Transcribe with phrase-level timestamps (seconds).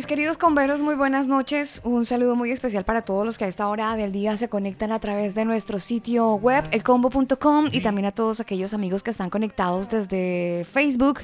[0.00, 1.82] Mis queridos converos, muy buenas noches.
[1.84, 4.92] Un saludo muy especial para todos los que a esta hora del día se conectan
[4.92, 9.28] a través de nuestro sitio web, elcombo.com, y también a todos aquellos amigos que están
[9.28, 11.20] conectados desde Facebook,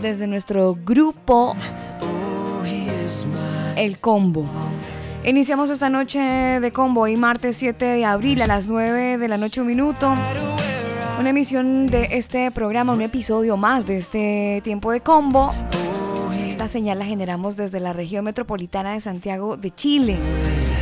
[0.00, 1.56] desde nuestro grupo
[3.74, 4.46] El Combo.
[5.24, 9.36] Iniciamos esta noche de combo hoy martes 7 de abril a las 9 de la
[9.36, 10.14] noche un minuto.
[11.18, 15.50] Una emisión de este programa, un episodio más de este tiempo de combo.
[16.52, 20.18] Esta señal la generamos desde la región metropolitana de Santiago de Chile.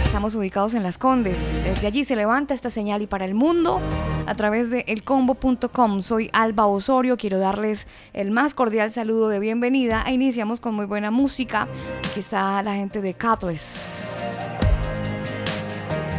[0.05, 1.63] Estamos ubicados en Las Condes.
[1.63, 3.81] Desde allí se levanta esta señal y para el mundo
[4.27, 6.03] a través de elcombo.com.
[6.03, 7.17] Soy Alba Osorio.
[7.17, 10.03] Quiero darles el más cordial saludo de bienvenida.
[10.09, 11.69] E iniciamos con muy buena música.
[12.11, 14.09] Aquí está la gente de Catless.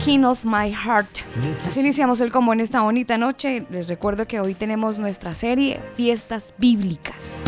[0.04, 1.20] King of My Heart.
[1.68, 3.66] Así iniciamos el combo en esta bonita noche.
[3.70, 7.44] Les recuerdo que hoy tenemos nuestra serie Fiestas Bíblicas.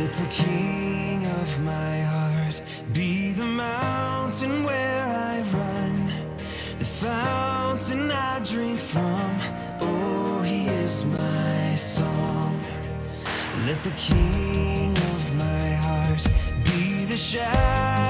[0.00, 2.62] Let the king of my heart
[2.94, 6.10] be the mountain where I run,
[6.78, 9.30] the fountain I drink from.
[9.82, 12.58] Oh, he is my song.
[13.66, 16.26] Let the king of my heart
[16.64, 18.09] be the shadow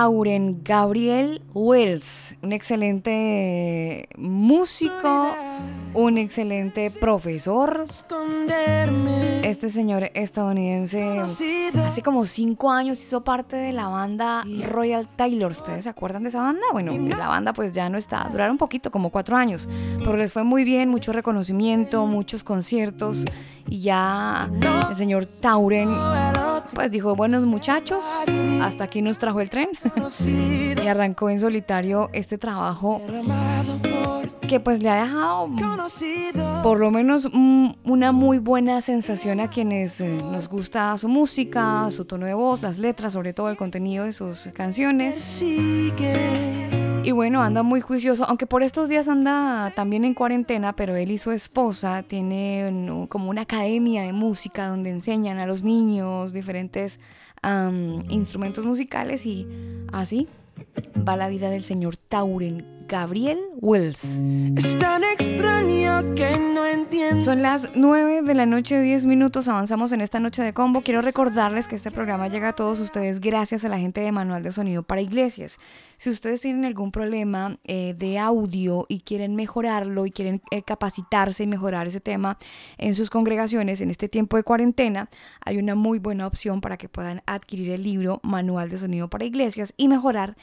[0.00, 5.26] Tauren Gabriel Wells, un excelente músico,
[5.92, 7.84] un excelente profesor.
[9.42, 11.20] Este señor estadounidense.
[11.20, 15.50] Hace como cinco años hizo parte de la banda Royal Taylor.
[15.50, 16.62] ¿Ustedes se acuerdan de esa banda?
[16.72, 20.32] Bueno, la banda pues ya no está, duraron un poquito, como cuatro años, pero les
[20.32, 23.24] fue muy bien, mucho reconocimiento, muchos conciertos.
[23.68, 24.50] Y ya
[24.88, 25.90] el señor Tauren
[26.74, 28.02] pues dijo, buenos muchachos,
[28.62, 29.68] hasta aquí nos trajo el tren
[30.82, 33.00] y arrancó en solitario este trabajo
[34.48, 35.48] que pues le ha dejado
[36.62, 42.04] por lo menos mm, una muy buena sensación a quienes nos gusta su música, su
[42.04, 45.42] tono de voz, las letras, sobre todo el contenido de sus canciones.
[47.02, 51.10] Y bueno, anda muy juicioso, aunque por estos días anda también en cuarentena, pero él
[51.10, 57.00] y su esposa tienen como una academia de música donde enseñan a los niños diferentes
[58.08, 59.46] instrumentos musicales y
[59.92, 60.28] así
[60.96, 64.18] va la vida del señor Tauren Gabriel Wells.
[64.56, 67.24] Es tan extraño que no entiendo.
[67.24, 69.46] Son las 9 de la noche, 10 minutos.
[69.46, 70.80] Avanzamos en esta noche de combo.
[70.80, 74.42] Quiero recordarles que este programa llega a todos ustedes gracias a la gente de Manual
[74.42, 75.58] de Sonido para Iglesias.
[75.98, 81.44] Si ustedes tienen algún problema eh, de audio y quieren mejorarlo y quieren eh, capacitarse
[81.44, 82.38] y mejorar ese tema
[82.76, 85.08] en sus congregaciones en este tiempo de cuarentena,
[85.44, 89.26] hay una muy buena opción para que puedan adquirir el libro Manual de Sonido para
[89.26, 90.36] Iglesias y mejorar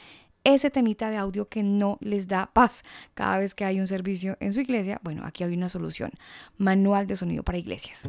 [0.54, 4.36] ese temita de audio que no les da paz cada vez que hay un servicio
[4.40, 6.10] en su iglesia, bueno, aquí hay una solución.
[6.56, 8.08] Manual de sonido para iglesias.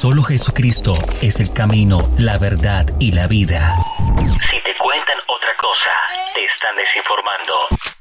[0.00, 3.76] Solo Jesucristo es el camino, la verdad y la vida.
[4.06, 7.54] Si te cuentan otra cosa, te están desinformando.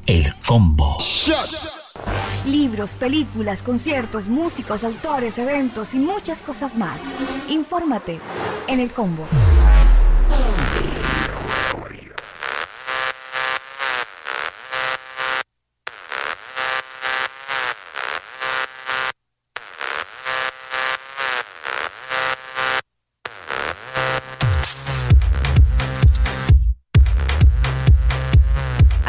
[0.05, 0.97] El combo.
[2.45, 6.99] Libros, películas, conciertos, músicos, autores, eventos y muchas cosas más.
[7.49, 8.19] Infórmate
[8.67, 9.27] en el combo.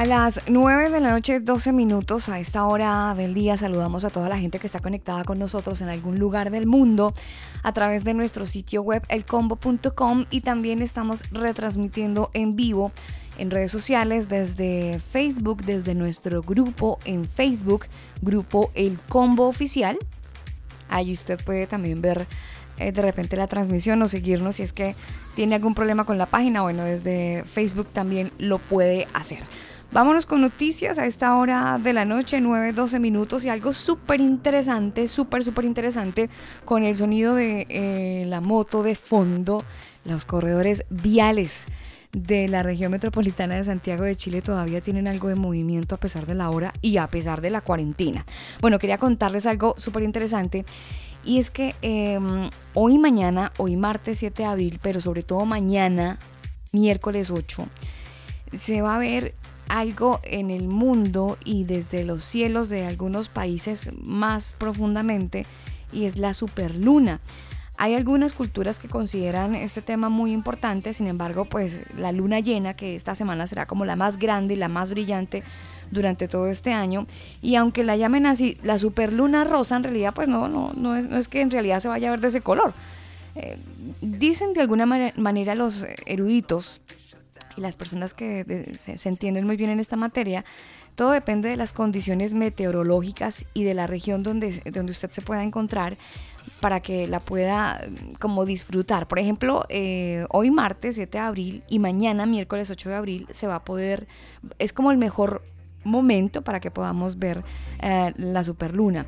[0.06, 4.28] Las 9 de la noche, 12 minutos, a esta hora del día saludamos a toda
[4.28, 7.12] la gente que está conectada con nosotros en algún lugar del mundo
[7.64, 12.92] a través de nuestro sitio web elcombo.com y también estamos retransmitiendo en vivo
[13.36, 17.86] en redes sociales desde Facebook, desde nuestro grupo en Facebook,
[18.22, 19.98] grupo El Combo Oficial.
[20.88, 22.28] Ahí usted puede también ver
[22.78, 24.94] eh, de repente la transmisión o seguirnos si es que
[25.34, 26.62] tiene algún problema con la página.
[26.62, 29.40] Bueno, desde Facebook también lo puede hacer.
[29.96, 34.20] Vámonos con noticias a esta hora de la noche, 9, 12 minutos y algo súper
[34.20, 36.28] interesante, súper, súper interesante
[36.66, 39.64] con el sonido de eh, la moto de fondo,
[40.04, 41.64] los corredores viales
[42.12, 46.26] de la región metropolitana de Santiago de Chile todavía tienen algo de movimiento a pesar
[46.26, 48.26] de la hora y a pesar de la cuarentena.
[48.60, 50.66] Bueno, quería contarles algo súper interesante
[51.24, 52.20] y es que eh,
[52.74, 56.18] hoy mañana, hoy martes 7 de abril, pero sobre todo mañana,
[56.70, 57.66] miércoles 8,
[58.52, 59.32] se va a ver
[59.68, 65.46] algo en el mundo y desde los cielos de algunos países más profundamente
[65.92, 67.20] y es la superluna.
[67.78, 72.74] Hay algunas culturas que consideran este tema muy importante, sin embargo, pues la luna llena,
[72.74, 75.42] que esta semana será como la más grande y la más brillante
[75.90, 77.06] durante todo este año,
[77.42, 81.06] y aunque la llamen así, la superluna rosa, en realidad, pues no, no, no, es,
[81.06, 82.72] no es que en realidad se vaya a ver de ese color.
[83.34, 83.58] Eh,
[84.00, 86.80] dicen de alguna manera los eruditos
[87.56, 90.44] y las personas que se, entienden muy bien en esta materia,
[90.94, 95.42] todo depende de las condiciones meteorológicas y de la región donde, donde usted se pueda
[95.42, 95.96] encontrar
[96.60, 97.80] para que la pueda
[98.18, 99.08] como disfrutar.
[99.08, 103.46] Por ejemplo, eh, hoy martes 7 de abril y mañana miércoles 8 de abril se
[103.46, 104.06] va a poder,
[104.58, 105.42] es como el mejor
[105.84, 107.42] momento para que podamos ver
[107.80, 109.06] eh, la superluna.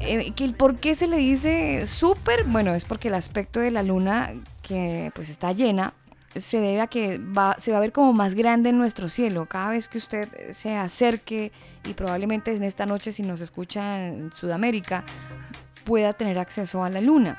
[0.00, 2.44] Eh, ¿Por qué se le dice súper?
[2.44, 5.94] Bueno, es porque el aspecto de la luna que pues está llena
[6.36, 9.46] se debe a que va, se va a ver como más grande en nuestro cielo.
[9.46, 11.52] Cada vez que usted se acerque
[11.84, 15.04] y probablemente en esta noche si nos escucha en Sudamérica
[15.84, 17.36] pueda tener acceso a la luna.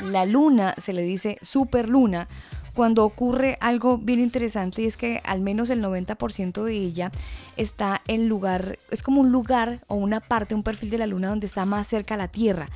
[0.00, 2.26] La luna se le dice superluna
[2.74, 7.12] cuando ocurre algo bien interesante y es que al menos el 90% de ella
[7.56, 11.28] está en lugar, es como un lugar o una parte, un perfil de la luna
[11.28, 12.66] donde está más cerca a la Tierra.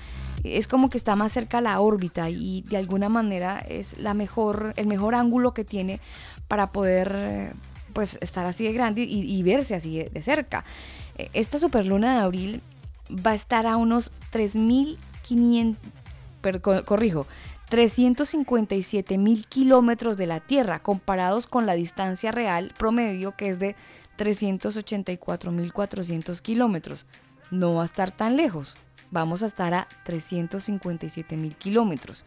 [0.54, 4.14] Es como que está más cerca a la órbita y de alguna manera es la
[4.14, 6.00] mejor, el mejor ángulo que tiene
[6.48, 7.52] para poder eh,
[7.92, 10.64] pues estar así de grande y, verse así de, cerca.
[11.18, 12.62] Eh, Esta superluna de abril
[13.26, 15.76] va a estar a unos 3.500,
[16.40, 17.26] per- co- corrijo,
[17.70, 23.74] 357 mil kilómetros de la Tierra, comparados con la distancia real promedio que es de
[24.16, 27.06] 384 mil 400 kilómetros.
[27.50, 28.76] No va a estar tan lejos,
[29.10, 32.25] vamos a estar a 357 mil kilómetros.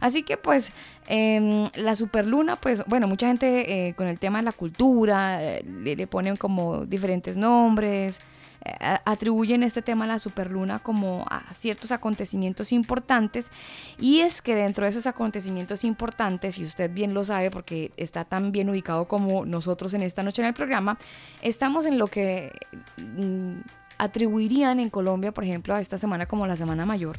[0.00, 0.72] Así que pues
[1.06, 5.62] em, la superluna, pues bueno, mucha gente eh, con el tema de la cultura eh,
[5.62, 8.18] le, ponen como diferentes nombres,
[8.64, 13.50] eh, atribuyen este tema a la superluna como a ciertos acontecimientos importantes
[13.98, 18.24] y es que dentro de esos acontecimientos importantes, y usted bien lo sabe porque está
[18.24, 20.96] tan bien ubicado como nosotros en esta noche en el programa,
[21.42, 22.52] estamos en lo que
[22.96, 23.60] mm,
[24.00, 27.18] atribuirían en Colombia, por ejemplo, a esta semana como la Semana Mayor.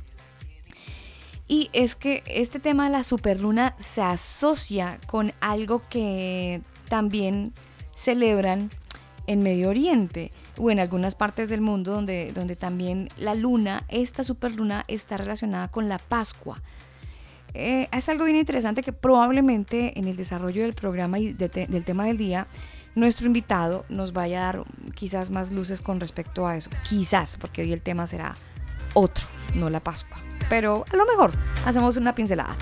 [1.47, 7.53] Y es que este tema de la superluna se asocia con algo que también
[7.93, 8.69] celebran
[9.27, 14.23] en Medio Oriente o en algunas partes del mundo donde, donde también la luna, esta
[14.23, 16.61] superluna, está relacionada con la Pascua.
[17.53, 22.05] eh, es algo bien interesante que probablemente en el desarrollo del programa y del tema
[22.05, 22.47] del día,
[22.95, 24.63] nuestro invitado nos vaya a dar
[24.95, 26.69] quizás más luces con respecto a eso.
[26.87, 28.35] Quizás, porque hoy el tema será
[28.93, 30.17] otro, no la Pascua.
[30.49, 31.31] Pero a lo mejor
[31.65, 32.55] hacemos una pincelada.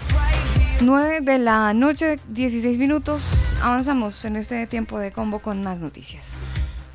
[0.81, 3.55] 9 de la noche, 16 minutos.
[3.61, 6.33] Avanzamos en este tiempo de combo con más noticias.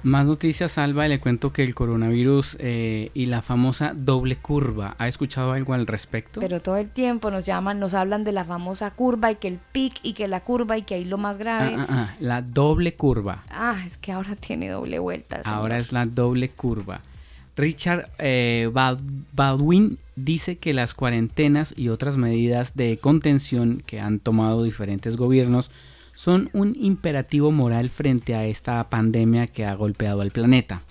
[0.04, 4.94] Más noticias, Alba, y le cuento que el coronavirus eh, y la famosa doble curva.
[4.99, 6.40] ¿Ha escuchado algo al respecto?
[6.40, 9.58] Pero todo el tiempo nos llaman, nos hablan de la famosa curva y que el
[9.73, 11.75] pic y que la curva y que ahí lo más grave.
[11.78, 13.44] Ah, ah, ah, la doble curva.
[13.49, 15.42] Ah, es que ahora tiene doble vuelta.
[15.42, 15.58] señor.
[15.58, 17.00] Ahora es la doble curva.
[17.56, 18.99] Richard eh, Bal-
[19.32, 25.70] Baldwin dice que las cuarentenas y otras medidas de contención que han tomado diferentes gobiernos
[26.14, 30.83] son un imperativo moral frente a esta pandemia que ha golpeado al planeta,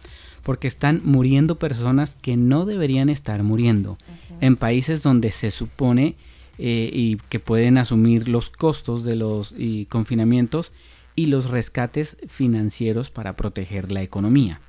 [0.44, 3.98] porque están muriendo personas que no deberían estar muriendo,
[4.42, 6.16] en países donde se supone
[6.58, 10.74] eh, y que pueden asumir los costos de los y confinamientos
[11.16, 14.60] y los rescates financieros para proteger la economía.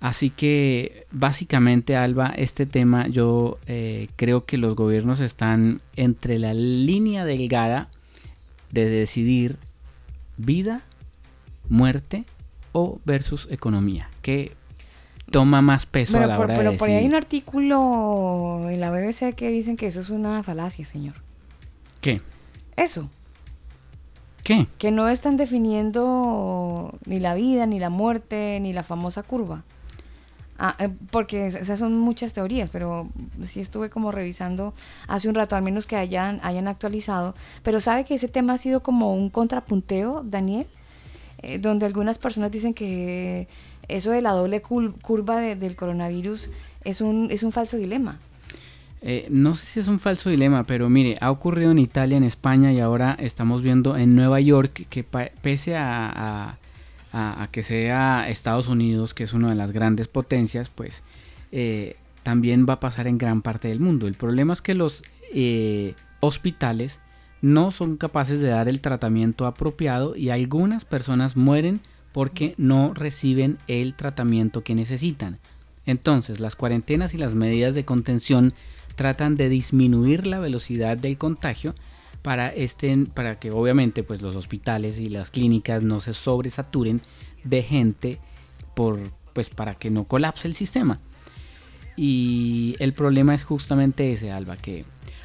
[0.00, 6.54] Así que básicamente, Alba, este tema yo eh, creo que los gobiernos están entre la
[6.54, 7.88] línea delgada
[8.72, 9.58] de decidir
[10.36, 10.82] vida,
[11.68, 12.24] muerte
[12.72, 14.10] o versus economía.
[14.22, 14.56] ¿Qué
[15.30, 18.80] toma más peso a la por, hora pero de por ahí hay un artículo en
[18.80, 21.14] la BBC que dicen que eso es una falacia, señor.
[22.00, 22.20] ¿Qué?
[22.76, 23.10] Eso,
[24.44, 24.66] ¿Qué?
[24.78, 29.64] que no están definiendo ni la vida, ni la muerte, ni la famosa curva.
[30.58, 33.08] Ah, eh, porque es- esas son muchas teorías, pero
[33.42, 34.74] sí estuve como revisando
[35.08, 37.34] hace un rato, al menos que hayan, hayan actualizado.
[37.62, 40.66] Pero sabe que ese tema ha sido como un contrapunteo, Daniel,
[41.44, 43.48] Eh, donde algunas personas dicen que
[43.88, 46.50] eso de la doble curva de- del coronavirus
[46.84, 48.20] es un, es un falso dilema.
[49.00, 52.22] Eh, no sé si es un falso dilema, pero mire, ha ocurrido en Italia, en
[52.22, 56.54] España y ahora estamos viendo en Nueva York que pese a-
[57.12, 61.02] a- que sea Estados Unidos, que es una de las grandes potencias, pues
[61.52, 64.06] eh, también va a pasar en gran parte del mundo.
[64.06, 65.02] El problema es que los
[65.34, 67.00] eh, hospitales
[67.40, 71.80] no son capaces de dar el tratamiento apropiado y algunas personas mueren
[72.12, 75.38] porque no reciben el tratamiento que necesitan.
[75.84, 78.54] Entonces, las cuarentenas y las medidas de contención
[78.94, 81.74] tratan de disminuir la velocidad del contagio
[82.22, 87.02] para, este, para que obviamente pues, los hospitales y las clínicas no se sobresaturen
[87.44, 88.18] de gente
[88.74, 88.98] por,
[89.32, 91.00] pues, para que no colapse el sistema.
[91.96, 94.84] Y el problema es justamente ese, Alba, que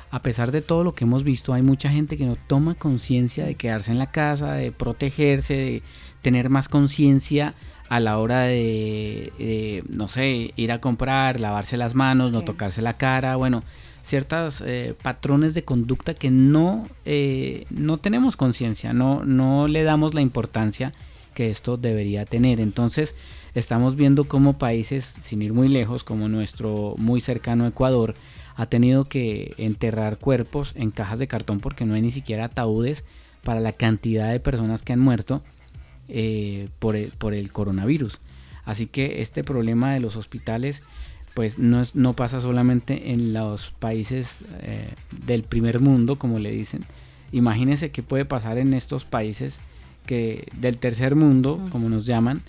[0.10, 3.46] a pesar de todo lo que hemos visto, hay mucha gente que no toma conciencia
[3.46, 5.84] de quedarse en la casa, de protegerse, de
[6.22, 7.54] tener más conciencia
[7.90, 12.96] a la hora de, no sé, ir a comprar, lavarse las manos, no tocarse la
[12.96, 13.64] cara, bueno,
[14.08, 14.64] ciertos
[15.04, 20.94] patrones de conducta que no, eh, no tenemos conciencia, no, no le damos la importancia
[21.34, 22.60] que esto debería tener.
[22.60, 23.16] Entonces,
[23.54, 28.16] estamos viendo cómo países, sin ir muy lejos, como nuestro muy cercano Ecuador,
[28.56, 33.04] ha tenido que enterrar cuerpos en cajas de cartón porque no hay ni siquiera ataúdes
[33.44, 35.44] para la cantidad de personas que han muerto
[36.08, 38.20] eh, por, el, por el coronavirus.
[38.66, 40.82] Así que este problema de los hospitales
[41.38, 44.90] pues no, es, no pasa solamente en los países eh,
[45.28, 46.84] del primer mundo, como le dicen.
[47.32, 49.60] Imagínense qué puede pasar en estos países
[50.08, 52.42] que del tercer mundo, como nos llaman,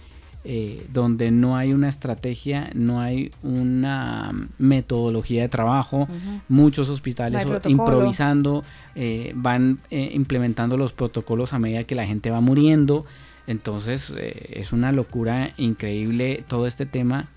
[0.42, 6.09] eh, donde no hay una estrategia, no hay una metodología de trabajo,
[6.48, 12.31] muchos hospitales No improvisando, eh, van eh, implementando los protocolos a medida que la gente
[12.31, 13.05] va muriendo.
[13.46, 17.29] Entonces eh, es una locura increíble todo este tema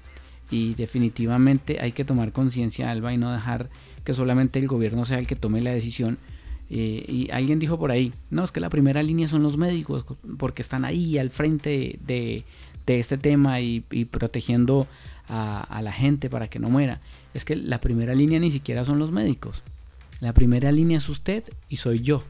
[0.52, 3.70] y definitivamente hay que tomar conciencia, Alba, y no dejar
[4.04, 6.18] que solamente el gobierno sea el que tome la decisión.
[6.70, 10.06] Eh, y alguien dijo por ahí, no, es que la primera línea son los médicos,
[10.38, 12.44] porque están ahí al frente de,
[12.88, 13.80] este tema y,
[14.12, 14.86] protegiendo
[15.30, 17.00] a la gente para que no muera.
[17.34, 19.64] Es que la primera línea ni siquiera son los médicos.
[20.20, 22.24] La primera línea es usted y soy yo.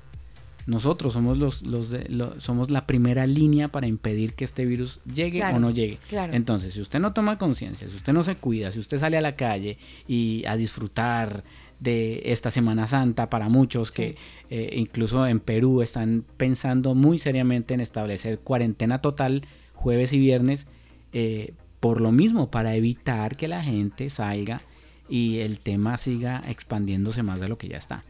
[0.71, 4.99] Nosotros somos los, los, de- lo- somos la primera línea para impedir que este virus
[5.05, 5.99] llegue Claro, o no llegue.
[6.07, 6.33] claro.
[6.33, 9.21] Entonces, si usted no toma conciencia, si usted no se cuida, si usted sale a
[9.21, 11.43] la calle y a disfrutar
[11.79, 14.15] de esta Semana Santa para muchos que
[14.49, 20.67] eh, incluso en Perú están pensando muy seriamente en establecer cuarentena total jueves y viernes
[21.11, 24.61] eh, por lo mismo, para evitar que la gente salga
[25.09, 28.03] y el tema siga expandiéndose más de lo que ya está.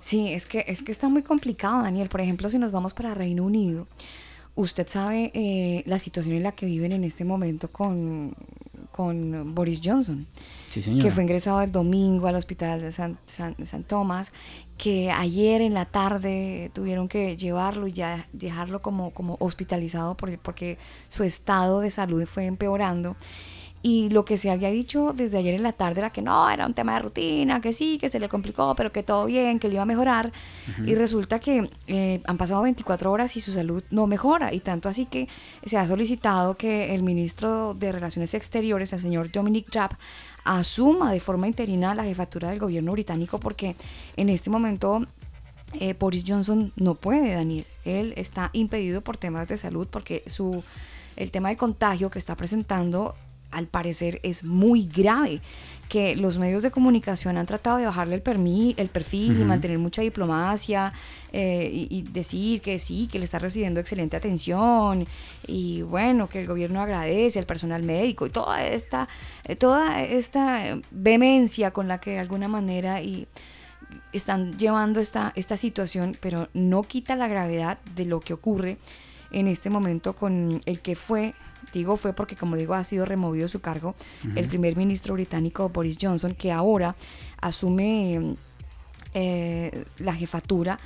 [0.00, 2.08] Sí, es que, es que está muy complicado, Daniel.
[2.08, 3.86] Por ejemplo, si nos vamos para Reino Unido,
[4.54, 8.34] usted sabe eh, la situación en la que viven en este momento con,
[8.90, 10.26] con Boris Johnson,
[10.68, 14.32] Sí, que fue ingresado el domingo al hospital de San, San, San Tomás,
[14.78, 20.38] que ayer en la tarde tuvieron que llevarlo y ya dejarlo como, como hospitalizado porque,
[20.38, 20.78] porque
[21.08, 23.16] su estado de salud fue empeorando.
[23.86, 26.66] Y lo que se había dicho desde ayer en la tarde era que no, era
[26.66, 29.68] un tema de rutina, que sí, que se le complicó, pero que todo bien, que
[29.68, 30.32] le iba a mejorar.
[30.84, 34.52] Y resulta que eh, han pasado 24 horas y su salud no mejora.
[34.52, 35.28] Y tanto así que
[35.64, 39.96] se ha solicitado que el ministro de Relaciones Exteriores, el señor Dominic Raab,
[40.42, 43.76] asuma de forma interina la jefatura del gobierno británico porque
[44.16, 45.06] en este momento
[45.74, 47.64] eh, Boris Johnson no puede, Daniel.
[47.84, 50.64] Él está impedido por temas de salud porque su
[51.16, 53.14] el tema de contagio que está presentando
[53.56, 55.40] al parecer es muy grave
[55.88, 59.78] que los medios de comunicación han tratado de bajarle el, permi- el perfil y mantener
[59.78, 60.92] mucha diplomacia
[61.32, 65.06] eh, y, y decir que sí, que le está recibiendo excelente atención
[65.46, 69.08] y bueno, que el gobierno agradece al personal médico y toda esta,
[69.44, 73.28] eh, toda esta eh, vehemencia con la que de alguna manera y
[74.12, 78.78] están llevando esta, esta situación, pero no quita la gravedad de lo que ocurre
[79.30, 81.34] en este momento con el que fue,
[81.72, 83.94] digo fue porque como digo ha sido removido su cargo,
[84.34, 86.96] el primer ministro británico Boris Johnson, que ahora
[87.40, 88.36] asume
[89.14, 90.78] eh, la jefatura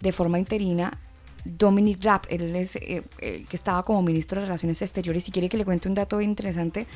[0.00, 0.98] de forma interina.
[1.42, 5.24] Dominic Raab, él es eh, el que estaba como ministro de Relaciones Exteriores.
[5.24, 6.86] Si quiere que le cuente un dato interesante,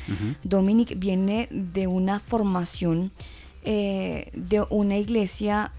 [0.43, 3.11] Dominic viene de una formación
[3.63, 5.73] eh, de una iglesia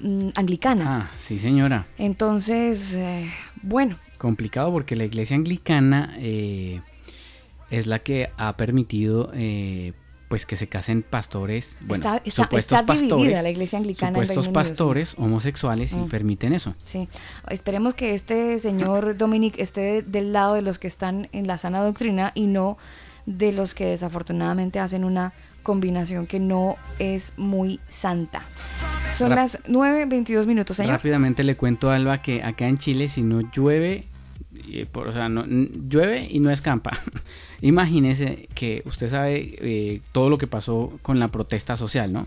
[0.00, 0.84] mm, anglicana.
[0.86, 1.86] Ah, sí, señora.
[1.98, 3.28] Entonces, eh,
[3.62, 6.80] bueno, Complicado porque la iglesia anglicana eh,
[7.72, 9.92] es la que ha permitido eh,
[10.28, 14.08] pues que se casen pastores, bueno, está, está- supuestos está dividida pastores, la iglesia anglicana
[14.10, 14.54] en supuestos Unido, sí.
[14.70, 16.08] pastores homosexuales y Mm.
[16.08, 16.72] permiten eso.
[16.86, 17.06] Sí,
[17.50, 21.82] esperemos que este señor Dominic esté del lado de los que están en la sana
[21.82, 22.78] doctrina y no
[23.26, 28.42] de los que desafortunadamente hacen una combinación que no es muy santa.
[29.16, 30.92] Son Rap- las 9.22 minutos, señor.
[30.94, 34.08] Rápidamente le cuento a Alba que acá en Chile si no llueve,
[34.90, 36.92] por- o sea, no, n- llueve y no escampa.
[37.60, 42.26] Imagínese que usted sabe eh, todo lo que pasó con la protesta social, ¿no?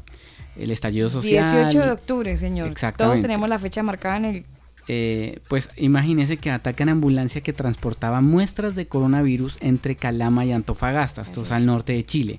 [0.58, 1.44] El estallido social.
[1.44, 2.68] 18 de octubre, señor.
[2.68, 3.22] Todos Exactamente.
[3.24, 4.46] tenemos la fecha marcada en el...
[4.88, 11.24] Eh, pues imagínese que atacan ambulancia que transportaba muestras de coronavirus entre Calama y Antofagasta,
[11.24, 12.38] esto es al norte de Chile.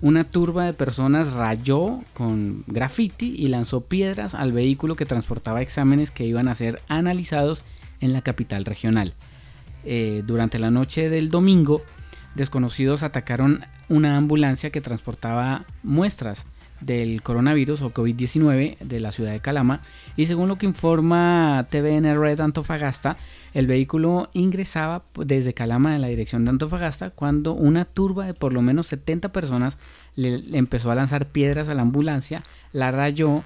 [0.00, 6.12] Una turba de personas rayó con graffiti y lanzó piedras al vehículo que transportaba exámenes
[6.12, 7.62] que iban a ser analizados
[8.00, 9.12] en la capital regional.
[9.90, 11.82] Eh, durante la noche del domingo,
[12.34, 16.44] desconocidos atacaron una ambulancia que transportaba muestras
[16.82, 19.80] del coronavirus o COVID-19 de la ciudad de Calama.
[20.14, 23.16] Y según lo que informa TVN Red Antofagasta,
[23.54, 28.52] el vehículo ingresaba desde Calama en la dirección de Antofagasta cuando una turba de por
[28.52, 29.78] lo menos 70 personas
[30.16, 33.42] le empezó a lanzar piedras a la ambulancia, la rayó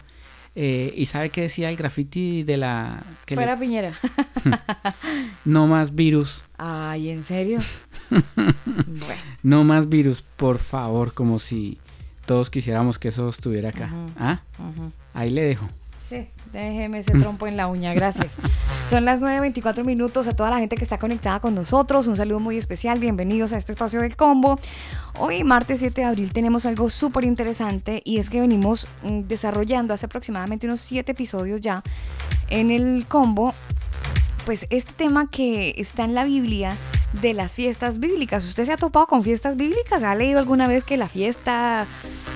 [0.54, 3.02] eh, y sabe qué decía el graffiti de la...
[3.26, 3.92] que le- Fuera Piñera.
[5.44, 7.58] no más virus, Ay, ¿en serio?
[8.10, 11.78] bueno, no más virus, por favor, como si
[12.26, 13.90] todos quisiéramos que eso estuviera acá.
[14.18, 14.40] ¿Ah?
[15.14, 15.68] Ahí le dejo.
[16.12, 18.36] Sí, déjeme ese trompo en la uña, gracias.
[18.86, 22.06] Son las 9.24 minutos a toda la gente que está conectada con nosotros.
[22.06, 24.60] Un saludo muy especial, bienvenidos a este espacio del combo.
[25.18, 29.94] Hoy, martes 7 de abril, tenemos algo súper interesante y es que venimos mm, desarrollando
[29.94, 31.82] hace aproximadamente unos 7 episodios ya
[32.50, 33.54] en el combo
[34.44, 36.74] pues este tema que está en la Biblia
[37.20, 38.44] de las fiestas bíblicas.
[38.44, 40.02] ¿Usted se ha topado con fiestas bíblicas?
[40.02, 41.86] ¿Ha leído alguna vez que la fiesta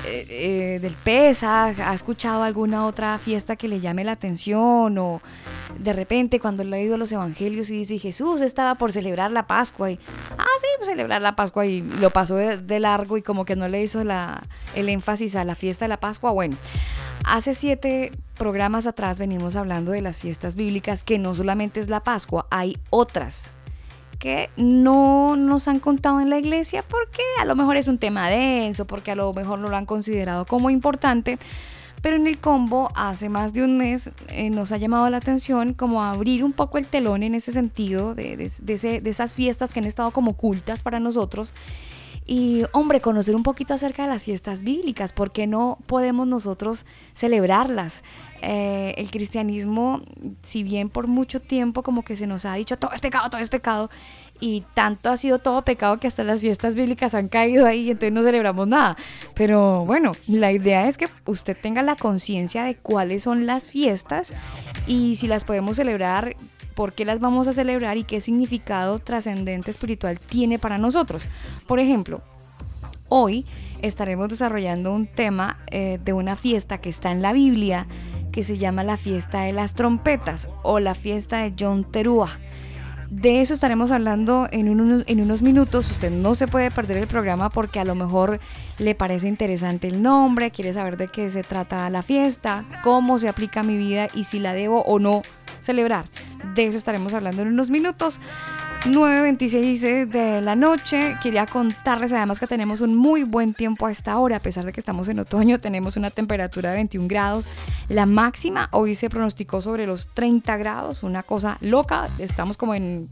[0.07, 1.81] eh, eh, del Pesaj?
[1.81, 4.99] ¿Ha escuchado alguna otra fiesta que le llame la atención?
[4.99, 5.21] O
[5.79, 9.91] de repente cuando he leído los evangelios y dice Jesús estaba por celebrar la Pascua
[9.91, 9.99] y,
[10.39, 13.69] ah, sí, pues celebrar la Pascua y lo pasó de, largo y como que no
[13.69, 16.31] le hizo el énfasis a la fiesta de la Pascua.
[16.31, 16.57] Bueno,
[17.27, 22.01] Hace siete programas atrás venimos hablando de las fiestas bíblicas, que no solamente es la
[22.01, 23.51] Pascua, hay otras
[24.21, 28.29] que no nos han contado en la iglesia porque a lo mejor es un tema
[28.31, 31.39] denso, porque a lo mejor no lo han considerado como importante.
[32.01, 35.75] Pero en el combo, hace más de un mes, eh, nos ha llamado la atención
[35.75, 39.87] como abrir un poco el telón en ese sentido, de, de- esas fiestas que han
[39.87, 41.53] estado como ocultas para nosotros.
[42.27, 46.85] Y, hombre, conocer un poquito acerca de las fiestas bíblicas, ¿por qué no podemos nosotros
[47.15, 48.03] celebrarlas?
[48.43, 50.03] Eh, el cristianismo,
[50.43, 53.41] si bien por mucho tiempo como que se nos ha dicho todo es pecado, todo
[53.41, 53.91] es pecado,
[54.41, 57.91] y tanto ha sido todo pecado que hasta las fiestas bíblicas han caído ahí y
[57.91, 58.97] entonces no celebramos nada.
[59.35, 64.33] Pero bueno, la idea es que usted tenga la conciencia de cuáles son las fiestas
[64.87, 66.37] y si las podemos celebrar
[66.77, 71.27] por qué las vamos a celebrar y qué significado trascendente espiritual tiene para nosotros.
[71.67, 72.23] Por ejemplo,
[73.09, 73.47] Hoy
[73.83, 77.87] estaremos desarrollando un tema eh, de una fiesta que está en la Biblia
[78.33, 82.31] que se llama la fiesta de las trompetas o la fiesta de John Terúa.
[83.09, 84.67] De eso estaremos hablando en,
[85.07, 85.89] en unos minutos.
[85.93, 88.41] Usted no se puede perder el programa porque a lo mejor
[88.81, 93.29] le parece interesante el nombre, quiere saber de qué se trata la fiesta, cómo se
[93.29, 95.23] aplica a mi vida y si la debo o no
[95.67, 96.07] celebrar.
[96.55, 98.21] De eso estaremos hablando en unos minutos.
[98.85, 101.17] 9.26 de la noche.
[101.23, 104.37] Quería contarles además que tenemos un muy buen tiempo a esta hora.
[104.37, 107.49] A pesar de que estamos en otoño, tenemos una temperatura de 21 grados.
[107.89, 111.03] La máxima hoy se pronosticó sobre los 30 grados.
[111.03, 112.09] Una cosa loca.
[112.19, 113.09] Estamos como en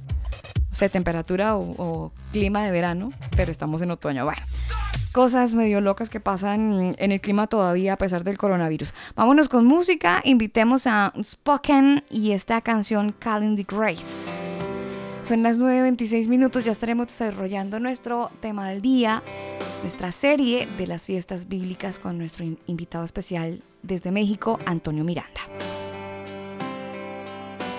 [0.83, 4.25] o temperatura o, o clima de verano, pero estamos en otoño.
[4.25, 4.43] Bueno,
[5.15, 8.93] cosas medio locas que pasan en el clima todavía a pesar del coronavirus.
[9.15, 10.21] Vámonos con música.
[10.25, 14.67] Invitemos a Spoken y esta canción Calling the Grace.
[15.23, 19.23] Son las 9.26 minutos, ya estaremos desarrollando nuestro tema del día,
[19.83, 25.41] nuestra serie de las fiestas bíblicas con nuestro invitado especial desde México, Antonio Miranda.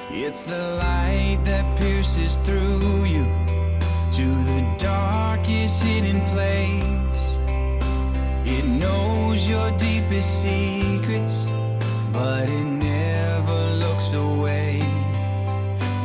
[0.09, 3.64] It's the light that pierces through you
[4.15, 7.37] to the darkest hidden place.
[8.45, 11.47] It knows your deepest secrets,
[12.13, 14.79] but it never looks away.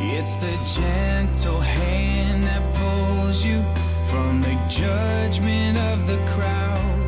[0.01, 3.63] It's the gentle hand that pulls you
[4.11, 7.07] from the judgment of the crowd.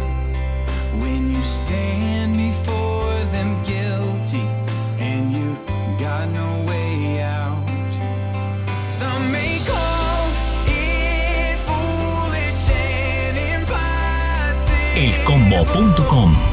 [1.02, 4.46] When you stand before them guilty
[5.02, 5.56] and you
[5.98, 6.51] got no
[15.02, 16.51] elcombo.com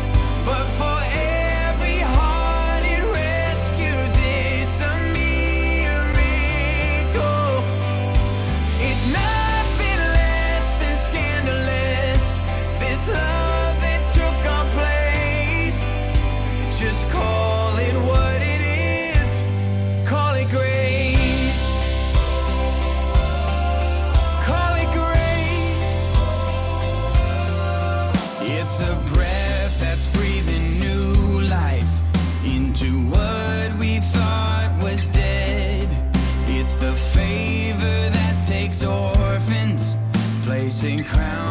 [41.09, 41.48] crown.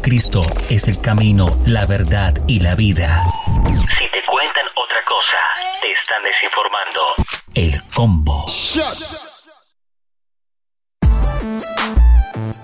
[0.00, 3.22] Jesucristo es el camino, la verdad y la vida.
[3.54, 5.38] Si te cuentan otra cosa,
[5.82, 7.00] te están desinformando.
[7.54, 8.46] El combo.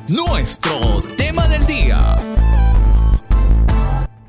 [0.08, 2.16] Nuestro tema del día.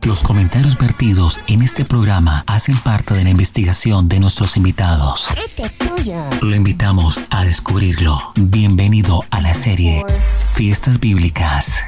[0.02, 5.30] Los comentarios vertidos en este programa hacen parte de la investigación de nuestros invitados.
[6.42, 8.34] Lo invitamos a descubrirlo.
[8.36, 10.04] Bienvenido a la serie
[10.52, 11.86] Fiestas Bíblicas.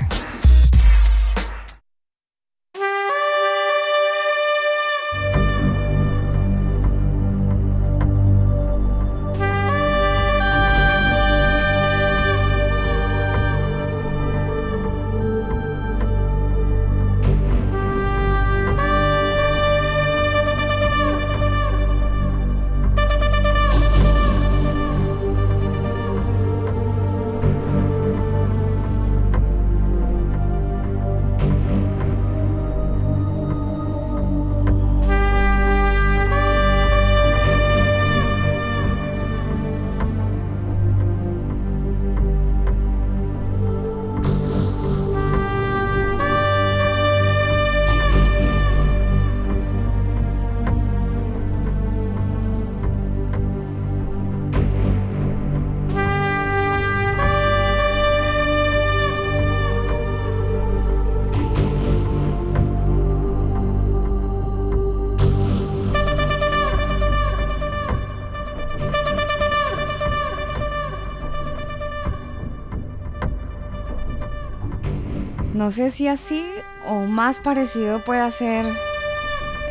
[75.69, 76.43] No sé si así
[76.87, 78.65] o más parecido puede ser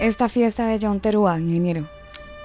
[0.01, 1.87] esta fiesta de John Teruá, ingeniero.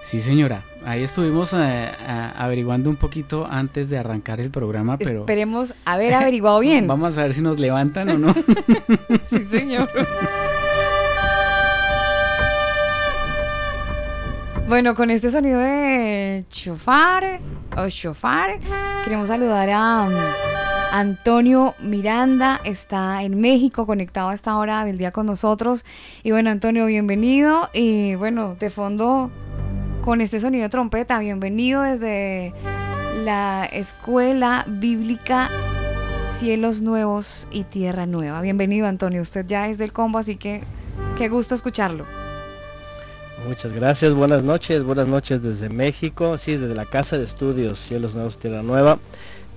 [0.04, 0.64] Sí, señora.
[0.84, 6.16] Ahí estuvimos eh, a- averiguando un poquito antes de arrancar el programa, pero Esperemos haber
[6.16, 6.88] averiguado bien.
[6.88, 8.34] vamos a ver si nos levantan o no.
[9.30, 9.88] Sí, señor.
[14.68, 17.40] Bueno, con este sonido de chofar
[17.78, 18.58] o chofar,
[19.04, 20.08] queremos saludar a
[20.94, 25.86] Antonio Miranda, está en México conectado a esta hora del día con nosotros.
[26.22, 27.68] Y bueno, Antonio, bienvenido.
[27.74, 29.32] Y bueno, de fondo,
[30.04, 32.54] con este sonido de trompeta, bienvenido desde
[33.26, 35.50] la Escuela Bíblica
[36.30, 38.42] Cielos Nuevos y Tierra Nueva.
[38.42, 39.24] Bienvenido, Antonio.
[39.24, 40.62] Usted ya es del combo, así que
[41.18, 42.06] qué gusto escucharlo.
[43.48, 48.14] Muchas gracias, buenas noches, buenas noches desde México, sí, desde la Casa de Estudios Cielos
[48.14, 49.00] Nuevos Tierra Nueva,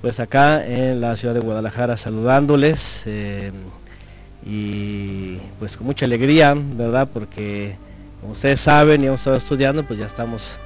[0.00, 3.50] pues acá en la ciudad de Guadalajara saludándoles eh,
[4.44, 7.08] y pues con mucha alegría, ¿verdad?
[7.12, 7.76] Porque
[8.20, 10.58] como ustedes saben y hemos estado estudiando, pues ya estamos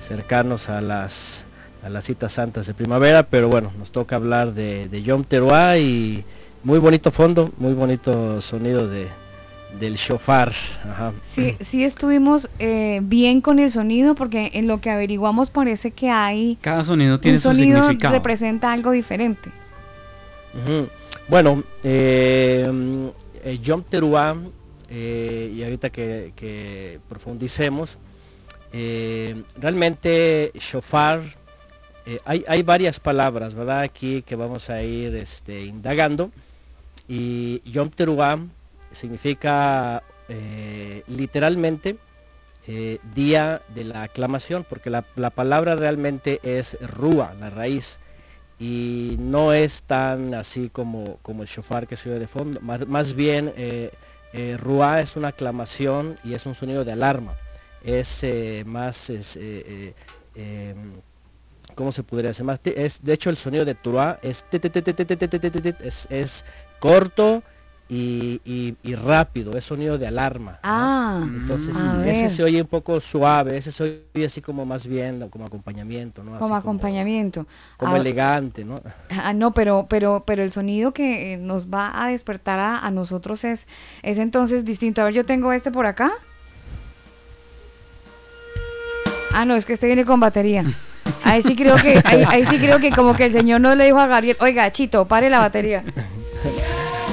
[0.00, 1.46] cercanos a las,
[1.82, 5.78] a las citas santas de primavera, pero bueno, nos toca hablar de, de Yom Teruah
[5.78, 6.24] y
[6.64, 9.08] muy bonito fondo, muy bonito sonido de,
[9.78, 10.52] del shofar.
[10.90, 11.12] Ajá.
[11.30, 16.10] Sí, sí estuvimos eh, bien con el sonido porque en lo que averiguamos parece que
[16.10, 18.14] hay Cada sonido tiene un su sonido significado.
[18.14, 19.50] representa algo diferente.
[21.28, 23.06] Bueno, eh, mm,
[23.44, 24.36] eh, Yom Teruah,
[24.90, 27.96] eh, y ahorita que, que profundicemos,
[28.72, 31.20] eh, realmente shofar,
[32.04, 33.80] eh, hay, hay varias palabras, ¿verdad?
[33.80, 36.30] Aquí que vamos a ir este, indagando.
[37.08, 38.38] Y Yom Teruah
[38.92, 40.02] significa
[41.06, 41.98] literalmente
[43.14, 47.98] día de la aclamación, porque la, la, palabra realmente es rúa, la raíz,
[48.58, 52.86] y no es tan así como, como el shofar que se oye de fondo, más,
[52.86, 53.52] más bien
[54.58, 57.36] rúa es una aclamación y es un sonido de alarma,
[57.84, 58.24] es
[58.64, 59.10] más...
[59.10, 59.38] Es,
[61.74, 62.60] ¿cómo se podría hacer más?
[62.64, 64.44] Es, de hecho, el sonido de Tua es,
[66.10, 66.44] es,
[66.78, 67.42] corto
[67.88, 70.52] y, y- y rápido, es sonido de alarma.
[70.52, 70.58] ¿no?
[70.62, 73.82] Ah, Entonces, ese se oye un poco suave, ese se
[74.14, 76.32] oye así como más bien, como acompañamiento, ¿no?
[76.32, 77.46] Así como acompañamiento.
[77.76, 78.80] Como Ah, elegante, ¿no?
[79.10, 82.90] Ah, no, pero, pero, pero el sonido que eh, nos va a despertar a, a
[82.90, 83.68] nosotros es,
[84.02, 85.02] es entonces distinto.
[85.02, 86.12] A ver, yo tengo este por acá.
[89.34, 90.64] Ah, no, es que este viene con batería.
[91.24, 93.84] Ahí sí creo que, ahí, ahí sí creo que como que el señor no le
[93.86, 95.82] dijo a Gabriel, oiga, Chito, pare la batería.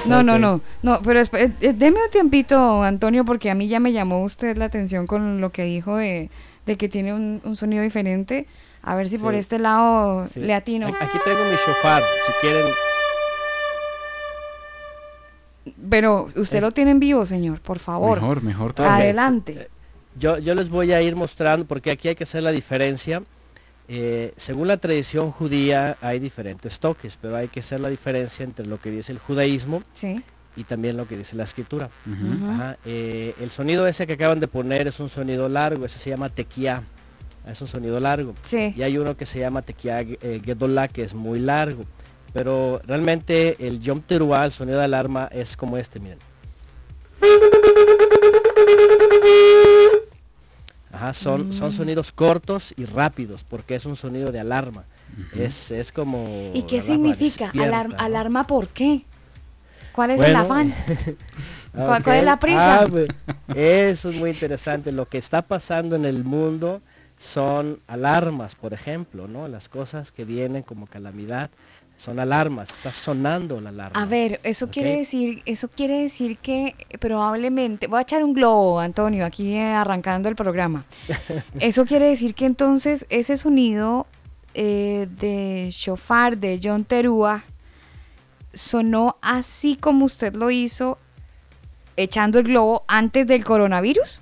[0.09, 3.79] No, no, no, no, pero esp- eh, deme un tiempito, Antonio, porque a mí ya
[3.79, 6.29] me llamó usted la atención con lo que dijo de,
[6.65, 8.47] de que tiene un, un sonido diferente.
[8.81, 10.39] A ver si por este lado Sí.
[10.39, 10.87] le atino.
[10.87, 12.71] Aquí tengo mi shofar, si quieren.
[15.89, 18.19] Pero usted Es- lo tiene en vivo, señor, por favor.
[18.21, 18.97] Mejor, mejor todavía.
[19.03, 19.67] Adelante.
[20.17, 23.21] Yo, yo les voy a ir mostrando porque aquí hay que hacer la diferencia.
[23.91, 28.65] Eh, según la tradición judía hay diferentes toques, pero hay que hacer la diferencia entre
[28.67, 30.21] lo que dice el judaísmo Sí.
[30.55, 31.89] y también lo que dice la escritura.
[32.53, 36.11] Ajá, eh, el sonido ese que acaban de poner es un sonido largo, ese se
[36.11, 36.83] llama tequía,
[37.47, 38.35] es un sonido largo.
[38.45, 38.73] Sí.
[38.77, 41.83] Y hay uno que se llama tequía eh, gedolá, que es muy largo.
[42.31, 46.19] Pero realmente el Yom Teruah, el sonido de alarma, es como este, miren.
[50.91, 54.85] Ajá, son, son sonidos cortos y rápidos, porque es un sonido de alarma.
[55.35, 56.51] es, es como...
[56.53, 57.51] ¿Y qué significa?
[57.59, 58.03] Alarma, ¿no?
[58.03, 59.03] ¿Alarma por qué?
[59.91, 60.73] ¿Cuál es el afán?
[61.73, 62.81] ¿Cuál- es la prisa?
[62.81, 63.09] Ah, pues,
[63.55, 64.91] eso es muy interesante.
[64.91, 66.81] Lo que está pasando en el mundo
[67.17, 69.47] son alarmas, por ejemplo, ¿no?
[69.47, 71.49] Las cosas que vienen como calamidad
[71.99, 72.69] son alarmas.
[72.69, 74.01] Está sonando la alarma.
[74.01, 78.79] A ver, eso quiere decir, eso quiere decir que probablemente, voy a echar un globo,
[78.79, 80.85] Antonio, aquí arrancando el programa.
[81.59, 84.07] Eso quiere decir que entonces ese sonido
[84.53, 87.43] eh, de shofar de John Terúa
[88.53, 90.97] sonó así como usted lo hizo
[91.97, 94.21] echando el globo antes del coronavirus.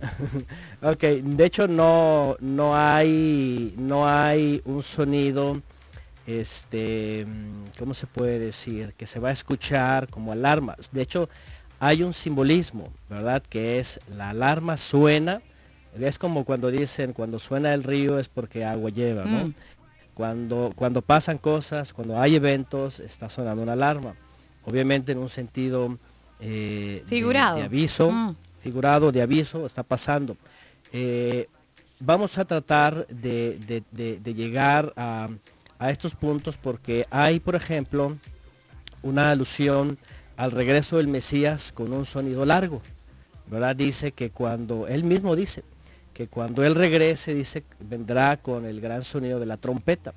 [0.82, 5.62] Ok, de hecho no, no hay no hay un sonido
[6.26, 8.92] este mm, ¿cómo se puede decir?
[8.96, 10.76] que se va a escuchar como alarma.
[10.92, 11.28] De hecho,
[11.80, 13.42] hay un simbolismo, ¿verdad?
[13.48, 15.40] Que es la alarma suena,
[15.98, 19.46] es como cuando dicen cuando suena el río es porque agua lleva, ¿no?
[19.46, 19.54] Mm.
[20.14, 24.14] Cuando, cuando pasan cosas, cuando hay eventos, está sonando una alarma.
[24.64, 25.98] Obviamente en un sentido
[26.40, 27.56] eh, de- Figurado.
[27.58, 28.34] de aviso, Mm.
[28.62, 30.36] figurado de aviso, está pasando.
[30.92, 31.48] Eh,
[32.00, 35.28] vamos a tratar de- de llegar a,
[35.78, 38.16] a estos puntos porque hay, por ejemplo,
[39.02, 39.98] una alusión
[40.36, 42.82] al regreso del Mesías con un sonido largo.
[43.48, 43.76] ¿Verdad?
[43.76, 45.62] Dice que cuando, él mismo dice,
[46.12, 50.14] que cuando él regrese, dice, vendrá con el gran sonido de la trompeta.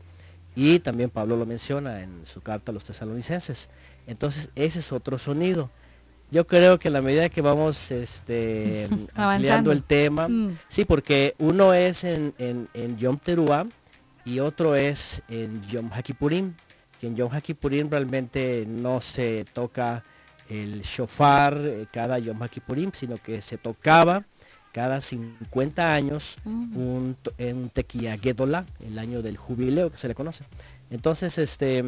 [0.56, 3.70] Y también Pablo lo menciona en su carta a los tesalonicenses.
[4.08, 5.70] Entonces, ese es otro sonido.
[6.32, 10.58] Yo creo que a la medida que vamos este, ampliando el tema, Mm.
[10.68, 13.68] sí, porque uno es en, en, en Yom Teruah
[14.30, 16.54] y otro es en Yom Hakipurim,
[17.00, 20.04] que en Yom Hakipurim realmente no se toca
[20.50, 24.24] el shofar eh, cada Yom Hakipurim, sino que se tocaba
[24.72, 30.44] cada 50 años un, un tequía Gedolah, el año del jubileo que se le conoce.
[30.92, 31.84] Entonces, este,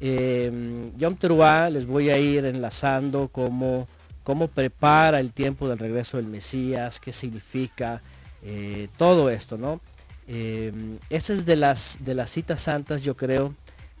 [0.00, 3.86] eh, Yom Teruah les voy a ir enlazando cómo,
[4.24, 8.02] cómo prepara el tiempo del regreso del Mesías, qué significa
[8.42, 9.80] eh, todo esto, ¿no?
[10.28, 10.72] Eh,
[11.10, 13.54] esa es de las, de las citas santas, yo creo,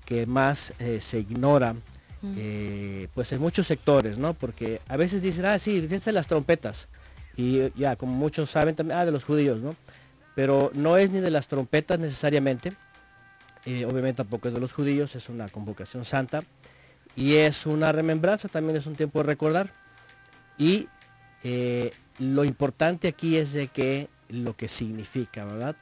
[0.04, 1.74] que más eh, se ignora,
[2.36, 4.34] eh, pues en muchos sectores, ¿no?
[4.34, 6.88] Porque a veces dicen, ah, sí, fíjense las trompetas.
[7.36, 9.76] Y ya, como muchos saben también, ah, de los judíos, ¿no?
[10.34, 12.72] Pero no es ni de las trompetas necesariamente,
[13.66, 16.44] eh, obviamente tampoco es de los judíos, es una convocación santa
[17.16, 19.72] y es una remembranza, también es un tiempo de recordar.
[20.56, 20.88] Y
[21.42, 25.76] eh, lo importante aquí es de que lo que significa, ¿verdad?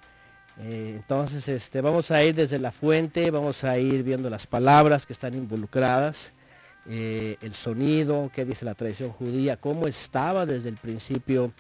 [0.61, 5.05] Eh, entonces, este, vamos a ir desde la fuente, vamos a ir viendo las palabras
[5.05, 6.33] que están involucradas,
[6.89, 11.53] eh, el sonido, qué dice la tradición judía, cómo estaba desde el principio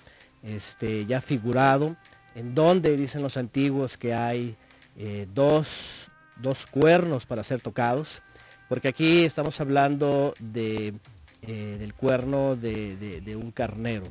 [0.42, 1.96] este, ya figurado,
[2.34, 4.54] en donde dicen los antiguos que hay
[4.96, 8.22] eh, dos, dos cuernos para ser tocados,
[8.68, 10.94] porque aquí estamos hablando de,
[11.42, 14.06] del cuerno de, de- un carnero,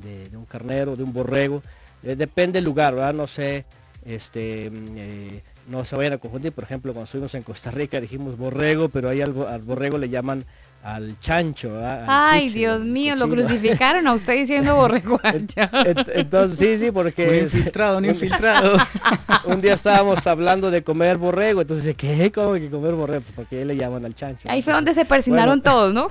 [0.00, 1.62] de, un carnero, de un borrego,
[2.02, 3.12] depende del lugar, ¿verdad?
[3.14, 3.64] No sé,
[4.04, 8.00] este, mm, eh, no se vayan a confundir, por ejemplo, cuando estuvimos en Costa Rica
[8.00, 10.44] dijimos borrego, pero ahí al, bo- al borrego le llaman
[10.82, 12.02] al chancho, ¿verdad?
[12.02, 15.20] Al Ay, Dios al mío, lo crucificaron a usted diciendo borrego.
[15.22, 18.76] Ent- Entonces, sí, sí, Un porque infiltrado, un infiltrado.
[19.44, 22.32] un día estábamos hablando de comer borrego, entonces, ¿qué?
[22.34, 23.22] ¿Cómo que comer borrego?
[23.36, 24.48] Porque ahí le llaman al chancho.
[24.50, 26.08] Ahí fue Entonces, donde se persinaron bueno, todos, ¿no?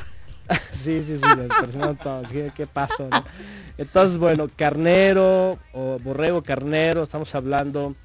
[0.73, 2.27] Sí, sí, sí, les personaron todos.
[2.29, 3.09] ¿Qué, qué pasó?
[3.09, 3.23] no?
[3.81, 7.95] Entonces, bueno, carnero o borrego carnero, estamos hablando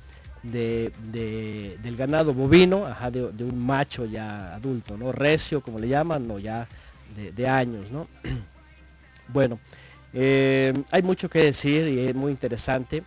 [0.43, 5.13] de, de- del ganado bovino, ajá, de, un macho ya adulto, ¿no?
[5.13, 6.67] Recio, como le llaman, o ya
[7.15, 8.09] de, años, ¿no?
[9.29, 9.59] Bueno,
[10.15, 13.03] eh, hay mucho que decir y es muy interesante.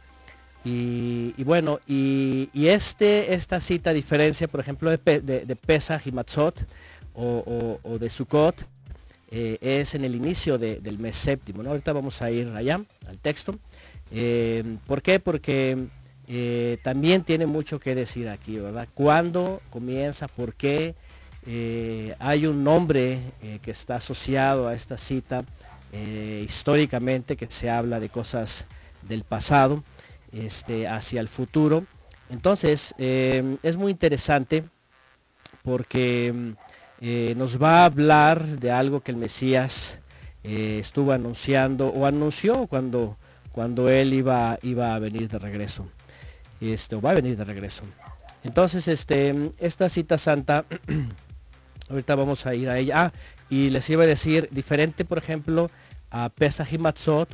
[0.66, 6.12] Y, bueno, y, este, esta cita diferencia, por ejemplo, de, Pe- de, de Pesach y
[7.82, 8.64] o de Sukkot,
[9.32, 11.64] eh, es en el inicio de- del mes séptimo.
[11.64, 11.70] ¿no?
[11.70, 13.58] Ahorita vamos a ir allá, al texto.
[14.12, 15.20] Eh, ¿Por qué?
[15.20, 15.78] Porque
[16.28, 18.88] eh, también tiene mucho que decir aquí, ¿verdad?
[18.94, 20.28] ¿Cuándo comienza?
[20.28, 20.96] ¿Por qué?
[22.20, 23.18] Hay un nombre
[23.64, 25.44] que está asociado a esta cita
[26.44, 28.66] históricamente que se habla de cosas
[29.02, 29.84] del pasado
[30.32, 31.86] este, hacia el futuro.
[32.30, 34.64] Entonces, es muy interesante
[35.64, 36.54] porque
[37.02, 40.00] eh, nos va a hablar de algo que el Mesías
[40.44, 43.18] eh, estuvo anunciando o anunció cuando,
[43.52, 45.88] cuando él iba, iba a venir de regreso.
[46.60, 47.84] Este, o va a venir de regreso.
[48.44, 50.66] Entonces, este, esta cita santa,
[51.90, 53.06] ahorita vamos a ir a ella.
[53.06, 53.14] Ah,
[53.50, 55.72] y les iba a decir, diferente, por ejemplo,
[56.12, 56.70] a Pesach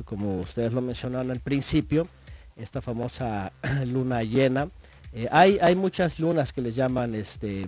[0.04, 2.08] como ustedes lo mencionaron al principio,
[2.56, 3.52] esta famosa
[3.86, 4.68] luna llena.
[5.12, 7.66] Eh, hay, hay muchas lunas que les llaman este,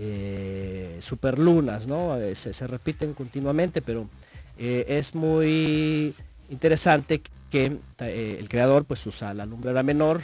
[0.00, 2.16] eh, superlunas, ¿no?
[2.16, 4.08] Eh, se, repiten continuamente, pero
[4.56, 6.14] eh, es muy
[6.50, 7.20] interesante
[7.50, 10.22] que eh, el creador pues usa la lumbrera menor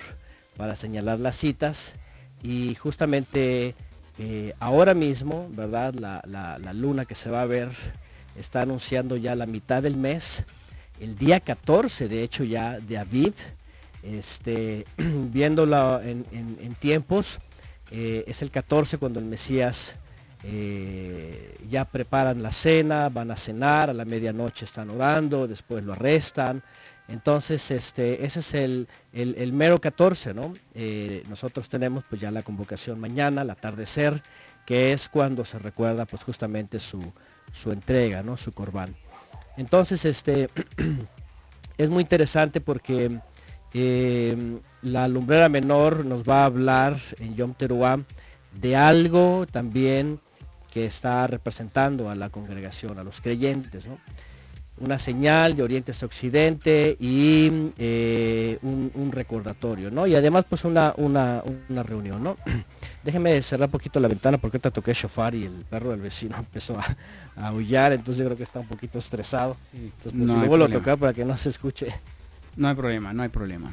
[0.56, 1.94] para señalar las citas
[2.42, 3.74] y justamente
[4.60, 5.92] ahora mismo, ¿verdad?
[5.94, 7.68] La, luna que se va a ver
[8.38, 10.44] está anunciando ya la mitad del mes,
[11.00, 13.34] el día 14 de hecho ya de Aviv,
[14.04, 17.40] este, en- en tiempos,
[17.96, 19.94] eh, es el 14 cuando el Mesías
[20.42, 25.92] eh, ya preparan la cena, van a cenar, a la medianoche están orando, después lo
[25.92, 26.62] arrestan.
[27.06, 30.54] Entonces, este, ese es el, el- mero 14, ¿no?
[30.74, 34.22] Eh, nosotros tenemos pues ya la convocación mañana, al atardecer,
[34.66, 37.00] que es cuando se recuerda pues justamente su,
[37.52, 38.36] su entrega, ¿no?
[38.36, 38.96] Su corbán.
[39.56, 40.48] Entonces, este,
[41.78, 43.18] es muy interesante porque
[43.74, 44.36] eh,
[44.82, 47.98] la lumbrera menor nos va a hablar en Yom Teruah
[48.60, 50.20] de algo también
[50.72, 53.98] que está representando a la congregación, a los creyentes, ¿no?
[54.80, 60.06] Una señal de oriente hacia occidente y eh, un, un recordatorio, ¿no?
[60.06, 62.36] Y además pues una, una, una reunión, ¿no?
[63.04, 66.36] Déjenme cerrar un poquito la ventana porque ahorita toqué shofar y el perro del vecino
[66.38, 66.96] empezó a,
[67.36, 69.56] a aullar, entonces yo creo que está un poquito estresado.
[69.72, 71.94] Entonces, pues, no si hay lo a tocar para que no se escuche.
[72.56, 73.72] No hay problema, no hay problema.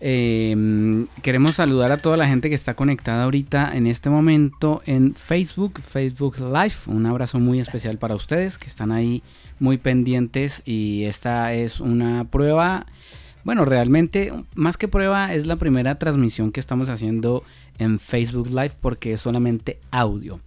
[0.00, 5.14] Eh, queremos saludar a toda la gente que está conectada ahorita en este momento en
[5.14, 6.74] Facebook, Facebook Live.
[6.86, 9.22] Un abrazo muy especial para ustedes que están ahí
[9.58, 12.86] muy pendientes y esta es una prueba.
[13.44, 17.44] Bueno, realmente más que prueba es la primera transmisión que estamos haciendo
[17.78, 20.40] en Facebook Live porque es solamente audio.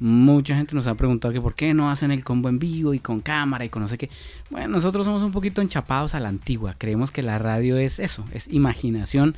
[0.00, 2.98] Mucha gente nos ha preguntado que por qué no hacen el combo en vivo y
[2.98, 4.08] con cámara y con no sé qué.
[4.50, 6.74] Bueno, nosotros somos un poquito enchapados a la antigua.
[6.78, 9.36] Creemos que la radio es eso, es imaginación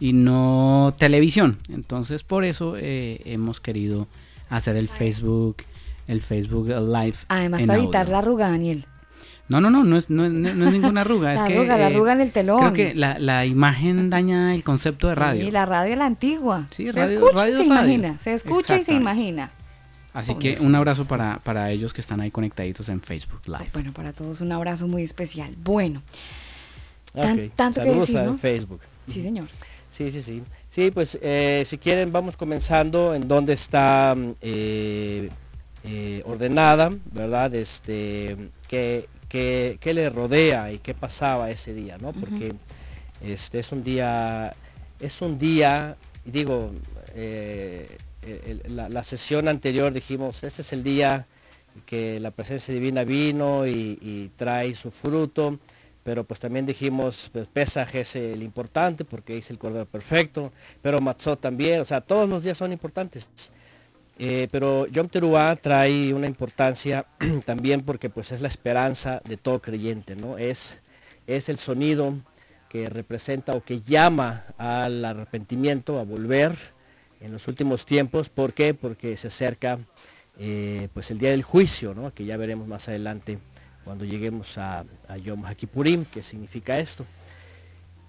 [0.00, 1.58] y no televisión.
[1.70, 4.06] Entonces por eso eh, hemos querido
[4.50, 5.56] hacer el Facebook,
[6.08, 7.14] el Facebook Live.
[7.28, 8.12] Además, para evitar audio.
[8.12, 8.84] la arruga, Daniel.
[9.48, 11.34] No, no, no, no es, no, es- no es ninguna arruga.
[11.34, 12.58] es La que, arruga, la eh, arruga en el telón.
[12.58, 15.46] Creo que la, la imagen daña el concepto de radio.
[15.46, 16.66] Y la radio la antigua.
[16.70, 17.92] Sí, se radio- escucha radio y se es radio.
[17.92, 18.18] imagina.
[18.18, 19.50] Se escucha y se imagina.
[20.14, 23.70] Así que un abrazo para, para ellos que están ahí conectaditos en Facebook Live.
[23.72, 25.54] Bueno, para todos un abrazo muy especial.
[25.56, 26.02] Bueno,
[27.14, 28.38] Tan- tanto que Saludos decir, a ¿no?
[28.38, 28.80] Facebook.
[29.08, 29.46] sí, señor.
[29.90, 30.42] Sí, sí, sí.
[30.70, 35.28] Sí, pues eh, si quieren vamos comenzando en donde está eh,
[35.84, 37.54] eh, ordenada, ¿verdad?
[37.54, 38.36] Este,
[38.68, 42.12] qué, qué- qué le rodea y qué pasaba ese día, ¿no?
[42.12, 42.54] Porque
[43.22, 44.54] este es un día,
[44.98, 46.72] es un día, y digo,
[47.14, 47.98] eh,
[48.68, 51.26] la, sesión anterior dijimos, este es el día
[51.86, 55.58] que la presencia divina vino y, y trae su fruto,
[56.02, 61.00] pero pues también dijimos, pues Pesaj es el importante porque es el Cordero Perfecto, pero
[61.00, 63.28] Matzot también, o sea, todos los días son importantes.
[64.18, 67.06] Eh, pero Yom Teruah trae una importancia
[67.46, 70.38] también porque pues es la esperanza de todo creyente, ¿no?
[70.38, 70.78] Es,
[71.26, 72.14] es el sonido
[72.68, 76.56] que representa o que llama al arrepentimiento, a volver
[77.22, 78.28] en los últimos tiempos.
[78.28, 78.74] ¿Por qué?
[78.74, 79.78] Porque se acerca
[80.38, 82.12] eh, pues el día del juicio, ¿no?
[82.12, 83.38] Que ya veremos más adelante
[83.84, 84.84] cuando lleguemos a,
[85.22, 87.04] Yom HaKippurim, que significa esto.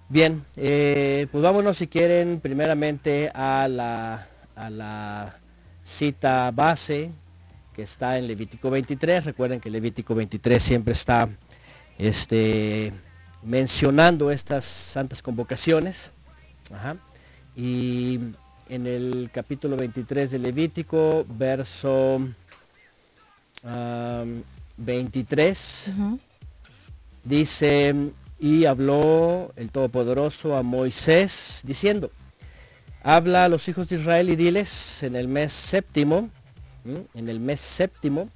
[0.08, 5.38] Bien, eh, pues vámonos si quieren primeramente a la, a la
[5.82, 7.10] cita base
[7.74, 9.24] que está en Levítico 23.
[9.24, 11.28] Recuerden que Levítico 23 siempre está
[11.98, 12.92] este,
[13.42, 16.10] mencionando estas santas convocaciones.
[17.56, 18.18] Y
[18.74, 22.20] en el capítulo 23 de Levítico, verso
[23.62, 24.42] am,
[24.76, 26.18] 23, Ujú.
[27.22, 27.94] dice,
[28.40, 32.10] y habló el Todopoderoso a Moisés diciendo,
[33.04, 36.28] habla a los hijos de Israel y diles en el mes séptimo,
[37.14, 38.28] en el mes séptimo,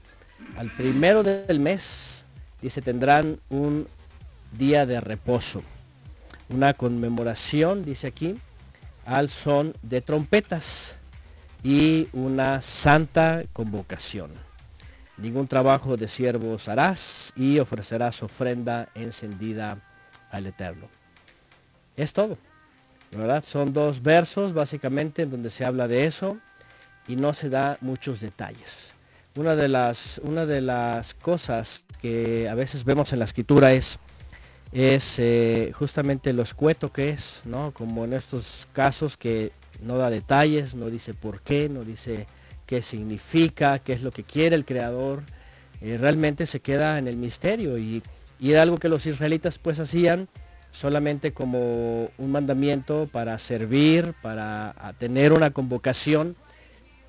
[0.57, 2.25] al primero del mes,
[2.63, 3.89] dice, tendrán un
[4.57, 5.63] día de reposo,
[6.49, 8.37] una conmemoración, dice aquí,
[9.09, 10.97] al son de trompetas
[11.65, 14.31] y una santa convocación.
[15.17, 19.79] Ningún trabajo de siervos harás y ofrecerás ofrenda encendida
[20.31, 20.89] al Eterno.
[21.97, 22.37] Es todo.
[23.11, 23.43] ¿Verdad?
[23.43, 26.37] Son dos versos básicamente en donde se habla de eso
[27.09, 28.93] y no se da muchos detalles.
[29.35, 33.99] Una de las, una de las cosas que a veces vemos en la escritura es,
[34.73, 37.73] es eh, justamente lo escueto que es, ¿no?
[37.73, 39.53] Como en estos casos que
[39.83, 42.27] no da detalles, no dice por qué, no dice
[42.67, 45.23] qué significa, qué es lo que quiere el creador.
[45.81, 48.03] eh, realmente se queda en el misterio y,
[48.41, 50.29] y era algo que los israelitas pues hacían
[50.71, 56.37] solamente como un mandamiento para servir, para tener una convocación,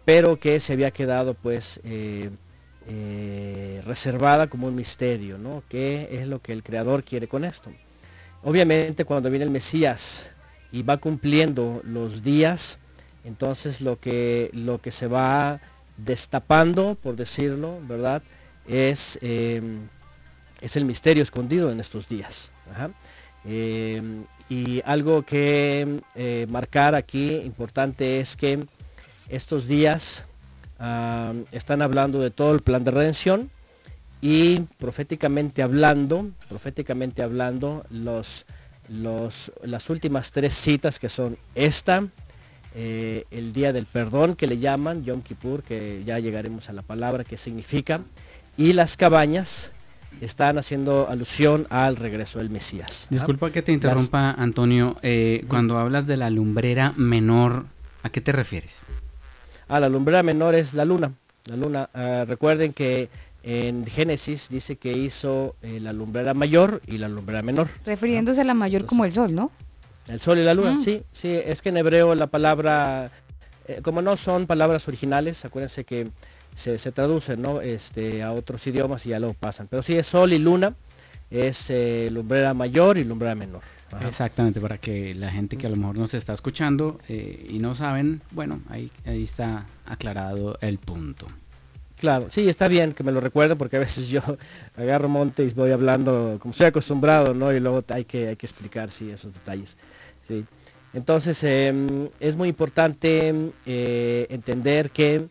[0.05, 2.29] pero que se había quedado pues eh,
[2.89, 5.63] eh, reservada como un misterio, ¿no?
[5.69, 7.71] ¿Qué es lo que el Creador quiere con esto?
[8.43, 10.31] Obviamente cuando viene el Mesías
[10.71, 12.79] y va cumpliendo los días,
[13.23, 15.61] entonces lo que, lo que se va
[15.97, 18.23] destapando, por decirlo, ¿verdad?
[18.67, 19.61] Es, eh,
[20.61, 22.51] es el misterio escondido en estos días.
[23.45, 24.01] Eh,
[24.49, 28.65] y algo que eh, marcar aquí importante es que
[29.29, 30.25] estos días
[30.79, 33.49] ah, están hablando de todo el plan de redención
[34.21, 38.45] y proféticamente hablando, proféticamente hablando, los,
[38.89, 42.05] los, las últimas tres citas que son esta,
[42.75, 46.81] eh, el día del perdón que le llaman, Yom Kippur, que ya llegaremos a la
[46.81, 48.01] palabra que significa,
[48.57, 49.71] y las cabañas,
[50.21, 53.05] están haciendo alusión al regreso del Mesías.
[53.05, 53.07] ¿ah?
[53.11, 54.97] Disculpa que te interrumpa, Antonio.
[55.01, 57.65] Eh, cuando hablas de la lumbrera menor,
[58.03, 58.79] ¿a qué te refieres?
[59.69, 61.13] Ah, la lumbrera menor es la luna.
[61.45, 61.89] La luna.
[61.93, 63.09] ah, recuerden que
[63.43, 67.69] en Génesis dice que hizo eh, la lumbrera mayor y la lumbrera menor.
[67.85, 69.51] Refiriéndose a la mayor como el sol, ¿no?
[70.09, 70.81] El sol y la luna, Mm.
[70.83, 71.29] sí, sí.
[71.45, 73.11] Es que en hebreo la palabra,
[73.67, 76.09] eh, como no son palabras originales, acuérdense que
[76.55, 77.61] se, se traducen ¿no?
[77.61, 79.67] este, a otros idiomas y ya lo pasan.
[79.69, 80.73] Pero sí es sol y luna,
[81.29, 83.61] es eh, lumbrera mayor y lumbrera menor.
[83.91, 84.07] Ajá.
[84.07, 87.73] Exactamente, para que la gente que a lo mejor nos está escuchando eh, y no
[87.75, 91.27] saben, bueno, ahí, ahí está aclarado el punto.
[91.99, 94.21] Claro, sí, está bien que me lo recuerden porque a veces yo
[94.77, 97.51] agarro monte y voy hablando como soy acostumbrado, ¿no?
[97.53, 99.77] Y luego hay que, hay que explicar, sí, esos detalles.
[100.27, 100.45] Sí.
[100.93, 105.27] Entonces, em, es muy importante eh, entender que,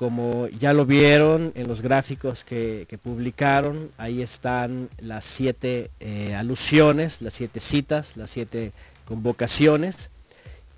[0.00, 7.20] como ya lo vieron en los gráficos que, publicaron, ahí están las siete eh, alusiones,
[7.20, 8.72] las siete citas, las siete
[9.04, 10.08] convocaciones,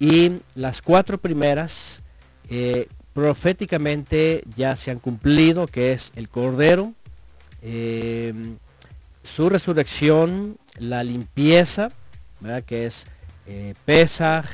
[0.00, 2.00] y las cuatro primeras
[2.50, 6.92] eh, proféticamente ya se han cumplido, que es el Cordero,
[7.62, 8.34] eh,
[9.22, 11.92] su resurrección, la limpieza,
[12.40, 12.64] ¿verdad?
[12.64, 13.06] que es
[13.46, 14.46] eh, Pesach,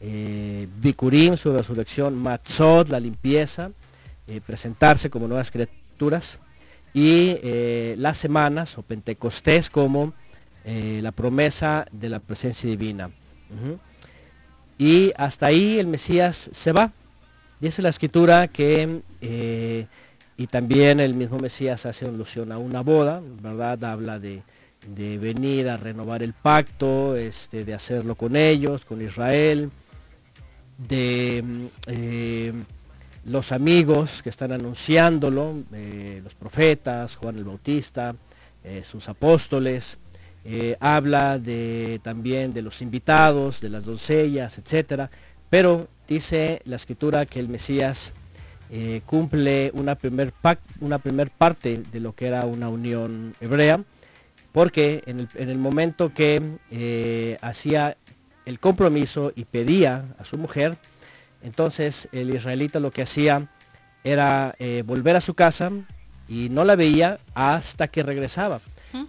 [0.00, 3.72] eh, Bikurim, su resurrección, Matzot, la limpieza,
[4.26, 6.38] eh, presentarse como nuevas criaturas,
[6.94, 10.12] y eh, las semanas o Pentecostés como
[10.64, 13.10] eh, la promesa de la presencia divina.
[14.78, 16.90] Y hasta ahí el Mesías se va.
[17.60, 19.02] Dice la escritura que,
[20.36, 23.84] y también el mismo Mesías hace alusión a una boda, ¿verdad?
[23.84, 24.42] Habla de,
[24.86, 29.70] de venir a renovar el pacto, este, de hacerlo con ellos, con Israel,
[30.78, 32.62] de mm,
[33.24, 38.16] los amigos que están anunciándolo, eh, los profetas, Juan el Bautista,
[38.64, 39.98] eh, sus apóstoles,
[40.44, 45.10] eh, habla de, también de los invitados, de las doncellas, etcétera,
[45.48, 48.12] pero dice la escritura que el Mesías
[49.04, 50.32] cumple una primer,
[50.80, 53.84] una primer parte de lo que era una unión hebrea,
[54.50, 57.98] porque en el, en el momento que hacía
[58.46, 60.78] el compromiso y pedía a su mujer,
[61.42, 63.48] entonces el israelita lo que hacía
[64.04, 65.70] era eh, volver a su casa
[66.28, 68.60] y no la veía hasta que regresaba.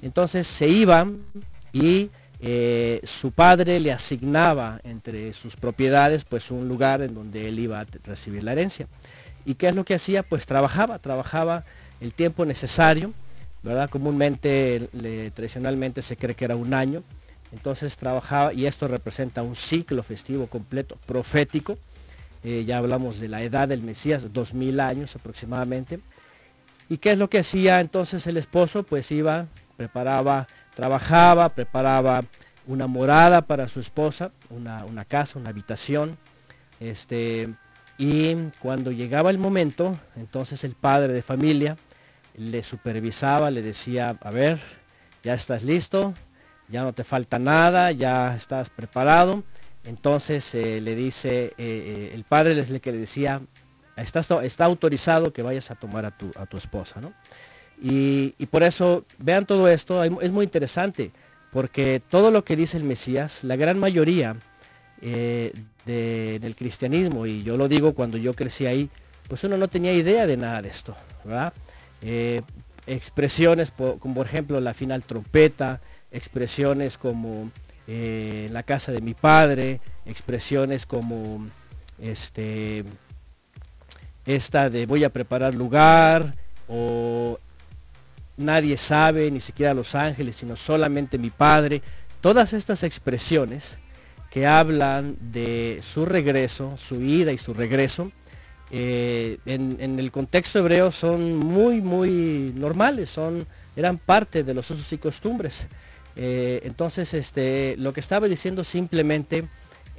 [0.01, 1.07] Entonces se iba
[1.73, 2.09] y
[2.39, 7.79] eh, su padre le asignaba entre sus propiedades pues un lugar en donde él iba
[7.81, 8.87] a recibir la herencia.
[9.45, 10.23] ¿Y qué es lo que hacía?
[10.23, 11.63] Pues trabajaba, trabajaba
[12.01, 13.13] el tiempo necesario,
[13.61, 13.89] ¿verdad?
[13.89, 17.03] Comúnmente, le- tradicionalmente se cree que era un año.
[17.51, 21.77] Entonces trabajaba y esto representa un ciclo festivo completo, profético.
[22.43, 25.99] Eh, ya hablamos de la edad del Mesías, dos mil años aproximadamente.
[26.89, 28.83] ¿Y qué es lo que hacía entonces el esposo?
[28.83, 32.25] Pues iba, preparaba, trabajaba, preparaba
[32.67, 36.17] una morada para su esposa, una, una casa, una habitación.
[36.79, 37.49] Este,
[37.97, 41.77] y cuando llegaba el momento, entonces el padre de familia
[42.35, 44.59] le supervisaba, le decía, a ver,
[45.23, 46.13] ya estás listo,
[46.67, 49.43] ya no te falta nada, ya estás preparado.
[49.85, 53.41] Entonces eh, le dice, eh, eh, el padre es el que le decía,
[53.97, 57.13] estás, está autorizado que vayas a tomar a tu, a tu esposa, ¿no?
[57.81, 61.11] Y, y por eso, vean todo esto, es muy interesante,
[61.51, 64.37] porque todo lo que dice el Mesías, la gran mayoría
[65.01, 65.51] de-
[65.85, 68.89] del cristianismo, y yo lo digo cuando yo crecí ahí,
[69.27, 71.51] pues uno no tenía idea de nada de esto, ¿verdad?
[72.85, 75.81] Expresiones como por ejemplo la final trompeta,
[76.11, 77.49] expresiones como
[77.87, 81.45] eh, la casa de mi padre, expresiones como
[81.99, 82.83] este
[84.25, 86.33] esta de voy a preparar lugar
[86.67, 87.37] o
[88.37, 91.81] nadie sabe, ni siquiera los ángeles, sino solamente mi padre.
[92.21, 93.77] todas estas expresiones
[94.31, 98.11] que hablan de su regreso, su ida y su regreso,
[98.71, 104.71] eh, en, en el contexto hebreo son muy, muy normales, son, eran parte de los
[104.71, 105.67] usos y costumbres.
[106.15, 109.47] Eh, entonces, este, lo que estaba diciendo simplemente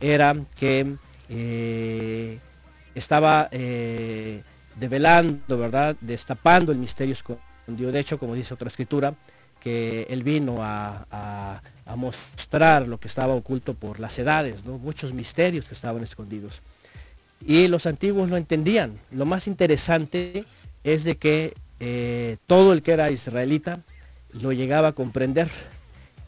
[0.01, 0.95] era que
[1.29, 2.39] eh,
[2.95, 4.43] estaba eh,
[4.79, 5.97] develando, ¿verdad?
[6.01, 7.93] Destapando el misterio escondido.
[7.93, 9.15] De hecho, como dice otra escritura,
[9.61, 11.61] que él vino a, a-
[11.97, 14.79] mostrar lo que estaba oculto por las edades, ¿no?
[14.79, 16.61] muchos misterios que estaban escondidos.
[17.47, 18.99] Y los antiguos lo entendían.
[19.11, 20.45] Lo más interesante
[20.83, 21.55] es de que
[22.47, 23.81] todo el que era israelita
[24.33, 25.49] lo llegaba a comprender.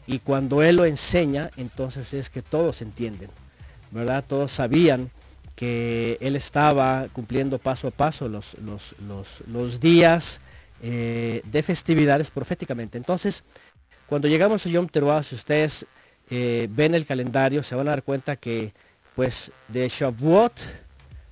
[0.07, 3.29] Y cuando él lo enseña, entonces es que todos entienden,
[3.91, 4.23] ¿verdad?
[4.25, 5.11] Todos sabían
[5.55, 10.39] que él estaba cumpliendo paso a paso los, los, los- los días
[10.81, 12.97] eh, de festividades proféticamente.
[12.97, 13.43] Entonces,
[14.07, 15.85] cuando llegamos a Yom Teruah, si ustedes
[16.29, 18.73] eh, ven el calendario, se van a dar cuenta que
[19.15, 20.53] pues de Shavuot,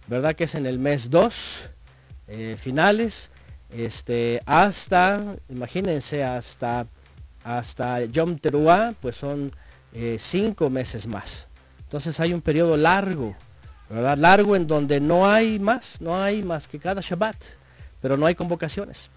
[0.08, 0.36] ¿verdad?
[0.36, 1.70] Que es en el mes 2,
[2.28, 3.30] eh, finales,
[3.70, 6.88] este, hasta, imagínense, hasta,
[7.46, 9.52] hasta Yom Teruah, pues son
[9.93, 11.48] eh, cinco meses más.
[11.84, 13.36] Entonces hay un periodo largo,
[13.88, 14.18] ¿verdad?
[14.18, 17.38] Largo en donde no hay más, no hay más que cada Shabbat,
[18.02, 19.12] pero no hay convocaciones.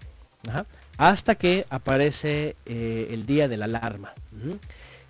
[0.97, 4.13] Hasta que aparece eh, el día de la alarma.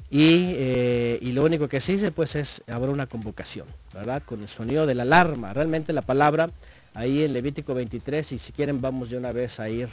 [0.09, 4.24] Y, eh, y lo único que se dice pues es habrá una convocación, ¿verdad?
[4.26, 5.53] Con el sonido de la alarma.
[5.53, 6.49] Realmente la palabra
[6.93, 9.89] ahí en Levítico 23, y si quieren vamos de una vez a ir,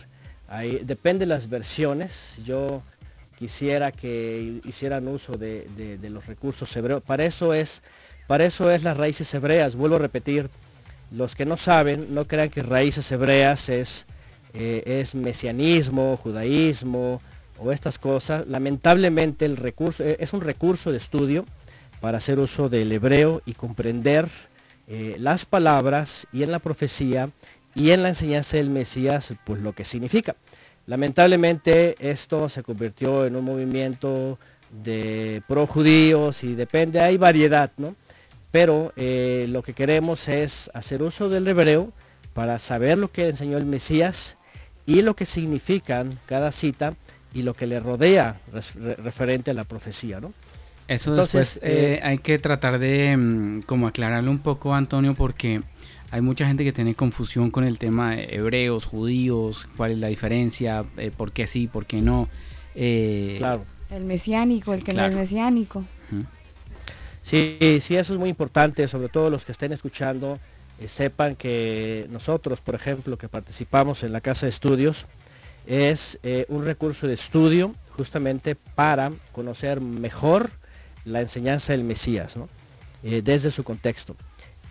[0.48, 2.36] ahí, depende de las versiones.
[2.44, 2.82] Yo
[3.36, 7.02] quisiera que hicieran uso de, los recursos hebreos.
[7.02, 7.82] Para eso es,
[8.26, 9.76] para eso es las raíces hebreas.
[9.76, 10.48] Vuelvo a repetir,
[11.12, 14.06] los que no saben, no crean que raíces hebreas es,
[14.54, 17.20] eh, es mesianismo, judaísmo
[17.58, 18.46] o estas cosas.
[18.48, 21.44] Lamentablemente el recurso eh, es un recurso de estudio
[22.00, 24.28] para hacer uso del hebreo y comprender
[24.88, 27.30] eh, las palabras y en la profecía
[27.74, 30.36] y en la enseñanza del Mesías, pues lo que significa.
[30.86, 34.38] Lamentablemente esto se convirtió en un movimiento
[34.70, 37.96] de pro judíos y depende, hay variedad, ¿no?
[38.50, 41.92] Pero eh, lo que queremos es hacer uso del hebreo
[42.32, 44.36] para saber lo que enseñó el Mesías
[44.86, 46.94] y lo que significan cada cita
[47.34, 48.40] y lo que le rodea
[49.02, 50.32] referente a la profecía, ¿no?
[50.88, 55.14] Eso Entonces, después eh, eh, hay que tratar de mm, como aclararlo un poco, Antonio,
[55.14, 55.60] porque
[56.10, 60.08] hay mucha gente que tiene confusión con el tema de hebreos, judíos, cuál es la
[60.08, 62.28] diferencia, eh, por qué sí, por qué no.
[62.74, 63.64] Eh, Claro.
[63.90, 65.14] El mesiánico, el que Claro.
[65.14, 65.84] no es mesiánico.
[67.22, 70.38] Sí, sí, eso es muy importante, sobre todo los que estén escuchando,
[70.80, 75.06] eh, sepan que nosotros, por ejemplo, que participamos en la Casa de Estudios,
[75.66, 80.50] es eh, un recurso de estudio justamente para conocer mejor
[81.04, 82.48] la enseñanza del Mesías, ¿no?
[83.02, 84.14] Eh, desde su contexto.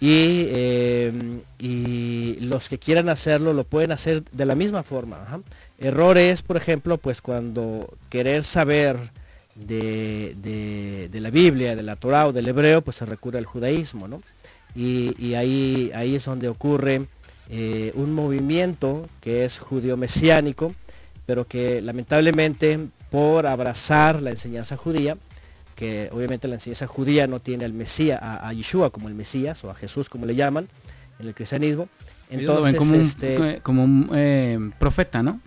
[0.01, 1.11] Y, eh,
[1.59, 5.21] y los que quieran hacerlo lo pueden hacer de la misma forma.
[5.23, 5.39] ajá.
[5.79, 8.97] Errores, por ejemplo, pues cuando querer saber
[9.55, 13.45] de, de- de la Biblia, de la Torah o del hebreo, pues se recurre al
[13.45, 14.21] judaísmo, ¿no?
[14.75, 17.05] Y, y ahí, ahí es donde ocurre
[17.49, 20.73] eh, un movimiento que es judío-mesiánico,
[21.25, 22.79] pero que lamentablemente
[23.09, 25.17] por abrazar la enseñanza judía,
[25.75, 29.63] que obviamente la enseñanza judía no tiene al Mesías, a, a Yeshua como el Mesías
[29.63, 30.67] o a Jesús como le llaman
[31.19, 31.87] en el cristianismo.
[32.29, 35.39] ellos lo ven Entonces, como un, este, como un eh, profeta, ¿no?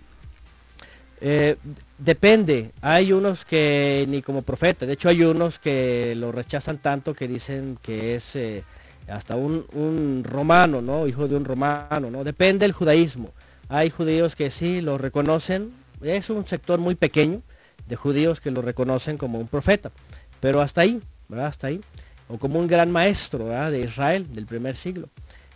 [1.21, 1.57] Eh,
[1.97, 7.13] depende, hay unos que ni como profeta, de hecho hay unos que lo rechazan tanto
[7.13, 8.63] que dicen que es eh,
[9.09, 11.07] hasta un, un romano, ¿no?
[11.07, 12.23] Hijo de un romano, ¿no?
[12.23, 13.31] Depende del judaísmo.
[13.67, 17.41] Hay judíos que sí lo reconocen, es un sector muy pequeño
[17.87, 19.91] de judíos que lo reconocen como un profeta,
[20.39, 21.47] pero hasta ahí, ¿verdad?
[21.47, 21.81] Hasta ahí.
[22.27, 23.71] O como un gran maestro, ¿verdad?
[23.71, 25.09] De Israel, del primer siglo.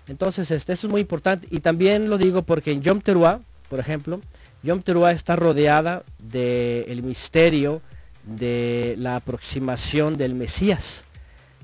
[0.07, 1.47] Entonces, este, eso es muy importante.
[1.51, 4.21] Y también lo digo porque en Yom Teruah, por ejemplo,
[4.63, 7.81] Yom Teruah está rodeada del misterio
[8.23, 11.05] de la aproximación del Mesías.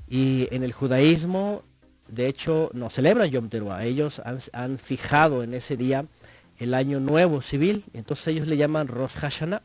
[0.08, 1.62] Y en el judaísmo,
[2.08, 3.84] de hecho, no celebran Yom Teruah.
[3.84, 6.06] Ellos han, han fijado en ese día
[6.58, 7.84] el año nuevo civil.
[7.94, 9.62] Entonces ellos le llaman Rosh Hashanah.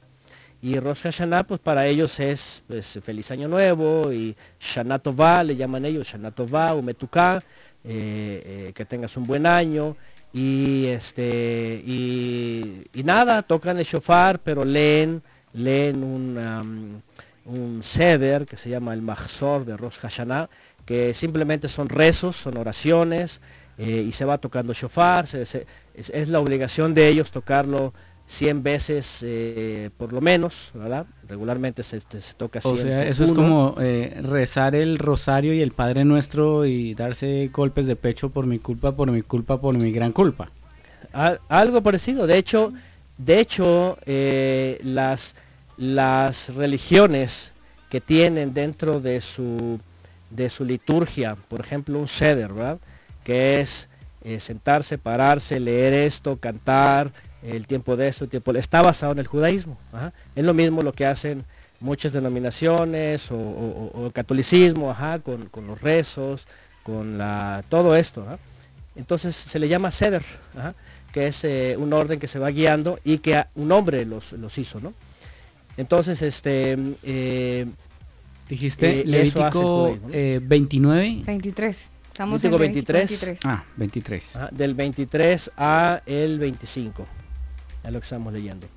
[0.66, 5.56] Y Rosh Hashanah, pues para ellos es pues, feliz año nuevo y Shana Tová, le
[5.56, 7.44] llaman ellos, Shana Tová, Umetuká,
[7.84, 9.96] eh, eh, que tengas un buen año.
[10.34, 15.22] Y este y, nada, tocan el shofar, pero leen,
[15.54, 16.36] leen un,
[17.46, 20.50] um, un ceder que se llama el Mahzor de Rosh Hashanah,
[20.84, 23.40] que simplemente son rezos, son oraciones,
[23.78, 27.94] eh, y se va tocando shofar, es la obligación de ellos tocarlo
[28.28, 31.06] 100 veces eh, por lo menos, ¿verdad?
[31.28, 33.02] Regularmente se, se- se toca O sea, 101.
[33.12, 37.96] eso es como eh, rezar el rosario y el Padre Nuestro y darse golpes de
[37.96, 40.50] pecho por mi culpa, por mi culpa, por mi gran culpa.
[41.14, 42.26] Al- algo parecido.
[42.26, 42.74] De hecho,
[43.18, 45.36] de hecho eh, las,
[45.78, 47.54] las religiones
[47.92, 49.80] que tienen dentro de su,
[50.32, 52.80] de su liturgia, por ejemplo, un ceder, ¿verdad?
[53.24, 53.88] Que es
[54.40, 57.12] sentarse, pararse, leer esto, cantar,
[57.46, 59.78] el tiempo de esto, el tiempo está basado en el judaísmo.
[59.94, 60.14] ajá.
[60.36, 61.44] Es lo mismo lo que hacen
[61.80, 66.48] muchas denominaciones o, o- o- o catolicismo, ajá, con, con los rezos,
[66.84, 68.22] con la, todo esto.
[68.24, 68.40] ajá.
[68.96, 70.24] Entonces se le llama ceder,
[70.58, 70.74] ajá,
[71.12, 74.32] que es eh, un orden que se va guiando y que a- un hombre los,
[74.34, 74.94] los hizo, ¿no?
[75.78, 77.66] Entonces, este, eh,
[78.48, 80.14] Dijiste Eh, eso hace el Levítico judaísmo, ¿no?
[80.14, 81.22] eh, 29.
[81.26, 81.90] 23.
[82.12, 83.40] Estamos Levítico en Levítico 23.
[83.44, 84.36] Ah, 23.
[84.36, 87.08] ajá, del 23 a el 25,
[87.92, 88.68] lo que estamos leyendo.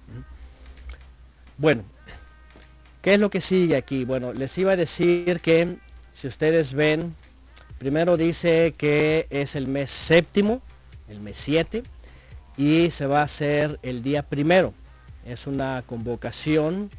[1.56, 1.84] Bueno,
[3.02, 4.04] ¿qué es lo que sigue aquí?
[4.04, 5.78] Bueno, les iba a decir que
[6.14, 7.14] si ustedes ven,
[7.78, 10.62] primero dice que es el mes séptimo,
[11.08, 11.82] el mes 7,
[12.56, 14.74] y se va a hacer el día primero.
[15.24, 16.90] Es una convocación,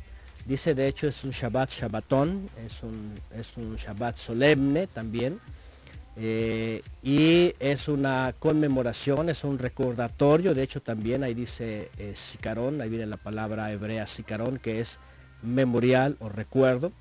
[0.46, 5.40] dice de hecho es un Shabbat Shabbatón, es un, es un Shabbat solemne también.
[6.22, 12.82] Eh, y es una conmemoración, es un recordatorio, de hecho también ahí dice eh, sicarón,
[12.82, 15.00] ahí viene la palabra hebrea sicarón, que es
[15.42, 16.92] memorial o recuerdo.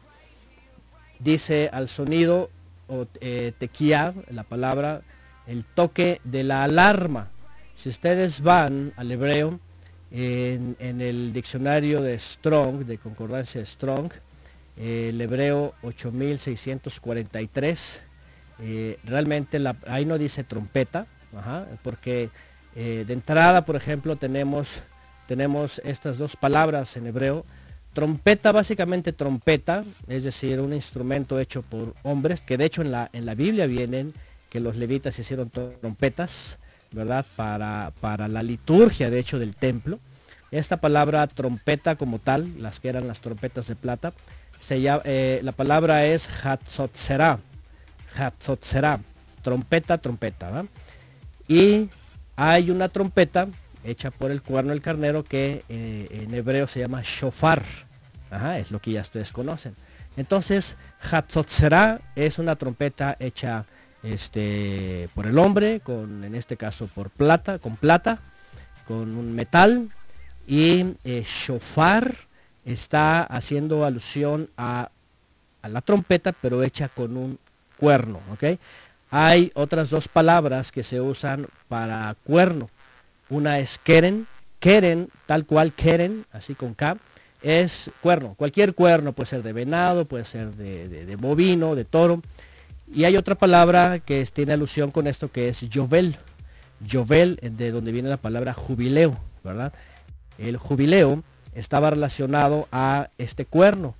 [1.18, 2.48] Dice al sonido
[2.86, 5.02] o eh, tequía, la palabra,
[5.48, 7.30] el toque de la alarma.
[7.74, 9.58] Si ustedes van al hebreo,
[10.10, 14.12] en, el diccionario de Strong, de concordancia Strong,
[14.76, 18.04] eh, el hebreo 8643,
[18.60, 21.06] eh, realmente la- ahí no dice trompeta,
[21.82, 22.30] porque
[22.76, 24.80] eh, de entrada, por ejemplo, tenemos,
[25.26, 27.44] tenemos estas dos palabras en hebreo.
[27.92, 33.10] Trompeta, básicamente trompeta, es decir, un instrumento hecho por hombres, que de hecho en la,
[33.12, 34.12] en la Biblia vienen
[34.50, 36.58] que los levitas hicieron trompetas,
[36.92, 37.26] ¿verdad?
[37.36, 39.98] Para, para la liturgia, de hecho, del templo.
[40.50, 44.12] Esta palabra trompeta como tal, las que eran las trompetas de plata,
[44.60, 47.40] se llama, eh, la palabra es Hatzotzera,
[48.16, 49.00] Hatzotzera,
[49.42, 50.66] trompeta, trompeta, ¿va?
[51.46, 51.88] Y
[52.36, 53.48] hay una trompeta
[53.84, 57.62] hecha por el cuerno del carnero que eh, en hebreo se llama shofar,
[58.58, 59.74] es lo que ya ustedes conocen.
[60.16, 63.64] Entonces, Hatzotzera es una trompeta hecha
[64.02, 68.18] este, por el hombre, con, en este caso por plata, con plata,
[68.86, 69.90] con un metal,
[70.46, 72.14] y eh, shofar
[72.64, 74.90] está haciendo alusión a
[75.62, 77.38] la trompeta, pero hecha con un
[77.78, 78.58] cuerno, ¿ok?
[79.10, 82.68] Hay otras dos palabras que se usan para cuerno.
[83.30, 84.26] Una es keren,
[84.60, 86.98] keren, tal cual keren, así con K,
[87.42, 88.34] es cuerno.
[88.36, 92.20] Cualquier cuerno puede ser de venado, puede ser de, bovino, de toro.
[92.92, 96.16] Y hay otra palabra que tiene alusión con esto que es Yovel.
[96.80, 99.72] Yovel, de donde viene la palabra jubileo, ¿verdad?
[100.38, 101.22] El jubileo
[101.54, 103.94] estaba relacionado a este cuerno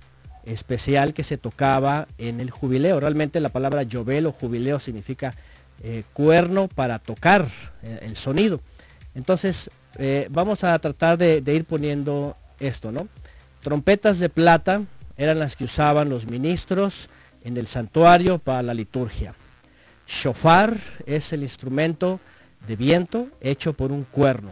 [0.49, 2.99] especial que se tocaba en el jubileo.
[2.99, 5.35] Realmente la palabra Yovel o jubileo significa
[5.83, 7.47] eh, cuerno para tocar
[7.83, 8.59] eh, el sonido.
[9.15, 13.07] Entonces, eh, vamos a tratar de, ir poniendo esto, ¿no?
[13.61, 14.81] Trompetas de plata
[15.17, 17.09] eran las que usaban los ministros
[17.43, 19.35] en el santuario para la liturgia.
[20.07, 20.75] Shofar
[21.05, 22.19] es el instrumento
[22.65, 24.51] de viento hecho por un cuerno,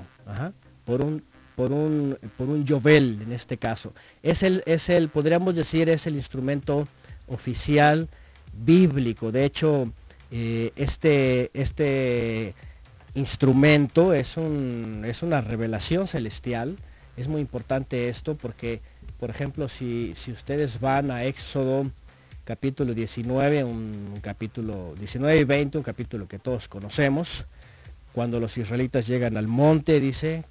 [0.86, 1.24] por un
[1.58, 3.92] por un por un en este caso.
[4.22, 6.88] Es el es el podríamos decir es el instrumento
[7.28, 8.08] oficial
[8.54, 9.32] bíblico.
[9.32, 9.92] De hecho,
[10.30, 12.54] eh, este este
[13.16, 16.78] instrumento es un es una revelación celestial.
[17.18, 18.82] Es muy importante esto porque,
[19.20, 21.90] por ejemplo, si, si ustedes van a Éxodo
[22.46, 27.48] capítulo 19, un capítulo 19 y 20, un capítulo que todos conocemos,
[28.18, 30.44] cuando los israelitas llegan al monte, dice,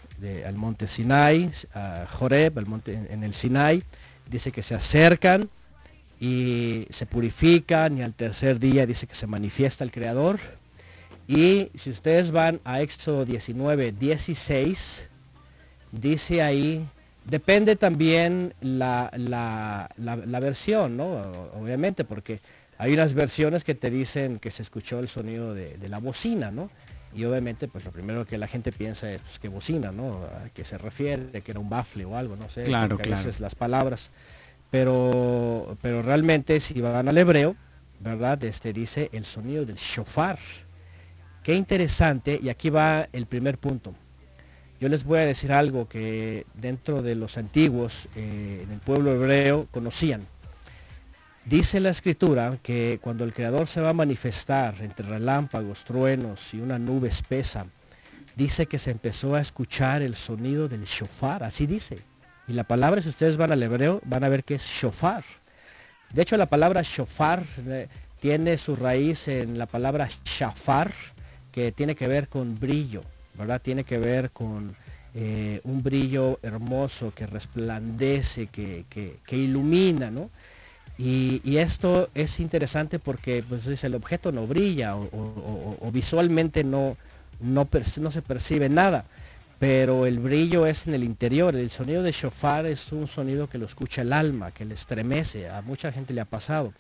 [0.47, 3.83] al monte Sinai, a Joreb, al monte en, el Sinai,
[4.31, 5.51] dice que se acercan
[6.21, 10.39] y se purifican y al tercer día dice que se manifiesta el Creador.
[11.27, 15.09] Y si ustedes van a Éxodo 19, 16,
[15.91, 16.87] dice ahí,
[17.25, 21.21] depende también la, la- la- versión, ¿no?
[21.61, 22.39] Obviamente, porque
[22.79, 26.53] hay unas versiones que te dicen que se escuchó el sonido de, de la bocina,
[26.53, 26.71] ¿no?
[27.17, 30.25] Y obviamente, pues lo primero que la gente piensa es pues, que bocina, ¿no?
[30.25, 32.65] A qué se refiere, que era un bafle o algo, no sé.
[32.65, 33.11] Claro, a claro.
[33.17, 34.11] veces las palabras.
[34.71, 37.57] Pero, pero realmente si van al hebreo,
[38.01, 38.45] ¿verdad?
[38.45, 40.39] Este dice el sonido del shofar.
[41.43, 43.95] Qué interesante, y aquí va el primer punto.
[44.79, 49.13] yo les voy a decir algo que dentro de los antiguos, eh, en el pueblo
[49.13, 50.27] hebreo, conocían.
[51.47, 56.61] Dice la escritura que cuando el Creador se va a manifestar entre relámpagos, truenos y
[56.61, 57.67] una nube espesa,
[58.35, 61.99] dice que se empezó a escuchar el sonido del shofar, así dice.
[62.49, 65.23] Y la palabra, si ustedes van al hebreo, van a ver que es shofar.
[66.13, 67.87] De hecho, la palabra shofar eh,
[68.21, 70.93] tiene su raíz en la palabra shafar,
[71.53, 73.03] que tiene que ver con brillo,
[73.39, 73.61] ¿verdad?
[73.63, 74.75] Tiene que ver con
[75.15, 80.29] eh, un brillo hermoso que resplandece, que, que- que ilumina, ¿no?
[80.99, 86.97] Y, esto es interesante porque pues, el objeto no brilla o, visualmente no,
[87.41, 87.69] no,
[88.01, 89.05] no se percibe nada,
[89.59, 91.55] pero el brillo es en el interior.
[91.55, 95.49] El sonido de shofar es un sonido que lo escucha el alma, que le estremece.
[95.49, 96.73] A mucha gente le ha pasado.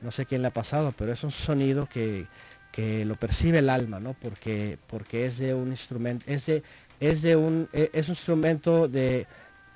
[0.00, 2.26] No sé quién le ha pasado, pero es un sonido que,
[2.72, 4.14] que lo percibe el alma, ¿no?
[4.14, 6.62] Porque, porque es de un instrumento, es de,
[7.00, 9.26] es de un, e- es un instrumento de,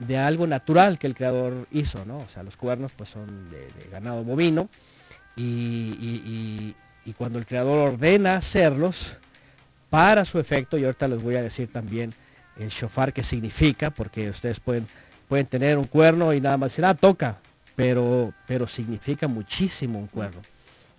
[0.06, 2.18] de algo natural que el creador hizo, ¿no?
[2.18, 4.68] O sea, los cuernos pues son de, ganado bovino
[5.36, 6.76] y, y-
[7.18, 9.16] cuando el creador ordena hacerlos
[9.90, 12.14] para su efecto, y ahorita les voy a decir también
[12.58, 14.86] el shofar qué significa, porque ustedes pueden,
[15.28, 17.38] pueden tener un cuerno y nada más decir, ah, toca,
[17.76, 20.40] pero, pero significa muchísimo un cuerno,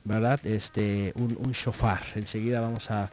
[0.04, 0.40] ¿verdad?
[0.46, 2.02] Este, un, un shofar.
[2.16, 3.10] Enseguida vamos a,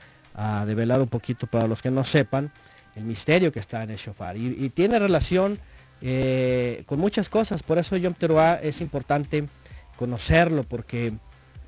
[0.66, 2.50] develar un poquito para los que no sepan
[2.96, 4.36] el misterio que está en el shofar.
[4.36, 5.58] Y tiene relación
[6.02, 9.46] eh, con muchas cosas, por eso Yom Teruah es importante
[9.96, 11.12] conocerlo, porque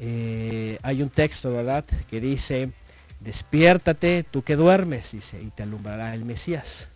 [0.01, 2.71] eh, hay un texto, ¿verdad?, que dice,
[3.21, 6.89] despiértate tú que duermes, dice, y te alumbrará el Mesías.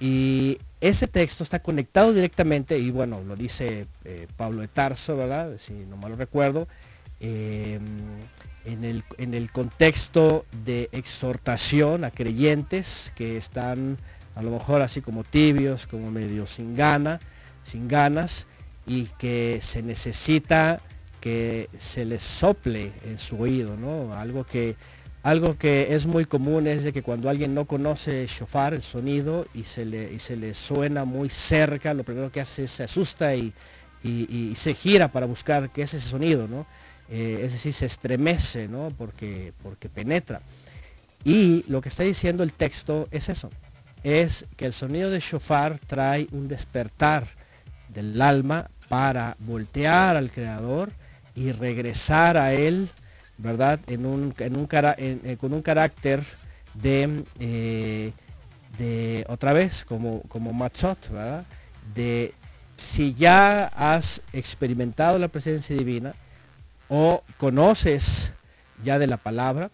[0.00, 5.56] Y ese texto está conectado directamente, y bueno, lo dice eh, Pablo de Tarso, ¿verdad?
[5.58, 6.68] Si no mal recuerdo,
[7.20, 7.80] eh,
[8.64, 13.96] en, el, en el contexto de exhortación a creyentes que están
[14.38, 17.18] a lo mejor así como tibios, como medio sin gana,
[17.64, 18.46] sin ganas,
[18.86, 20.80] y que se necesita
[21.20, 24.14] que se les sople en su oído, ¿no?
[24.14, 24.76] Algo que
[25.24, 29.46] algo que es muy común es de que cuando alguien no conoce shofar, el sonido,
[29.52, 32.84] y se le, y se le suena muy cerca, lo primero que hace es se
[32.84, 33.52] asusta y,
[34.04, 36.66] y- se gira para buscar qué es ese sonido, ¿no?
[37.10, 38.88] Eh, es decir, se estremece, ¿no?
[38.96, 40.40] Porque, porque penetra.
[41.24, 43.50] Y lo que está diciendo el texto es eso,
[44.02, 47.26] es que el sonido de shofar trae un despertar
[47.88, 50.90] del alma para voltear al creador
[51.34, 52.90] y regresar a él
[53.38, 53.78] ¿verdad?
[53.86, 56.22] En un, eh, con un carácter
[56.74, 58.12] de, eh,
[58.76, 61.44] de otra vez, como, como Matzot, ¿verdad?
[61.94, 62.34] De
[62.76, 66.14] si ya has experimentado la presencia divina
[66.88, 68.32] o conoces
[68.84, 69.70] ya de la palabra,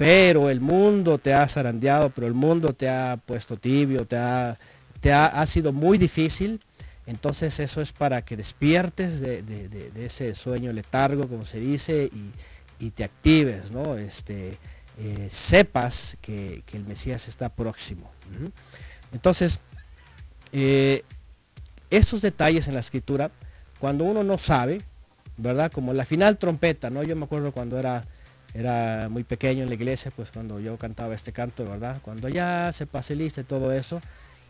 [0.00, 4.58] pero el mundo te ha zarandeado, pero el mundo te ha puesto tibio, te ha,
[4.98, 6.58] te ha, ha sido muy difícil,
[7.06, 12.86] entonces eso es para que despiertes de, de- ese sueño letargo, como se dice, y,
[12.86, 13.98] y te actives, ¿no?
[13.98, 14.56] Este,
[14.98, 18.10] eh, sepas que, que el Mesías está próximo.
[19.12, 19.58] Entonces,
[20.54, 21.04] eh,
[21.90, 23.30] esos detalles en la escritura,
[23.78, 24.80] cuando uno no sabe,
[25.36, 25.70] ¿verdad?
[25.70, 27.02] Como la final trompeta, ¿no?
[27.02, 28.06] Yo me acuerdo cuando era,
[28.54, 31.98] era muy pequeño en la iglesia, pues cuando yo cantaba este canto, ¿verdad?
[32.02, 34.00] Cuando ya se pase lista y todo eso,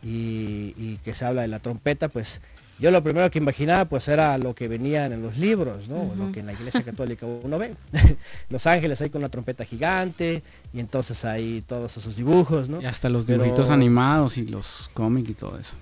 [0.03, 2.41] y, y que se habla de la trompeta, pues
[2.79, 6.11] yo lo primero que imaginaba pues era lo que venían en los libros, ¿no?
[6.17, 7.75] Lo que en la iglesia católica uno ve.
[8.49, 10.41] los ángeles ahí con una trompeta gigante,
[10.73, 12.81] y entonces ahí todos esos dibujos, ¿no?
[12.81, 15.73] Y hasta los Pero- dibujitos animados y los cómics y todo eso.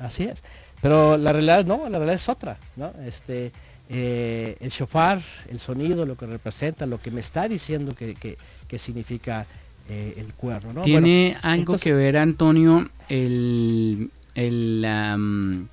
[0.00, 0.42] Así es.
[0.80, 2.92] Pero la realidad no, la realidad es otra, ¿no?
[3.04, 3.52] Este,
[3.88, 5.20] eh, el shofar,
[5.50, 8.36] el sonido, lo que representa, lo que me está diciendo que, que-
[8.66, 9.46] que significa
[9.88, 10.82] eh, el cuerno, ¿no?
[10.82, 15.68] ¿Tiene Bueno, algo entonces- que ver, Antonio, el, el am,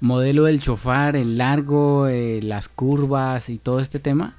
[0.00, 4.36] modelo del chofar, el largo, eh, las curvas y todo este tema?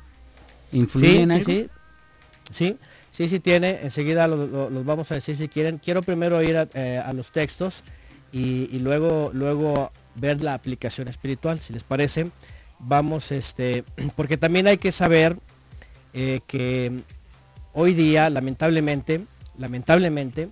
[0.71, 1.51] ¿Influye Sí, en sí, algo?
[1.51, 1.69] sí.
[2.51, 2.77] Sí,
[3.11, 3.79] sí, sí tiene.
[3.83, 5.77] Enseguida lo- lo- los vamos a decir si quieren.
[5.77, 7.83] Quiero primero ir a, eh, a los textos
[8.31, 12.31] y, y luego, luego ver la aplicación espiritual, si les parece.
[12.79, 13.83] Vamos, este,
[14.15, 15.37] porque también hay que saber
[16.13, 17.01] eh, que
[17.73, 19.21] hoy día, lamentablemente,
[19.57, 20.49] lamentablemente,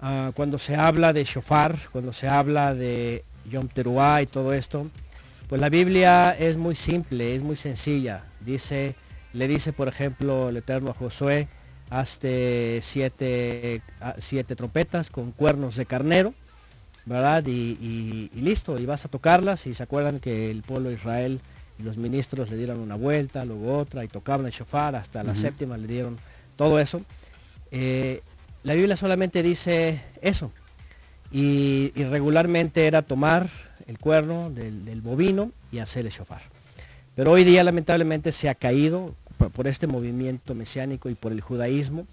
[0.00, 4.90] ah, cuando se habla de shofar, cuando se habla de Yom Teruah y todo esto,
[5.48, 8.24] pues la Biblia es muy simple, es muy sencilla.
[8.40, 8.94] Dice,
[9.32, 11.48] le dice, por ejemplo, el Eterno a Josué,
[11.90, 16.34] hazte siete, ah, siete trompetas con cuernos de carnero,
[17.06, 17.44] ¿verdad?
[17.46, 17.50] Y,
[17.80, 19.66] y- y listo, y vas a tocarlas.
[19.66, 21.40] Y se acuerdan que el pueblo de Israel
[21.78, 25.34] y los ministros le dieron una vuelta, luego otra, y tocaban el shofar, hasta la
[25.34, 26.16] séptima le dieron
[26.56, 27.02] todo eso.
[27.70, 28.22] Eh,
[28.62, 30.52] la Biblia solamente dice eso,
[31.32, 33.48] y, y regularmente era tomar
[33.86, 36.42] el cuerno del, del bovino y hacer el shofar.
[37.16, 41.40] Pero hoy día lamentablemente se ha caído por, por este movimiento mesiánico y por el
[41.40, 42.06] judaísmo,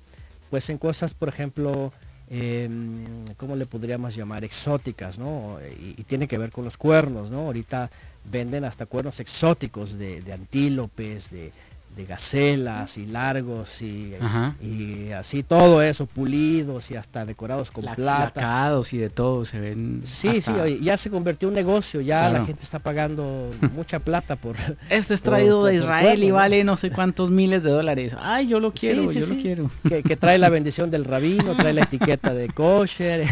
[0.50, 1.94] pues en cosas, por ejemplo,
[2.32, 4.44] em, ¿cómo le podríamos llamar?
[4.44, 5.60] Exóticas, ¿no?
[5.80, 7.42] Y, tiene que ver con los cuernos, ¿no?
[7.42, 7.92] Ahorita
[8.32, 11.52] venden hasta cuernos exóticos de, de antílopes, de,
[11.96, 14.14] de gacelas y largos y,
[14.62, 18.42] y así todo eso, pulidos y hasta decorados con La- plata.
[18.42, 20.02] lacados y de todo se ven.
[20.06, 22.40] Sí, hasta- sí, oye, ya se convirtió en un negocio, ya Claro.
[22.40, 24.56] la gente está pagando mucha plata por...
[24.90, 28.16] Este es traído por- de Israel y vale no sé cuántos miles de dólares.
[28.20, 29.72] Ay, yo lo quiero, Sí, sí, yo sí, lo quiero.
[29.90, 33.26] Que, que trae la bendición del rabino, trae la etiqueta de kosher.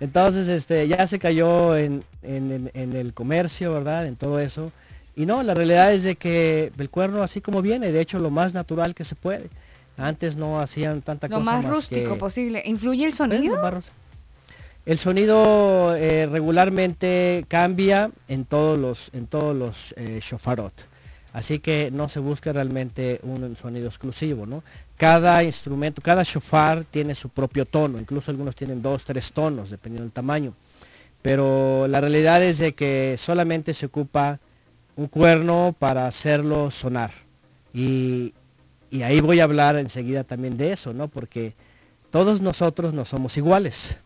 [0.00, 4.06] Entonces, este, ya se cayó en, en- en- en el comercio, ¿verdad?
[4.06, 4.72] En todo eso.
[5.18, 8.30] Y no, la realidad es de que el cuerno así como viene, de hecho lo
[8.30, 9.50] más natural que se puede.
[9.96, 12.62] Antes no hacían tanta Lo cosa más más rústico que- posible.
[12.64, 13.60] ¿Influye el sonido?
[14.86, 20.72] El sonido eh, regularmente cambia en todos los, en todos los eh, shofarot.
[21.32, 24.62] Así que no se busca realmente un sonido exclusivo, ¿no?
[24.96, 30.04] Cada instrumento, cada shofar tiene su propio tono, incluso algunos tienen dos, tres tonos, dependiendo
[30.04, 30.54] del tamaño.
[31.22, 34.38] Pero la realidad es de que solamente se ocupa
[34.98, 37.12] un cuerno para hacerlo sonar.
[37.72, 38.34] Y,
[38.90, 41.06] y ahí voy a hablar enseguida también de eso, ¿no?
[41.06, 41.54] Porque
[42.10, 43.96] todos nosotros no somos iguales.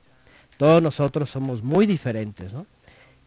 [0.59, 2.67] Todos nosotros somos muy diferentes, ¿no?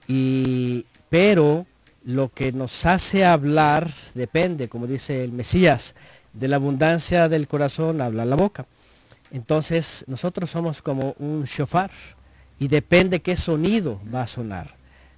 [0.07, 1.65] Y, pero
[2.03, 5.95] lo que nos hace hablar depende, como dice el Mesías,
[6.33, 8.67] de la abundancia del corazón habla la boca.
[9.31, 11.89] Entonces nosotros somos como un shofar
[12.59, 14.74] y depende qué sonido va a sonar.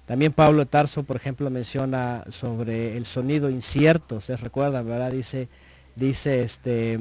[0.08, 5.12] También Pablo Tarso, por ejemplo, menciona sobre el sonido incierto, ustedes recuerdan, ¿verdad?
[5.12, 5.48] Dice,
[5.96, 6.94] dice este,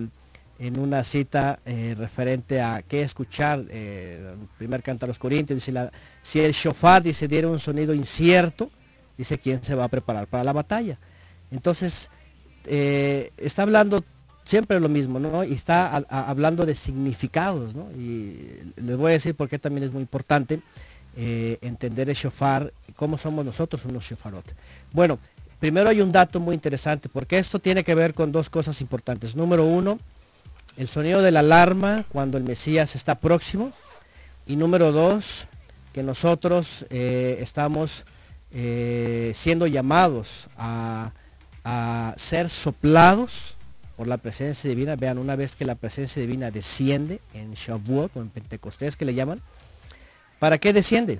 [0.60, 5.64] en una cita eh, referente a qué escuchar, eh, primer canto a los Corintios,
[6.22, 8.70] si el shofar dice diera un sonido incierto,
[9.18, 10.99] dice quién se va a preparar para la batalla.
[11.49, 12.10] Entonces,
[12.66, 14.03] eh, está hablando
[14.43, 15.45] siempre lo mismo, ¿no?
[15.45, 17.89] Y está hablando de significados, ¿no?
[17.91, 20.60] Y les voy a decir por qué también es muy importante
[21.20, 24.45] eh, entender el shofar, cómo somos nosotros unos shofarot.
[24.93, 25.18] Bueno,
[25.59, 29.36] primero hay un dato muy interesante, porque esto tiene que ver con dos cosas importantes.
[29.36, 29.97] Número uno,
[30.78, 33.74] el sonido de la alarma cuando el Mesías está próximo.
[34.45, 35.47] Y número dos,
[35.91, 38.05] que nosotros eh, estamos
[38.51, 41.11] eh, siendo llamados a,
[41.63, 43.55] a ser soplados
[43.97, 44.95] por la presencia divina.
[44.95, 49.15] Vean, una vez que la presencia divina desciende en Shavuot o en Pentecostés que le
[49.15, 49.41] llaman,
[50.40, 51.20] ¿para qué desciende?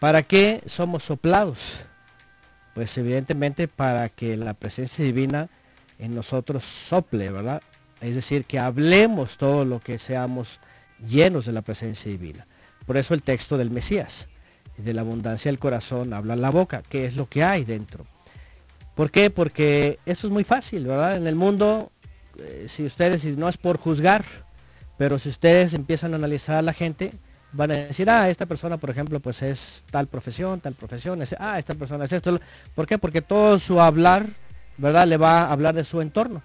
[0.00, 1.78] ¿Para qué somos soplados?
[2.74, 5.48] Pues evidentemente para que la presencia divina
[5.98, 7.62] en nosotros sople, ¿verdad?
[8.00, 10.58] Es decir, que hablemos todo lo que seamos
[11.06, 12.46] llenos de la presencia divina.
[12.86, 14.28] Por eso el texto del Mesías,
[14.76, 18.06] de la abundancia del corazón habla la boca, que es lo que hay dentro.
[18.94, 19.30] ¿Por qué?
[19.30, 21.16] Porque eso es muy fácil, ¿verdad?
[21.16, 21.92] En el mundo,
[22.38, 24.24] eh, si ustedes, y no es por juzgar,
[24.98, 27.12] pero si ustedes empiezan a analizar a la gente,
[27.52, 31.36] van a decir, ah, esta persona, por ejemplo, pues es tal profesión, tal profesión, es-
[31.38, 32.40] ah, esta persona es esto.
[32.74, 32.98] ¿Por qué?
[32.98, 34.26] Porque todo su hablar,
[34.78, 35.06] ¿verdad?
[35.06, 36.42] Le va a hablar de su entorno.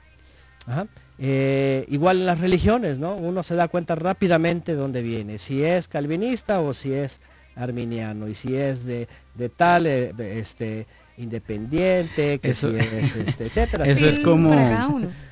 [0.65, 0.85] Ajá.
[1.19, 3.15] Eh, igual en las religiones, ¿no?
[3.15, 7.19] Uno se da cuenta rápidamente de dónde viene, si es calvinista o si es
[7.55, 10.85] arminiano, y si es de, de tal, eh, este,
[11.17, 13.85] independiente, que Eso- si es, este, etcétera.
[13.85, 14.53] Eso Sí, es como.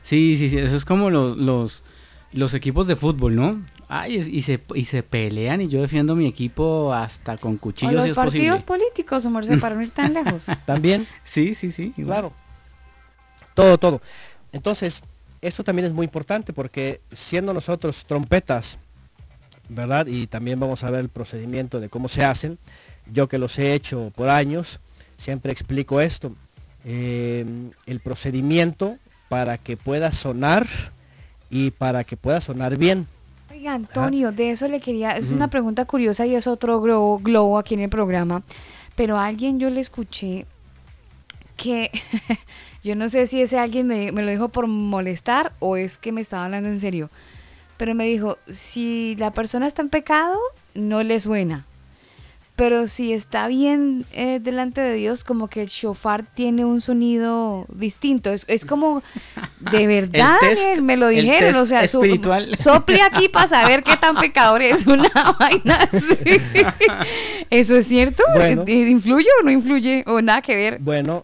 [0.04, 0.58] Sí, sí, sí.
[0.58, 1.84] Eso es como los, los,
[2.32, 3.62] los equipos de fútbol, ¿no?
[3.88, 7.94] Ay, y se, y se pelean y yo defiendo mi equipo hasta con O cuchillos
[7.94, 8.86] los si es partidos posible.
[8.86, 10.46] políticos, su merced, para no ir tan lejos.
[10.66, 11.94] También, Sí, sí, sí.
[11.98, 12.16] igual.
[12.22, 12.34] claro.
[13.54, 14.02] Todo, todo.
[14.52, 15.02] Entonces,
[15.42, 18.78] esto también es muy importante porque siendo nosotros trompetas,
[19.70, 20.08] ¿verdad?
[20.08, 22.58] Y también vamos a ver el procedimiento de cómo se hacen.
[23.12, 24.80] Yo que los he hecho por años,
[25.18, 26.34] siempre explico esto.
[26.86, 27.46] Eh,
[27.86, 28.98] el procedimiento
[29.30, 30.68] para que pueda sonar
[31.50, 33.08] y para que pueda sonar bien.
[33.56, 37.58] Oiga, Antonio, de eso le quería, es una pregunta curiosa y es otro globo, globo
[37.58, 38.44] aquí en el programa,
[38.98, 40.46] pero a alguien yo le escuché
[41.56, 41.90] que,
[42.84, 46.12] yo no sé si ese alguien me, me lo dijo por molestar o es que
[46.12, 47.10] me estaba hablando en serio,
[47.78, 50.38] pero me dijo, si la persona está en pecado,
[50.74, 51.66] no le suena.
[52.56, 57.66] Pero si está bien eh, delante de Dios, como que el shofar tiene un sonido
[57.68, 58.32] distinto.
[58.32, 59.04] Es, es como,
[59.60, 61.56] de verdad, test- Daniel, me lo el dijeron.
[61.58, 62.56] O sea, su- espiritual.
[62.58, 66.16] sople aquí para saber qué tan pecador es una vaina así.
[67.50, 68.24] ¿Eso es cierto?
[68.34, 68.64] Bueno.
[68.68, 70.04] ¿Eh, ¿Influye o no influye?
[70.08, 70.78] ¿O nada que ver?
[70.80, 71.24] Bueno,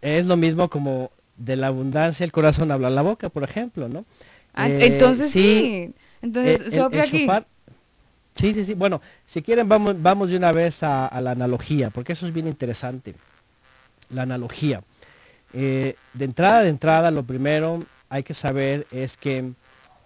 [0.00, 4.04] es lo mismo como de la abundancia el corazón habla la boca, por ejemplo, ¿no?
[4.54, 5.60] Ah, Eh, entonces sí.
[5.64, 5.92] eh,
[6.22, 7.26] Entonces, el- sople el aquí.
[7.26, 7.46] shofar-
[8.38, 8.74] Sí, sí, sí.
[8.74, 12.46] Bueno, si quieren vamos, vamos de una vez a, la analogía, porque eso es bien
[12.46, 13.16] interesante.
[14.10, 14.80] La analogía.
[15.52, 19.50] Eh, de entrada, de entrada, lo primero hay que saber es que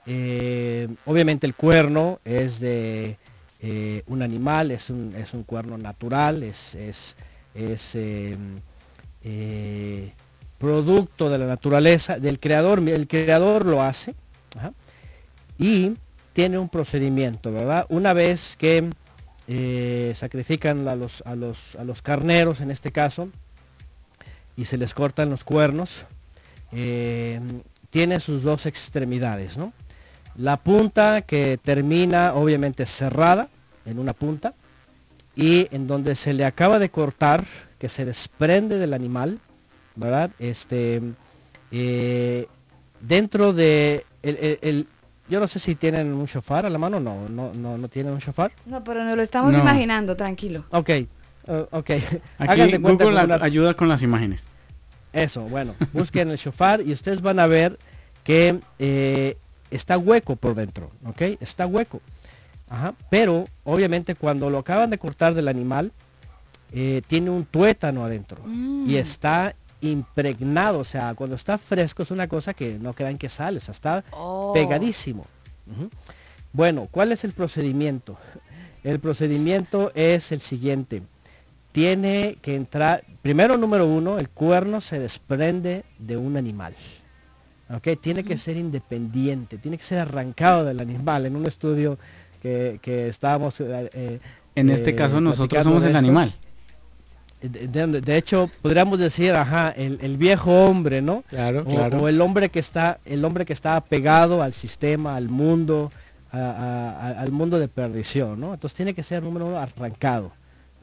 [0.07, 3.19] eh, obviamente el cuerno es de
[3.61, 7.17] eh, un animal, es un, es un cuerno natural, es, es,
[7.55, 8.37] es, eh,
[10.57, 14.15] producto de la naturaleza, del creador, el creador lo hace,
[15.59, 15.93] y
[16.33, 17.87] tiene un procedimiento, ¿verdad?
[17.89, 18.91] Una vez que
[19.49, 23.29] eh, sacrifican a los, a, los, a los carneros, en este caso,
[24.57, 26.05] y se les cortan los cuernos,
[26.73, 27.41] eh,
[27.91, 29.73] tiene sus dos extremidades, ¿no?
[30.37, 33.49] La punta que termina obviamente cerrada
[33.85, 34.55] en una punta
[35.37, 37.45] y en donde se le acaba de cortar,
[37.79, 39.41] que se desprende del animal,
[39.95, 40.31] ¿verdad?
[40.39, 41.03] Este,
[41.71, 42.47] eh,
[43.01, 44.87] dentro de el,
[45.33, 48.13] yo no sé si tienen un shofar a la mano, no, no, no, no tienen
[48.13, 48.53] un shofar.
[48.67, 49.61] No, pero nos lo estamos No.
[49.61, 50.65] imaginando, tranquilo.
[50.71, 51.07] Ok, eh,
[51.71, 51.91] ok.
[52.39, 54.47] Aquí Google ayuda con las imágenes.
[55.13, 57.79] Eso, bueno, busquen el shofar y ustedes van a ver
[58.25, 59.37] que eh,
[59.71, 61.23] está hueco por dentro, ¿ok?
[61.41, 62.01] Está hueco.
[62.69, 65.93] Ajá, pero obviamente cuando lo acaban de cortar del animal,
[66.73, 68.89] eh, tiene un tuétano adentro Mm.
[68.89, 73.29] y está impregnado, o sea, cuando está fresco es una cosa que no crean que
[73.29, 74.53] sale, o sea, está Oh.
[74.55, 75.27] pegadísimo.
[76.53, 78.17] Bueno, ¿cuál es el procedimiento?
[78.85, 81.03] El procedimiento es el siguiente.
[81.73, 86.75] Tiene que entrar, primero número uno, el cuerno se desprende de un animal.
[87.75, 87.89] ¿ok?
[88.01, 91.25] Tiene que ser independiente, tiene que ser arrancado del animal.
[91.27, 91.99] En un estudio
[92.43, 93.59] que, que estábamos...
[93.61, 94.21] eh, eh,
[94.55, 95.99] En este eh, caso nosotros somos el esto.
[95.99, 96.35] animal.
[97.43, 101.23] De, hecho, podríamos decir, ajá, el, el viejo hombre, ¿no?
[101.29, 101.99] Claro, O- claro.
[102.03, 105.91] O, el hombre que está, el hombre que está apegado al sistema, al mundo,
[106.31, 108.55] a- a- a- al mundo de perdición, ¿no?
[108.55, 110.33] Entonces tiene que ser número uno arrancado,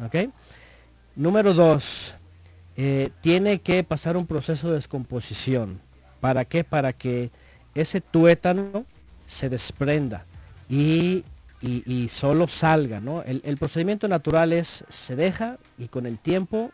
[0.06, 0.30] ¿ok?
[1.16, 2.16] Número dos,
[2.78, 5.80] eh, tiene que pasar un proceso de descomposición.
[6.22, 6.64] ¿Para qué?
[6.64, 7.32] Para que
[7.76, 8.86] ese tuétano
[9.28, 10.26] se desprenda
[10.70, 11.24] y,
[11.62, 13.24] y- solo salga, ¿no?
[13.24, 16.72] El, procedimiento natural es, se deja y con el tiempo,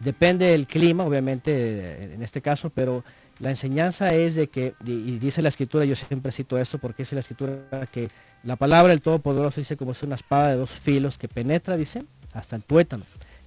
[0.00, 3.04] depende del clima, obviamente, en este caso, pero
[3.38, 7.14] la enseñanza es de que, y, dice la escritura, yo siempre cito eso porque dice
[7.14, 8.10] la escritura que
[8.44, 12.04] la palabra del Todopoderoso dice como es una espada de dos filos que penetra, dice,
[12.34, 13.04] hasta el tuétano,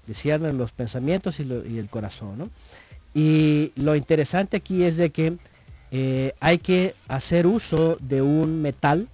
[0.07, 2.49] discierne los pensamientos y el corazón, ¿no?
[3.13, 5.37] Y lo interesante aquí es de que
[5.91, 9.07] eh, hay que hacer uso de un metal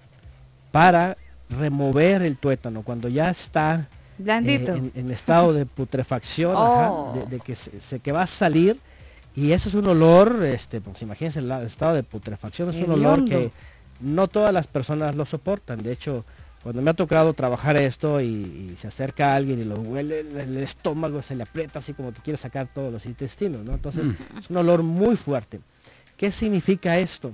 [0.71, 1.15] para
[1.57, 4.73] remover el tuétano cuando ya está eh, Blandito.
[4.75, 7.13] en, en estado de putrefacción, ajá, Oh.
[7.15, 8.77] de, de que, se, se- que va a salir
[9.35, 12.91] y eso es un olor, este, pues imagínense el la- estado de putrefacción, es un
[12.91, 13.51] olor que
[13.99, 15.81] no todas las personas lo soportan.
[15.83, 16.25] De hecho,
[16.63, 20.37] cuando me ha tocado trabajar esto y, y se acerca alguien y lo huele el,
[20.37, 23.73] el estómago, se le aprieta así como que quiere sacar todos los intestinos, ¿no?
[23.73, 24.07] Entonces
[24.39, 25.59] es un olor muy fuerte.
[26.17, 27.33] ¿Qué significa esto?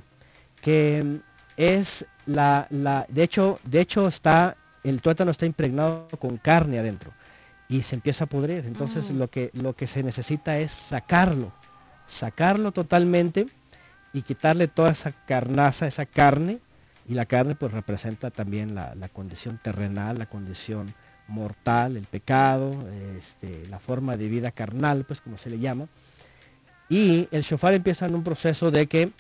[0.62, 1.16] Que mm,
[1.58, 7.12] es la, la, de hecho, de hecho está, el tuétano está impregnado con carne adentro
[7.68, 8.66] y se empieza a pudrir.
[8.66, 11.52] Entonces lo que, lo que se necesita es sacarlo,
[12.06, 13.48] sacarlo totalmente
[14.14, 16.60] y quitarle toda esa carnaza, esa carne,
[17.10, 20.94] y la carne pues representa también la, la condición terrenal, la condición
[21.28, 22.76] mortal, el pecado,
[23.18, 25.88] este, la forma de vida carnal, pues como se le llama.
[26.90, 29.12] Y el shofar empieza en un proceso de que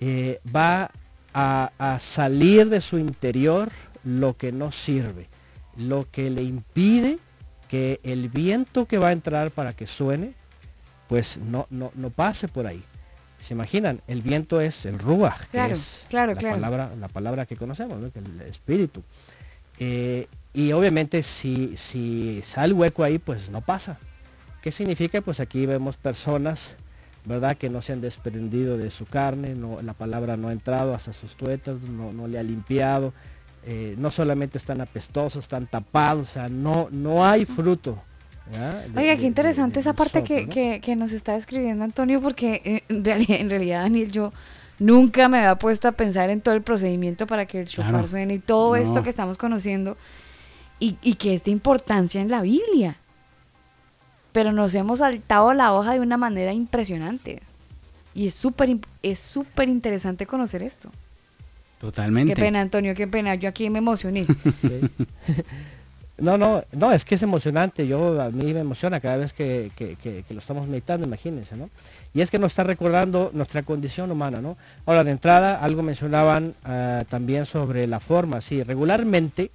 [0.00, 0.90] eh, va
[1.34, 3.70] a, a salir de su interior
[4.04, 5.28] lo que no sirve,
[5.76, 7.18] lo que le impide
[7.68, 10.34] que el viento que va a entrar para que suene,
[11.08, 12.82] pues no, no, no pase por ahí.
[13.40, 14.00] ¿Se imaginan?
[14.06, 16.54] El viento es el ruach, que Claro, es claro, la, claro.
[16.56, 18.10] Palabra, la palabra que conocemos, ¿no?
[18.10, 19.02] que el espíritu.
[19.78, 23.98] Eh, y obviamente si, si sale hueco ahí, pues no pasa.
[24.62, 25.20] ¿Qué significa?
[25.20, 26.76] Pues aquí vemos personas,
[27.26, 27.56] ¿verdad?
[27.56, 31.12] Que no se han desprendido de su carne, no, la palabra no ha entrado hasta
[31.12, 33.12] sus tuetas, no, no le ha limpiado.
[33.66, 37.98] eh, no solamente están apestosos, están tapados, o sea, no, no hay fruto.
[38.52, 42.20] De- Oiga, qué de- interesante de esa parte que, que, que nos está describiendo Antonio,
[42.20, 44.32] porque eh, en realidad, en realidad, Daniel, yo
[44.78, 48.08] nunca me había puesto a pensar en todo el procedimiento para que el shofar Claro.
[48.08, 48.76] suene y todo No.
[48.76, 49.96] esto que estamos conociendo
[50.78, 52.98] y, y que es de importancia en la Biblia.
[54.34, 57.40] Pero nos hemos saltado la hoja de una manera impresionante.
[58.14, 60.90] Y es súper es súper interesante conocer esto.
[61.80, 62.34] Totalmente.
[62.34, 63.34] Qué pena, Antonio, qué pena.
[63.36, 64.26] Yo aquí me emocioné.
[64.60, 64.80] Sí.
[66.16, 67.88] No, no, no, es que es emocionante.
[67.88, 71.56] Yo a mí me emociona cada vez que, que- que- que lo estamos meditando, imagínense,
[71.56, 71.70] ¿no?
[72.14, 74.56] Y es que nos está recordando nuestra condición humana, ¿no?
[74.86, 78.40] Ahora, de entrada, algo mencionaban ah, también sobre la forma.
[78.40, 79.50] Sí, regularmente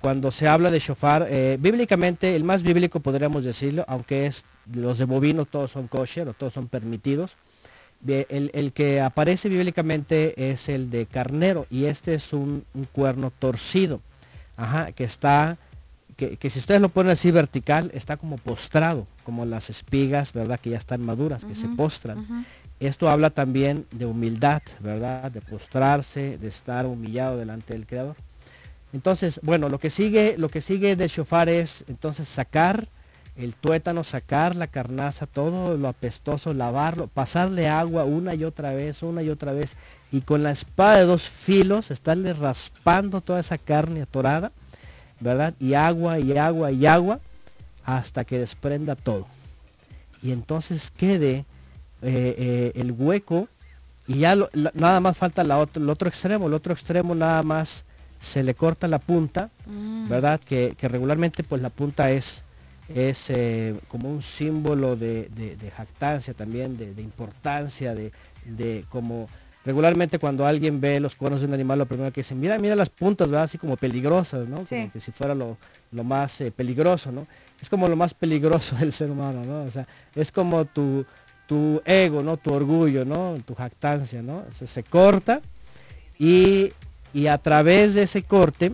[0.00, 4.98] cuando se habla de shofar, eh, bíblicamente el más bíblico podríamos decirlo, aunque es los
[4.98, 7.36] de bovino todos son kosher o todos son permitidos.
[8.06, 13.32] El, el que aparece bíblicamente es el de carnero y este es un, un cuerno
[13.36, 14.00] torcido,
[14.56, 15.58] ajá, que está,
[16.16, 20.60] que, que si ustedes lo ponen así vertical, está como postrado, como las espigas, ¿verdad?
[20.60, 22.46] Que ya están maduras, que se postran.
[22.78, 25.32] Esto habla también de humildad, ¿verdad?
[25.32, 28.14] De postrarse, de estar humillado delante del Creador.
[28.92, 32.88] Entonces, bueno, lo que sigue, lo que sigue del shofar es entonces sacar
[33.36, 39.02] el tuétano, sacar la carnaza, todo lo apestoso, lavarlo, pasarle agua una y otra vez,
[39.02, 39.76] una y otra vez,
[40.10, 44.50] y con la espada de dos filos estarle raspando toda esa carne atorada,
[45.20, 45.54] ¿verdad?
[45.60, 47.20] Y agua y agua y agua
[47.84, 49.26] hasta que desprenda todo.
[50.22, 51.44] Y entonces quede
[52.02, 53.48] eh, eh, el hueco
[54.08, 54.34] y ya
[54.74, 57.84] nada más falta la otro- el otro extremo, el otro extremo nada más
[58.20, 59.50] se le corta la punta,
[60.08, 60.40] ¿verdad?
[60.40, 62.42] Que, que regularmente pues la punta es,
[62.94, 68.12] es eh, como un símbolo de, de- de jactancia también, de, de importancia, de,
[68.44, 69.28] de como
[69.64, 72.74] regularmente cuando alguien ve los cuernos de un animal lo primero que dicen, mira, mira
[72.74, 73.44] las puntas, ¿verdad?
[73.44, 74.64] Así como peligrosas, ¿no?
[74.66, 74.76] Sí.
[74.76, 75.58] Como que si fuera lo,
[75.92, 77.26] lo más eh, peligroso, ¿no?
[77.60, 79.62] Es como lo más peligroso del ser humano, ¿no?
[79.64, 81.04] O sea, es como tu,
[81.46, 82.36] tu ego, ¿no?
[82.38, 83.36] Tu orgullo, ¿no?
[83.44, 84.44] Tu jactancia, ¿no?
[84.56, 85.42] Se, se corta
[86.18, 86.72] y,
[87.14, 88.72] y a través de ese corte,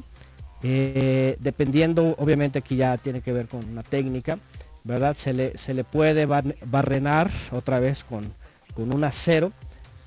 [0.63, 4.39] eh, dependiendo, obviamente aquí ya tiene que ver con una técnica,
[4.83, 5.17] ¿verdad?
[5.17, 8.33] Se le, se le puede bar- barrenar otra vez con,
[8.75, 9.53] con un acero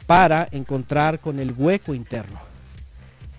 [0.06, 2.40] para encontrar con el hueco interno.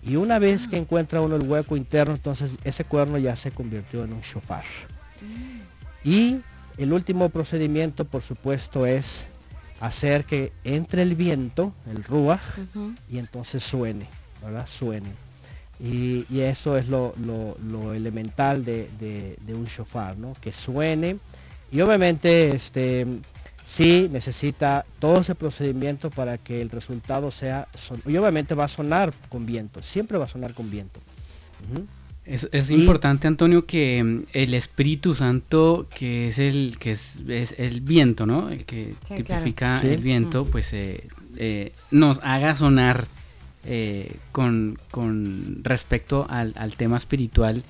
[0.02, 4.05] Y una vez que encuentra uno el hueco interno, entonces ese cuerno ya se convirtió
[4.05, 4.65] en un shofar.
[6.05, 6.39] Y
[6.77, 9.27] el último procedimiento, por supuesto, es
[9.81, 12.40] hacer que entre el viento, el ruaj,
[13.10, 14.06] y entonces suene,
[14.43, 14.66] ¿verdad?
[14.66, 15.10] Suene.
[15.81, 20.32] Y, y eso es lo, lo- lo elemental de, de- de un shofar, ¿no?
[20.40, 21.19] Que suene.
[21.70, 23.06] Y obviamente, este,
[23.65, 28.69] sí necesita todo ese procedimiento para que el resultado sea, son- y obviamente va a
[28.69, 30.98] sonar con viento, siempre va a sonar con viento.
[32.24, 37.23] Es, es Y- importante, Antonio, que mm, el Espíritu Santo, que es el que es,
[37.28, 38.51] es el viento, ¿no?
[38.51, 39.81] El que Sí, tipifica claro.
[39.82, 39.89] Sí.
[39.94, 41.06] el viento, pues eh,
[41.36, 43.06] eh, nos haga sonar
[43.70, 47.62] eh, con, con respecto al, al tema espiritual,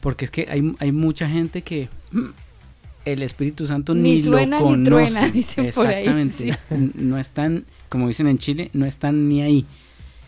[0.00, 1.88] porque es que hay, hay mucha gente que
[3.04, 4.90] el Espíritu Santo Ni ni, suena lo ni conoce.
[5.12, 6.52] truena, dicen por ahí, Exactamente.
[6.52, 6.90] sí.
[6.94, 9.66] No están, como dicen en Chile, no están ni ahí.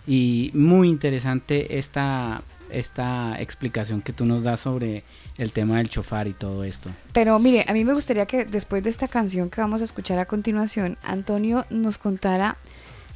[0.07, 5.05] Y muy interesante esta, esta explicación que tú nos das sobre
[5.39, 6.91] el tema del chofar y todo esto.
[7.13, 10.19] Pero mire, a mí me gustaría que después de esta canción que vamos a escuchar
[10.19, 12.57] a continuación, Antonio nos contara,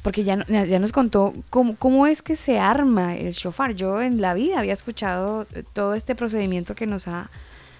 [0.07, 3.75] porque ya, ya nos contó cómo, cómo es que se arma el shofar.
[3.75, 7.29] Yo en la vida había escuchado eh, todo este procedimiento que nos ha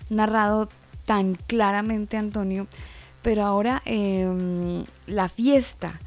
[0.09, 0.67] narrado
[1.05, 2.67] tan claramente Antonio,
[3.21, 6.01] pero ahora em, la fiesta,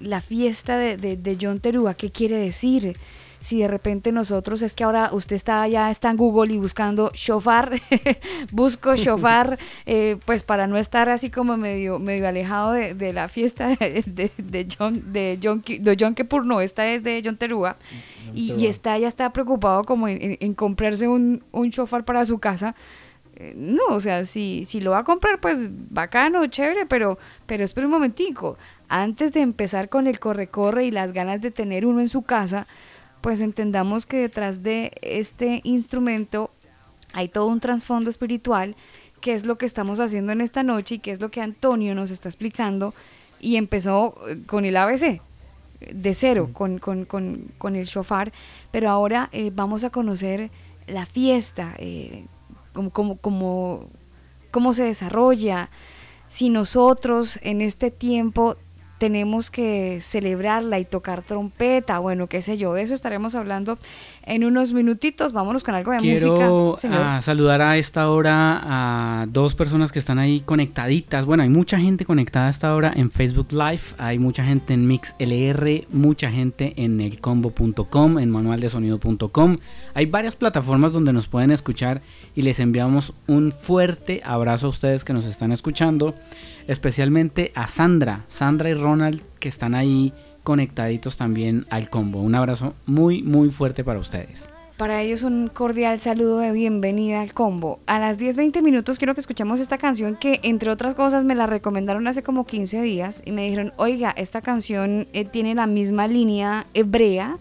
[0.00, 2.96] la fiesta de, de, de John Terúa, ¿qué quiere decir?
[3.42, 7.10] Si de repente nosotros, es que ahora usted está ya está en Google y buscando
[7.12, 7.72] shofar,
[8.52, 13.26] busco shofar, eh, pues para no estar así como medio, medio alejado de, de la
[13.28, 17.76] fiesta de, de, John, de John, de John Kippur, no, esta es de John Terúa,
[18.34, 22.24] y, y está, ya está preocupado como en, en- en comprarse un, un shofar para
[22.24, 22.74] su casa,
[23.34, 27.64] eh, no, o sea, si, si lo va a comprar, pues bacano, chévere, pero, pero
[27.64, 28.56] espera un momentico.
[28.88, 32.66] Antes de empezar con el corre-corre y las ganas de tener uno en su casa,
[33.22, 36.50] pues entendamos que detrás de este instrumento
[37.14, 38.74] hay todo un trasfondo espiritual,
[39.20, 41.94] que es lo que estamos haciendo en esta noche y que es lo que Antonio
[41.94, 42.94] nos está explicando.
[43.40, 45.20] Y empezó eh, con el ABC,
[45.92, 48.32] de cero, con, con, con, con el shofar,
[48.70, 50.50] pero ahora eh, vamos a conocer
[50.86, 52.24] la fiesta, eh,
[52.72, 53.86] como, como, como,
[54.50, 55.70] cómo se desarrolla,
[56.28, 58.56] si nosotros en este tiempo
[59.02, 63.76] tenemos que celebrarla y tocar trompeta, bueno, qué sé yo, de eso estaremos hablando
[64.24, 66.80] en unos minutitos, vámonos con algo de Quiero música.
[66.80, 67.02] señor.
[67.02, 71.26] ah, saludar a esta hora a dos personas que están ahí conectaditas.
[71.26, 74.86] Bueno, hay mucha gente conectada a esta hora en Facebook Live, hay mucha gente en
[74.86, 79.58] MixLR, mucha gente en elcombo.com, en manualdesonido.com.
[79.94, 82.00] Hay varias plataformas donde nos pueden escuchar
[82.34, 86.14] y les enviamos un fuerte abrazo a ustedes que nos están escuchando,
[86.68, 90.12] especialmente a Sandra, Sandra y Ronald que están ahí
[90.42, 92.20] conectaditos también al combo.
[92.20, 94.50] Un abrazo muy muy fuerte para ustedes.
[94.76, 97.78] Para ellos un cordial saludo de bienvenida al combo.
[97.86, 101.46] A las 10-20 minutos quiero que escuchemos esta canción que entre otras cosas me la
[101.46, 106.08] recomendaron hace como 15 días y me dijeron, oiga, esta canción eh, tiene la misma
[106.08, 107.38] línea hebrea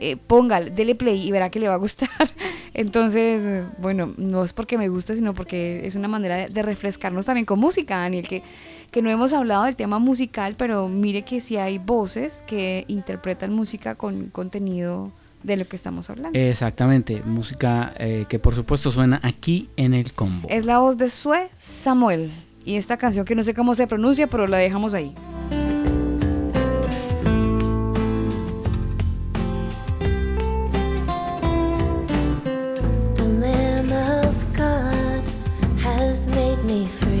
[0.00, 2.10] eh, póngale, dele play y verá que le va a gustar.
[2.74, 7.46] Entonces, bueno, no es porque me guste, sino porque es una manera de refrescarnos también
[7.46, 8.42] con música, Daniel, que,
[8.94, 13.52] que no hemos hablado del tema musical, pero mire que sí hay voces que interpretan
[13.52, 15.10] música con contenido
[15.42, 16.38] de lo que estamos hablando.
[16.38, 20.46] Exactamente, música eh, que por supuesto suena aquí en el combo.
[20.48, 22.30] Es la voz de Sue Samuel
[22.64, 25.12] y esta canción que no sé cómo se pronuncia, pero la dejamos ahí.
[33.16, 35.24] The Lamb of God
[35.84, 37.13] has made me free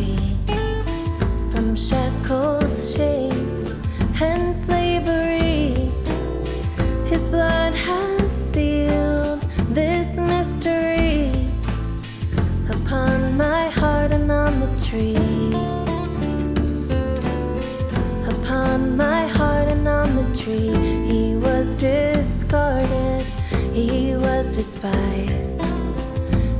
[18.28, 20.70] Upon my heart and on the tree,
[21.04, 23.26] he was discarded,
[23.72, 25.60] he was despised,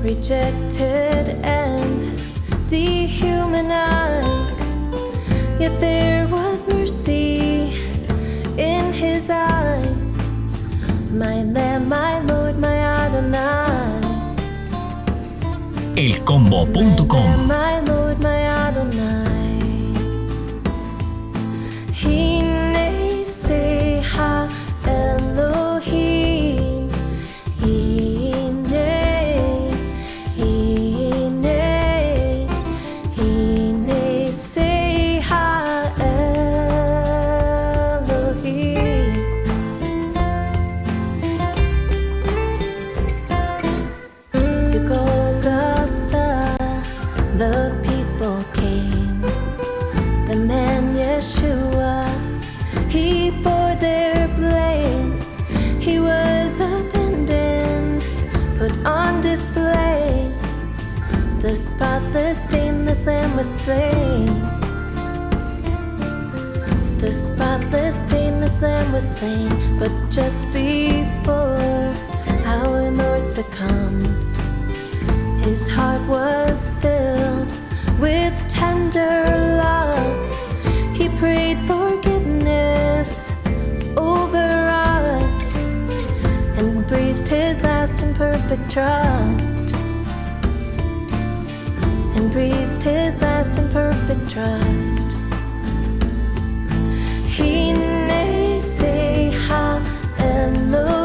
[0.02, 2.18] rejected, and
[2.66, 4.66] dehumanized.
[5.60, 7.72] Yet there was mercy
[8.58, 10.26] in his eyes.
[11.12, 14.03] My Lamb, my Lord, my Adonai.
[15.96, 17.46] elcombo.com.
[17.46, 17.80] My
[18.46, 19.24] Adonai.
[21.92, 22.54] Hine
[66.98, 68.02] The spotless,
[68.62, 71.92] lamb was slain, but just before
[72.46, 74.06] our Lord succumbed,
[75.42, 77.52] his heart was filled
[78.00, 79.22] with tender
[79.58, 80.96] love.
[80.96, 83.32] He prayed forgiveness
[83.98, 85.66] over us
[86.56, 89.63] and breathed his last in perfect trust
[92.34, 95.12] breathed his last in perfect trust.
[97.28, 101.03] He may say hallelujah.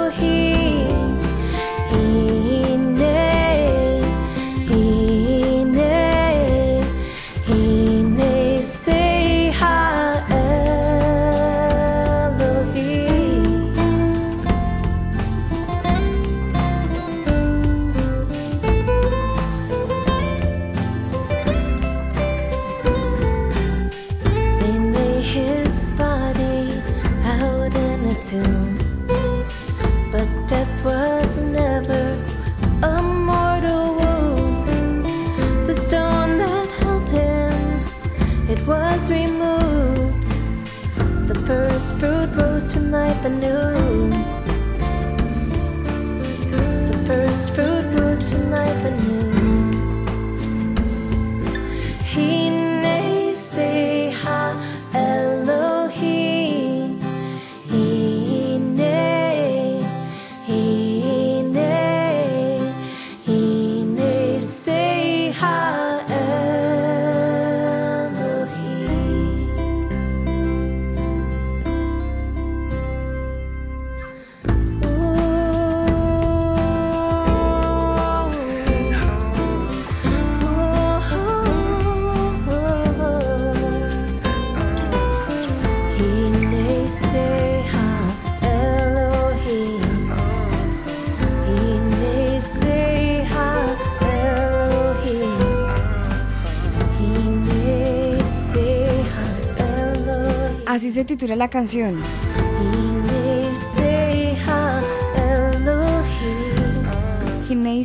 [100.90, 102.02] Así se titula la canción.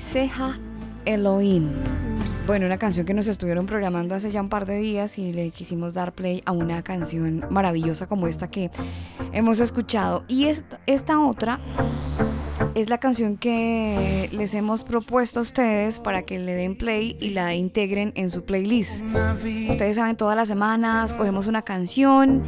[0.01, 0.57] Seha
[1.05, 1.69] Elohim.
[2.47, 5.51] Bueno, una canción que nos estuvieron programando hace ya un par de días y le
[5.51, 8.71] quisimos dar play a una canción maravillosa como esta que
[9.33, 10.25] hemos escuchado.
[10.27, 11.61] Y esta, esta otra
[12.75, 17.31] es la canción que les hemos propuesto a ustedes para que le den play y
[17.31, 19.05] la integren en su playlist.
[19.69, 22.43] Ustedes saben, todas las semanas cogemos una canción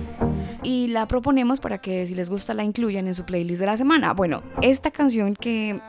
[0.66, 3.76] y la proponemos para que si les gusta la incluyan en su playlist de la
[3.76, 4.12] semana.
[4.14, 5.80] Bueno, esta canción que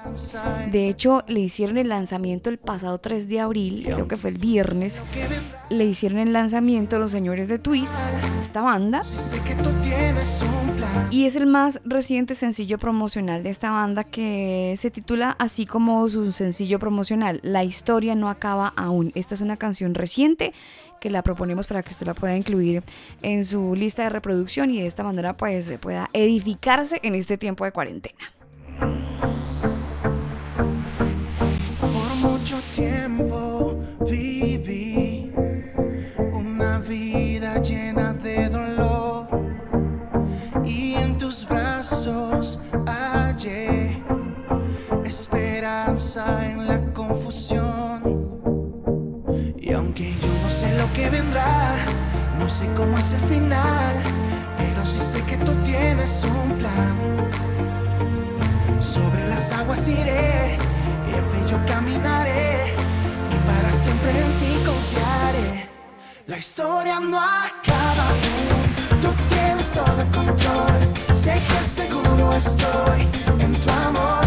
[0.71, 4.37] de hecho le hicieron el lanzamiento el pasado 3 de abril, creo que fue el
[4.37, 5.01] viernes,
[5.71, 9.01] le hicieron el lanzamiento los señores de Twist, esta banda.
[11.09, 16.07] Y es el más reciente sencillo promocional de esta banda que se titula así como
[16.09, 19.11] su sencillo promocional, La historia no acaba aún.
[19.15, 20.53] Esta es una canción reciente
[20.99, 22.83] que la proponemos para que usted la pueda incluir
[23.21, 27.65] en su lista de reproducción y de esta manera pues pueda edificarse en este tiempo
[27.65, 28.17] de cuarentena.
[31.79, 33.79] Por mucho tiempo
[34.09, 35.31] viví
[36.31, 39.27] una vida llena de dolor
[40.65, 44.03] y en tus brazos hallé
[45.05, 46.56] esperanza en
[52.47, 53.95] no sé cómo es el final,
[54.57, 56.95] pero sí sé que tú tienes un plan.
[58.79, 60.57] Sobre las aguas iré,
[61.07, 62.73] y yo caminaré,
[63.33, 65.69] y para siempre en ti confiaré.
[66.27, 70.79] La historia no acaba aún, tú tienes todo el control,
[71.13, 73.09] sé que seguro estoy
[73.41, 74.26] en tu amor.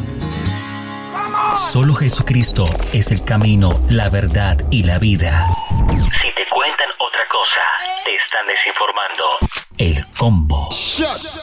[1.71, 5.47] Solo Jesucristo es el camino, la verdad y la vida.
[5.79, 9.23] Si te cuentan otra cosa, te están desinformando.
[9.77, 10.67] El combo.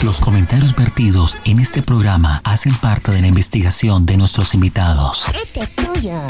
[0.04, 5.28] Los comentarios vertidos en este programa hacen parte de la investigación de nuestros invitados.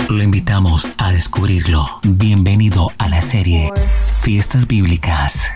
[0.09, 1.85] Lo invitamos a descubrirlo.
[2.05, 3.73] Bienvenido a la serie
[4.21, 5.53] Fiestas Bíblicas.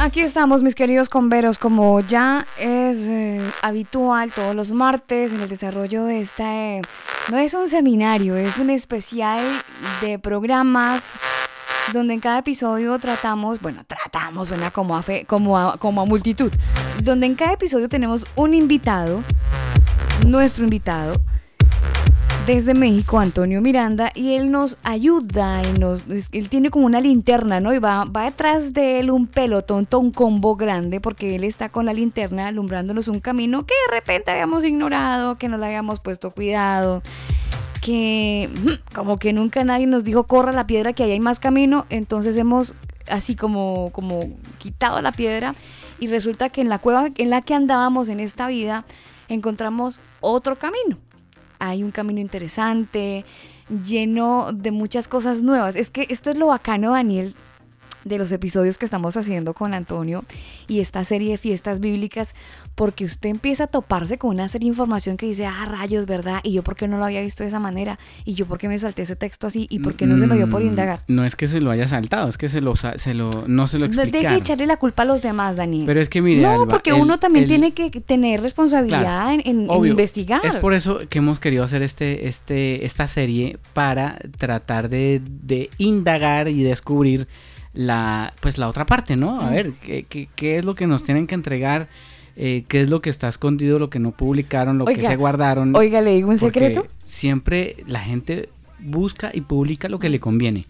[0.00, 5.48] Aquí estamos, mis queridos converos, como ya es eh, habitual todos los martes en el
[5.48, 6.82] desarrollo de este,
[7.30, 9.40] no es un seminario, es un especial
[10.00, 11.12] de programas
[11.92, 16.04] donde en cada episodio tratamos, bueno, tratamos, suena como a, fe- como a, como a
[16.06, 16.50] multitud,
[17.02, 19.22] donde en cada episodio tenemos un invitado,
[20.26, 21.14] nuestro invitado,
[22.48, 27.60] desde México, Antonio Miranda, y él nos ayuda, y nos, él tiene como una linterna,
[27.60, 27.74] ¿no?
[27.74, 31.84] Y va, va detrás de él un pelotón, un combo grande, porque él está con
[31.84, 36.30] la linterna alumbrándonos un camino que de repente habíamos ignorado, que no le habíamos puesto
[36.30, 37.02] cuidado,
[37.82, 38.48] que
[38.94, 42.34] como que nunca nadie nos dijo corra la piedra que ahí hay más camino, entonces
[42.38, 42.72] hemos
[43.10, 44.20] así como, como
[44.56, 45.54] quitado la piedra
[46.00, 48.86] y resulta que en la cueva en la que andábamos en esta vida
[49.28, 50.96] encontramos otro camino
[51.58, 53.24] hay un camino interesante,
[53.84, 55.76] lleno de muchas cosas nuevas.
[55.76, 57.34] Es que esto es lo bacano, Daniel,
[58.08, 60.24] de los episodios que estamos haciendo con Antonio
[60.66, 62.34] y esta serie de fiestas bíblicas,
[62.74, 66.40] porque usted empieza a toparse con una serie de información que dice, ah, rayos, ¿verdad?
[66.42, 67.98] Y yo, ¿por qué no lo había visto de esa manera?
[68.24, 69.66] Y yo, ¿por qué me salté ese texto así?
[69.70, 71.02] ¿Y por qué no se me dio por Mm, indagar?
[71.08, 73.78] No es que se lo haya saltado, es que se lo, se lo no se
[73.78, 74.38] lo No, Deje de explicaron.
[74.40, 75.84] echarle la culpa a los demás, Daniel.
[75.86, 79.00] Pero es que mire, no, Alba, porque el- uno también el- tiene que tener responsabilidad
[79.00, 80.40] Claro, en, en- en investigar.
[80.44, 85.70] Es por eso que hemos querido hacer este, este, esta serie para tratar de, de
[85.78, 87.28] indagar y descubrir
[87.78, 89.40] la, pues la otra parte, ¿no?
[89.40, 89.50] A Mm.
[89.54, 91.88] ver, ¿qué, qué, qué es lo que nos tienen que entregar?
[92.36, 95.74] Eh, ¿Qué es lo que está escondido, lo que no publicaron, lo que se guardaron?
[95.76, 96.86] oiga, ¿le digo un secreto?
[97.04, 98.48] Siempre la gente
[98.80, 100.64] busca y publica lo que le conviene.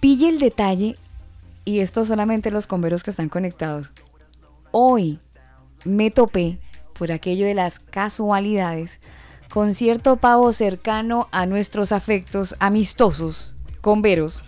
[0.00, 0.96] Pille el detalle,
[1.64, 3.90] y esto solamente los converos que están conectados.
[4.72, 5.18] Hoy
[5.84, 6.58] me topé,
[6.98, 9.00] por aquello de las casualidades,
[9.50, 14.42] con cierto pavo cercano a nuestros afectos amistosos, converos,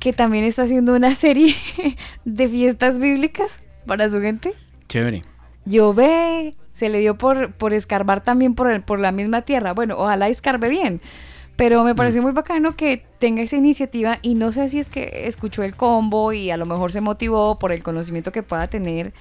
[0.00, 1.54] que también está haciendo una serie
[2.24, 4.52] de fiestas bíblicas para su gente.
[4.88, 5.22] Chévere.
[5.64, 9.72] Yo ve, se le dio por, por escarbar también por, el- por la misma tierra.
[9.74, 11.00] Bueno, ojalá escarbe bien.
[11.56, 15.24] Pero me pareció muy bacano que tenga esa iniciativa y no sé si es que
[15.26, 19.12] escuchó el combo y a lo mejor se motivó por el conocimiento que pueda tener.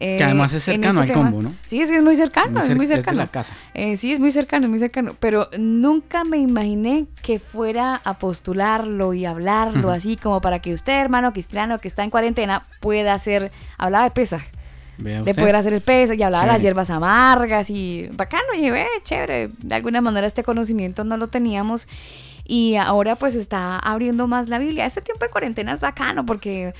[0.00, 1.54] Eh, Que además es cercano este al combo, ¿no?
[1.66, 3.18] Sí, sí, es muy cercano, Muy es muy es de cercano.
[3.18, 3.52] la casa.
[3.74, 5.14] Eh, sí, es muy cercano, es muy cercano.
[5.20, 11.00] Pero nunca me imaginé que fuera a postularlo y hablarlo así como para que usted,
[11.00, 14.44] hermano cristiano que está en cuarentena, pueda hacer, hablaba de pesa
[14.98, 18.86] de poder hacer el pez y hablaba de las hierbas amargas y bacano, y ve,
[19.02, 19.50] chévere.
[19.58, 21.88] De alguna manera este conocimiento no lo teníamos
[22.44, 24.86] y ahora pues está abriendo más la Biblia.
[24.86, 26.74] Este tiempo de cuarentena es bacano porque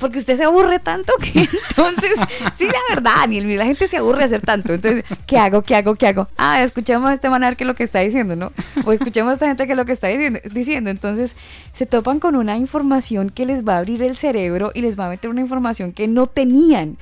[0.00, 2.18] porque usted se aburre tanto que entonces,
[2.56, 4.72] sí, la verdad, Daniel, la gente se aburre hacer tanto.
[4.72, 5.62] Entonces, ¿qué hago?
[5.62, 5.94] ¿Qué hago?
[5.94, 6.28] ¿Qué hago?
[6.36, 8.52] Ah, escuchemos a este man a ver qué es lo que está diciendo, ¿no?
[8.84, 10.90] O escuchemos a esta gente que es lo que está diciendo, diciendo.
[10.90, 11.36] Entonces,
[11.72, 15.06] se topan con una información que les va a abrir el cerebro y les va
[15.06, 16.96] a meter una información que no tenían.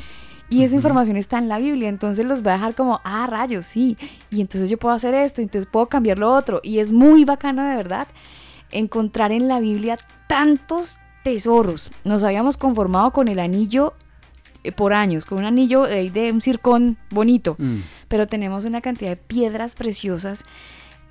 [0.51, 3.67] Y esa información está en la Biblia, entonces los va a dejar como, ah, rayos,
[3.67, 3.99] sí.
[4.31, 6.61] Y entonces yo puedo hacer esto, entonces puedo cambiar lo otro.
[6.63, 8.09] Y es muy bacano de verdad
[8.71, 10.99] encontrar en la Biblia tantos
[11.35, 11.91] tesoros.
[12.05, 13.95] Nos habíamos conformado con el anillo
[14.65, 17.77] eh, por años, con un anillo de, de un circón bonito, Mm.
[18.09, 20.41] pero tenemos una cantidad de piedras preciosas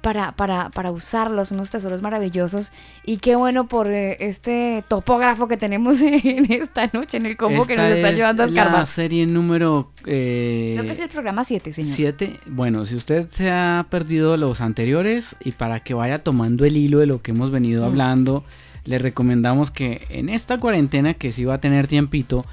[0.01, 2.71] para, para, para usarlos, unos tesoros maravillosos.
[3.05, 7.65] Y qué bueno por eh, este topógrafo que tenemos en esta noche, en el combo
[7.65, 8.87] que nos está es llevando a La escarbar.
[8.87, 11.95] serie número eh, Creo que es el programa 7, señor.
[11.95, 12.39] 7.
[12.45, 16.99] Bueno, si usted se ha perdido los anteriores y para que vaya tomando el hilo
[16.99, 17.85] de lo que hemos venido Mm.
[17.87, 18.43] hablando,
[18.87, 22.45] le recomendamos que en esta cuarentena que sí va a tener tiempito,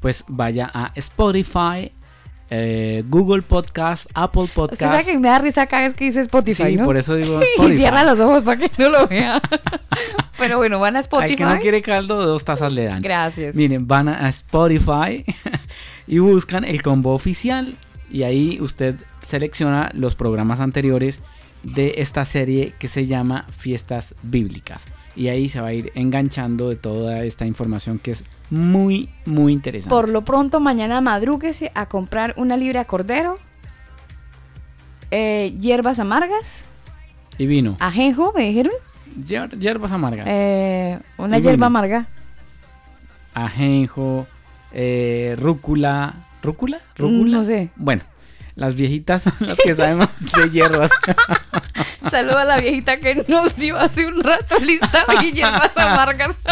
[0.00, 1.92] pues vaya a Spotify,
[2.50, 5.06] eh, Google Podcast, Apple Usted sabe Podcast.
[5.08, 6.84] que me da risa cada vez que dice Spotify, Sí, ¿no?
[6.84, 7.76] por eso digo y Spotify.
[7.76, 9.40] cierra los ojos para que no lo vea.
[10.38, 11.30] Pero bueno, van a Spotify.
[11.32, 13.00] Al que no quiere caldo, dos tazas le dan.
[13.00, 13.54] Gracias.
[13.54, 15.24] Miren, van a Spotify
[16.06, 17.76] y buscan el combo oficial
[18.10, 21.22] y ahí usted selecciona los programas anteriores
[21.62, 24.86] de esta serie que se llama Fiestas Bíblicas.
[25.14, 29.52] Y ahí se va a ir enganchando de toda esta información que es muy, muy
[29.52, 29.90] interesante.
[29.90, 33.38] Por lo pronto, mañana madrúguese a comprar una libra de cordero,
[35.10, 36.64] eh, hierbas amargas,
[37.38, 37.76] Y vino.
[37.80, 38.72] ajenjo, me dijeron,
[39.26, 40.26] Hier- Hierbas amargas.
[40.30, 41.66] eh, una Y hierba vino.
[41.66, 42.06] amarga.
[43.34, 44.26] Ajenjo,
[44.72, 46.14] eh, rúcula.
[46.42, 46.80] ¿Rúcula?
[46.96, 47.36] ¿Rúcula?
[47.38, 47.70] No sé.
[47.76, 48.02] Bueno,
[48.54, 50.90] las viejitas son las que sabemos de hierbas.
[52.10, 56.36] Saludo a la viejita que nos dio hace un rato lista de hierbas amargas.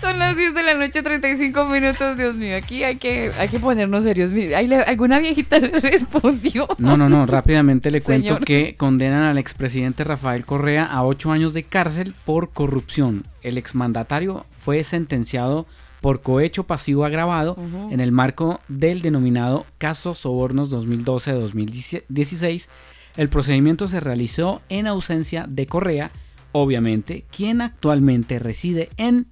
[0.00, 2.16] Son las las 10 de la noche, 35 minutos.
[2.16, 4.30] Dios mío, aquí hay que, hay que ponernos serios.
[4.30, 6.66] Le- alguna viejita le respondió.
[6.78, 8.44] No, no, no, rápidamente le cuento Señor.
[8.44, 13.24] que condenan al expresidente Rafael Correa a ocho años de cárcel por corrupción.
[13.42, 15.66] El exmandatario fue sentenciado
[16.02, 17.56] por cohecho pasivo agravado
[17.90, 22.68] en el marco del denominado caso Sobornos 2012-2016.
[23.16, 26.10] El procedimiento se realizó en ausencia de Correa,
[26.50, 29.26] obviamente, quien actualmente reside en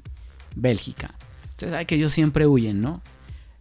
[0.55, 1.11] Bélgica.
[1.51, 3.03] Usted sabe que ellos siempre huyen, ¿no?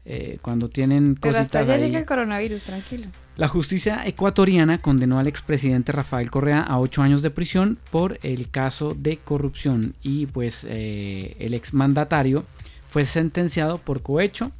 [0.05, 1.81] Eh, cuando tienen Pero hasta allá ahí.
[1.81, 3.07] llega el coronavirus, tranquilo.
[3.37, 8.49] La justicia ecuatoriana condenó al expresidente Rafael Correa a ocho años de prisión por el
[8.49, 12.43] caso de corrupción y pues eh, el exmandatario
[12.89, 14.51] fue sentenciado por cohecho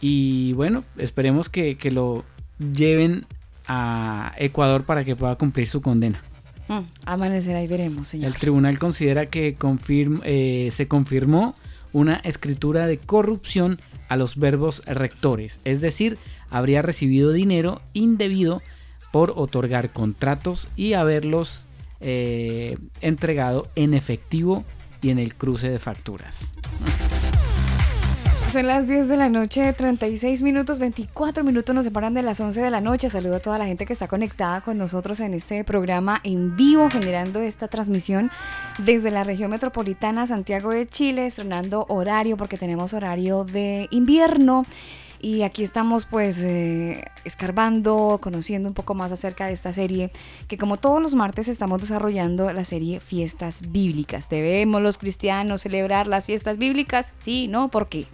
[0.00, 2.24] y bueno, esperemos que, que lo
[2.58, 3.26] lleven
[3.66, 6.22] a Ecuador para que pueda cumplir su condena.
[6.68, 8.28] Mm, amanecerá y veremos, señor.
[8.28, 9.56] El tribunal considera que
[10.24, 11.54] eh, se confirmó
[11.92, 16.18] una escritura de corrupción a los verbos rectores, es decir,
[16.48, 18.60] habría recibido dinero indebido
[19.12, 21.64] por otorgar contratos y haberlos
[22.00, 24.64] eh, entregado en efectivo
[25.02, 26.50] y en el cruce de facturas.
[28.52, 32.60] Son las 10 de la noche, 36 minutos, 24 minutos nos separan de las 11
[32.60, 33.08] de la noche.
[33.08, 36.90] Saludo a toda la gente que está conectada con nosotros en este programa en vivo,
[36.90, 38.28] generando esta transmisión
[38.78, 44.66] desde la región metropolitana Santiago de Chile, estrenando horario porque tenemos horario de invierno.
[45.20, 50.10] Y aquí estamos pues eh, escarbando, conociendo un poco más acerca de esta serie,
[50.48, 54.28] que como todos los martes estamos desarrollando la serie Fiestas Bíblicas.
[54.28, 57.14] ¿Debemos los cristianos celebrar las fiestas bíblicas?
[57.20, 58.06] Sí, no, ¿por qué?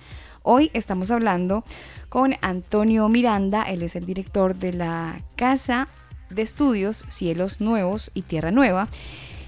[0.48, 1.64] Hoy estamos hablando
[2.08, 5.88] con Antonio Miranda, él es el director de la Casa
[6.30, 8.86] de Estudios Cielos Nuevos y Tierra Nueva.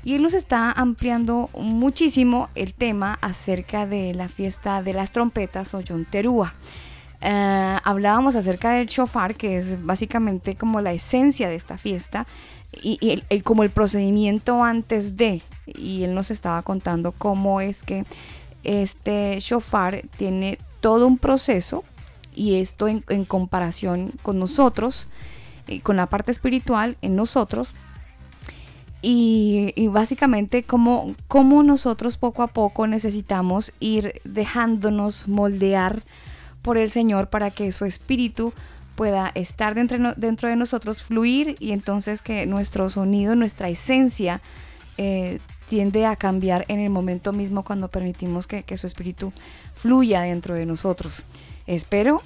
[0.02, 5.72] Y él nos está ampliando muchísimo el tema acerca de la fiesta de las trompetas
[5.72, 6.52] o Yonterúa.
[7.20, 12.26] Eh, hablábamos acerca del shofar, que es básicamente como la esencia de esta fiesta,
[12.82, 15.42] y, como el procedimiento antes de.
[15.64, 18.04] Y él nos estaba contando cómo es que
[18.64, 21.84] este shofar tiene todo un proceso,
[22.34, 25.08] y esto en, en comparación con nosotros,
[25.66, 27.74] y con la parte espiritual en nosotros,
[29.00, 31.14] y, básicamente como
[31.62, 36.02] nosotros poco a poco necesitamos ir dejándonos moldear
[36.62, 38.52] por el Señor para que su espíritu
[38.96, 44.40] pueda estar dentro, dentro de nosotros, fluir y entonces que nuestro sonido, nuestra esencia
[44.96, 45.38] eh,
[45.68, 49.32] tiende a cambiar en el momento mismo cuando permitimos que, que su espíritu
[49.78, 51.24] fluya dentro de nosotros.
[51.66, 52.22] Espero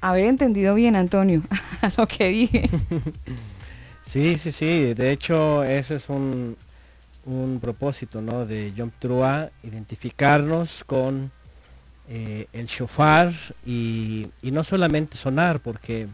[0.00, 1.42] haber entendido bien, Antonio,
[1.96, 2.68] lo que dije.
[4.02, 4.94] Sí, sí, sí.
[4.94, 6.56] De hecho, ese es un,
[7.24, 8.44] un propósito ¿no?
[8.44, 11.30] de Yom Teruah, identificarnos con
[12.08, 13.32] eh, el shofar
[13.64, 16.08] y, y no solamente sonar, porque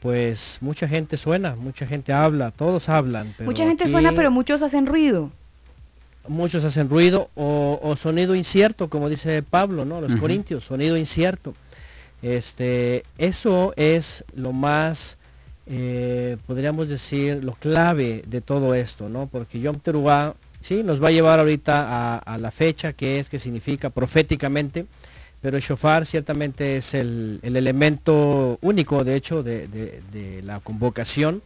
[0.00, 3.34] pues mucha gente suena, mucha gente habla, todos hablan.
[3.36, 5.30] pero Mucha gente aquí suena, pero muchos hacen ruido.
[6.28, 10.00] Muchos hacen ruido o, o sonido incierto, como dice Pablo, ¿no?
[10.00, 11.54] Los corintios, sonido incierto.
[12.22, 15.16] Este, eso es lo más,
[15.66, 19.26] eh, podríamos decir, lo clave de todo esto, ¿no?
[19.26, 23.28] Porque Yom Teruah, sí, nos va a llevar ahorita a, a la fecha que es,
[23.28, 24.86] que significa proféticamente,
[25.40, 30.60] pero el shofar ciertamente es el, el elemento único, de hecho, de, de- de la
[30.60, 31.42] convocación,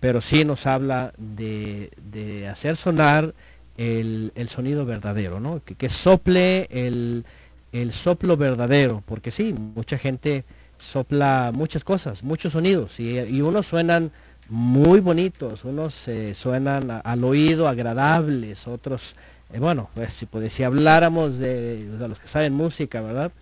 [0.00, 3.32] pero sí nos habla de, de hacer sonar
[3.76, 5.62] el, el sonido verdadero, ¿no?
[5.64, 7.24] Que, que sople el,
[7.72, 10.44] el soplo verdadero, porque sí, mucha gente
[10.78, 14.10] sopla muchas cosas, muchos sonidos, y, y unos suenan
[14.48, 19.16] muy bonitos, unos eh, suenan al oído agradables, otros,
[19.52, 23.32] eh, bueno, pues si, pues, si habláramos de, de los que saben música, ¿verdad?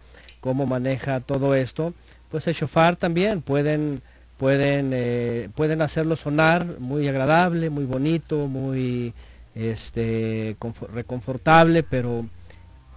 [0.40, 1.92] Cómo maneja todo esto,
[2.30, 4.02] pues el shofar también pueden,
[4.38, 9.12] pueden, eh, pueden hacerlo sonar muy agradable, muy bonito, muy
[9.54, 12.26] este, confo- reconfortable, pero,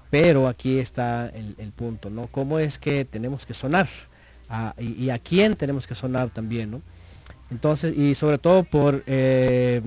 [0.10, 2.28] pero aquí está el, punto, ¿no?
[2.28, 3.88] ¿Cómo es que tenemos que sonar?
[4.50, 6.82] Ah, y, a quién tenemos que sonar también, ¿no?
[7.52, 9.82] Entonces, y sobre todo por eh,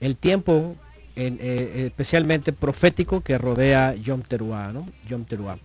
[0.00, 0.76] el tiempo,
[1.16, 4.72] en, eh, especialmente profético que rodea Yom Teruah.
[5.08, 5.58] Yom Teruah.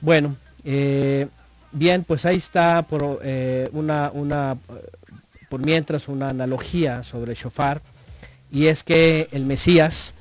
[0.00, 1.28] Bueno, eh,
[1.72, 3.20] bien, pues ahí está por
[3.72, 4.56] una, una,
[5.48, 7.80] por mientras una analogía sobre el shofar,
[8.54, 10.14] y es que el Mesías,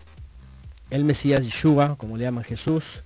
[0.90, 3.04] el Mesías Yeshua, como le llaman Jesús,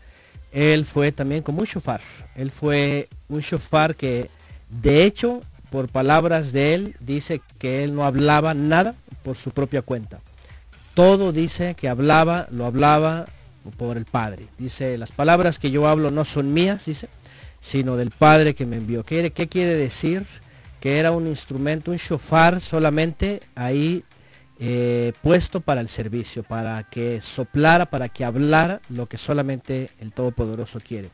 [0.53, 1.99] él fue también como un shofar.
[2.33, 4.29] Él fue un shofar que,
[4.69, 9.81] de hecho, por palabras de él, dice que él no hablaba nada por su propia
[9.81, 10.21] cuenta.
[10.93, 13.25] Todo dice que hablaba, lo hablaba
[13.75, 14.47] por el Padre.
[14.57, 17.09] Dice, las palabras que yo hablo no son mías, dice,
[17.59, 19.03] sino del Padre que me envió.
[19.03, 20.25] ¿Qué, qué quiere decir?
[20.79, 24.05] Que era un instrumento, un shofar solamente ahí
[24.59, 30.11] eh, puesto para el servicio, para que soplara, para que hablara lo que solamente el
[30.11, 31.11] Todopoderoso quiere.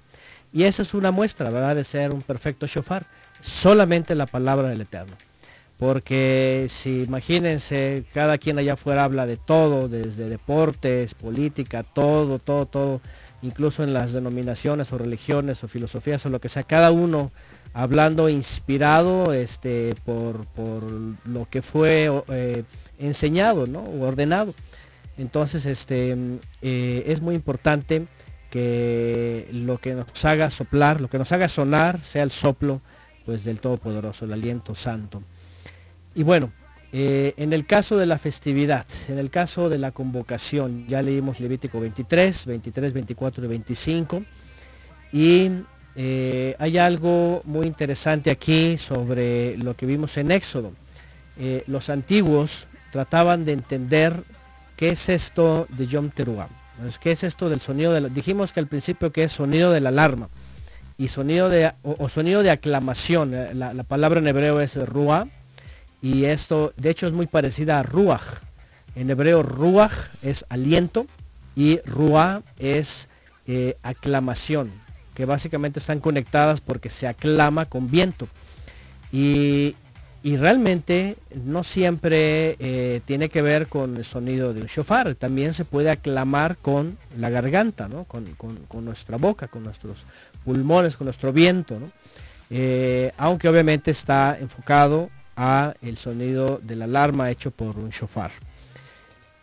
[0.53, 1.75] Y esa es una muestra, ¿verdad?
[1.75, 3.05] De ser un perfecto shofar.
[3.41, 5.15] Solamente la palabra del Eterno.
[5.77, 12.67] Porque si imagínense, cada quien allá afuera habla de todo, desde deportes, política, todo, todo,
[12.67, 13.01] todo,
[13.41, 17.31] incluso en las denominaciones o religiones o filosofías o lo que sea, cada uno
[17.73, 20.83] hablando inspirado este, por, por
[21.25, 22.63] lo que fue eh,
[22.99, 23.79] enseñado ¿no?
[23.79, 24.53] o ordenado.
[25.17, 26.15] Entonces este,
[26.61, 28.05] eh, es muy importante
[28.49, 32.81] que lo que nos haga soplar, lo que nos haga sonar, sea el soplo
[33.25, 35.21] pues, del Todopoderoso, el aliento santo.
[36.15, 36.51] Y bueno,
[36.91, 41.39] eh, en el caso de la festividad, en el caso de la convocación, ya leímos
[41.39, 44.23] Levítico 23, 23, 24 y 25.
[45.11, 45.49] Y
[45.95, 50.71] eh, hay algo muy interesante aquí sobre lo que vimos en Éxodo.
[51.65, 54.13] Los antiguos trataban de entender
[54.77, 56.47] qué es esto de Yom Teruah.
[57.01, 58.09] ¿Qué es esto del sonido de la...
[58.09, 60.29] Dijimos que al principio que es sonido de la alarma
[60.99, 63.31] y sonido de, o, sonido de aclamación.
[63.57, 65.25] La, la, palabra en hebreo es ruah
[66.03, 68.21] y esto de hecho es muy parecida a ruach.
[68.95, 71.07] En hebreo ruach es aliento
[71.55, 73.07] y ruah es
[73.47, 74.71] eh, aclamación,
[75.15, 78.27] que básicamente están conectadas porque se aclama con viento.
[79.11, 79.75] Y,
[80.23, 85.53] y realmente no siempre eh, tiene que ver con el sonido de un shofar, también
[85.53, 88.05] se puede aclamar con la garganta, ¿no?
[88.05, 90.05] con, con, nuestra boca, con nuestros
[90.45, 91.91] pulmones, con nuestro viento, ¿no?
[92.49, 98.31] eh, aunque obviamente está enfocado a el sonido de la alarma hecho por un shofar.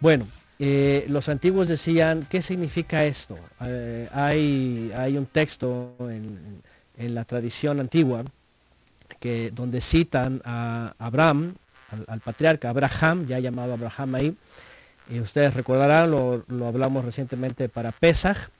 [0.00, 0.26] Bueno,
[0.58, 3.36] eh, los antiguos decían, ¿qué significa esto?
[3.58, 6.62] Hay, hay, un texto en,
[6.96, 8.24] en, la tradición antigua
[9.18, 11.54] que, donde citan a Abraham,
[12.06, 14.36] al, patriarca Abraham, ya llamado Abraham ahí,
[15.08, 18.50] y ustedes recordarán, lo, lo, hablamos recientemente para Pesach,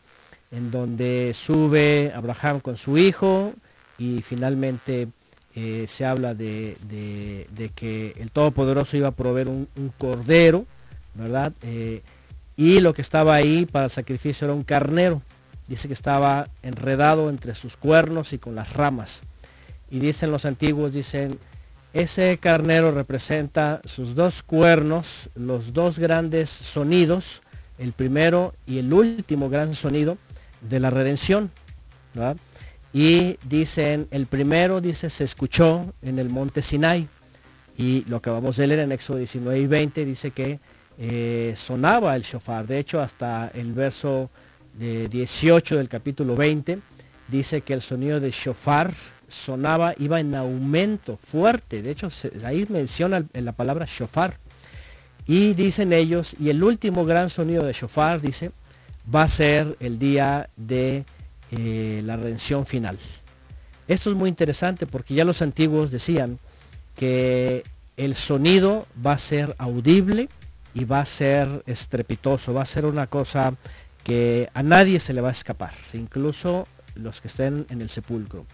[0.50, 3.54] en donde sube Abraham con su hijo
[3.98, 5.08] y finalmente
[5.54, 10.64] eh, se habla de, de, que el Todopoderoso iba a proveer un, un cordero,
[11.14, 11.52] ¿verdad?
[11.62, 12.02] Eh,
[12.56, 15.22] y lo que estaba ahí para el sacrificio era un carnero.
[15.66, 19.22] Dice que estaba enredado entre sus cuernos y con las ramas.
[19.90, 21.38] Y dicen los antiguos, dicen,
[21.92, 27.42] ese carnero representa sus dos cuernos, los dos grandes sonidos,
[27.78, 30.16] el primero y el último gran sonido
[30.60, 31.50] de la redención.
[32.92, 37.08] Y dicen, el primero dice, se escuchó en el monte Sinai.
[37.76, 40.60] Y lo acabamos de leer en Éxodo 19 y 20, dice que
[40.98, 42.66] eh, sonaba el shofar.
[42.66, 44.28] De hecho, hasta el verso
[44.74, 46.78] de 18 del capítulo 20,
[47.28, 48.92] dice que el sonido de shofar
[49.30, 51.82] sonaba, iba en aumento fuerte.
[51.82, 54.36] De hecho, se, ahí menciona la palabra shofar.
[55.26, 58.50] Y dicen ellos, y el último gran sonido de shofar, dice,
[59.12, 61.04] va a ser el día de
[61.52, 62.98] eh, la redención final.
[63.88, 66.38] Esto es muy interesante porque ya los antiguos decían
[66.96, 67.64] que
[67.96, 70.28] el sonido va a ser audible
[70.74, 73.54] y va a ser estrepitoso, va a ser una cosa
[74.04, 78.46] que a nadie se le va a escapar, incluso los que estén en el sepulcro,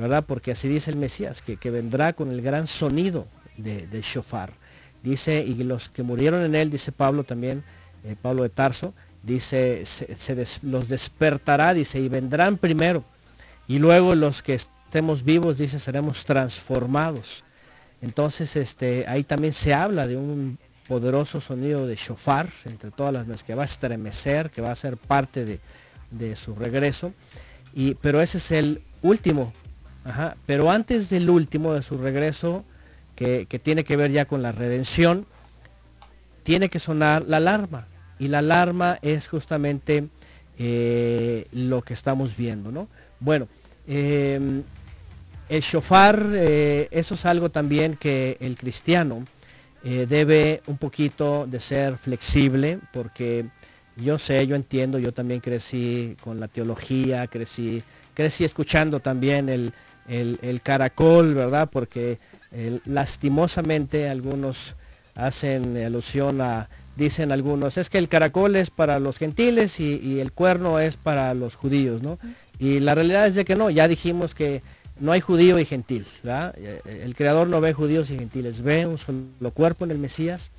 [0.00, 0.24] ¿verdad?
[0.26, 3.26] Porque así dice el Mesías, que, vendrá con el gran sonido
[3.58, 4.50] de, de, shofar.
[5.02, 7.62] Dice, y los que murieron en él, dice Pablo también,
[8.04, 13.04] eh, Pablo de Tarso, dice, se, los despertará, dice, y vendrán primero.
[13.68, 17.44] Y luego los que estemos vivos, dice, seremos transformados.
[18.00, 20.58] Entonces, este, ahí también se habla de un
[20.88, 24.96] poderoso sonido de shofar entre todas las que va a estremecer, que va a ser
[24.96, 25.60] parte de,
[26.10, 27.12] de su regreso.
[27.74, 29.52] Y, pero ese es el último.
[30.46, 32.64] Pero antes del último de su regreso,
[33.16, 35.26] que, tiene que ver ya con la redención,
[36.42, 37.86] tiene que sonar la alarma
[38.18, 40.08] y la alarma es justamente
[40.58, 42.88] eh, lo que estamos viendo, ¿no?
[43.20, 43.46] Bueno,
[43.86, 44.62] eh,
[45.50, 49.24] el shofar, eh, eso es algo también que el cristiano
[49.82, 53.46] eh, debe un poquito de ser flexible, porque
[53.96, 57.82] yo sé, yo entiendo, yo también crecí con la teología, crecí,
[58.14, 59.72] crecí escuchando también el,
[60.08, 61.68] el, el caracol, ¿verdad?
[61.70, 62.18] Porque
[62.84, 64.74] lastimosamente algunos
[65.14, 70.20] hacen alusión a dicen algunos, es que el caracol es para los gentiles y, y,
[70.20, 72.18] el cuerno es para los judíos, ¿no?
[72.58, 74.60] Y la realidad es de que no, ya dijimos que
[75.00, 76.54] no hay judío y gentil, ¿verdad?
[76.84, 80.50] El creador no ve judíos y gentiles, ve un solo cuerpo en el Mesías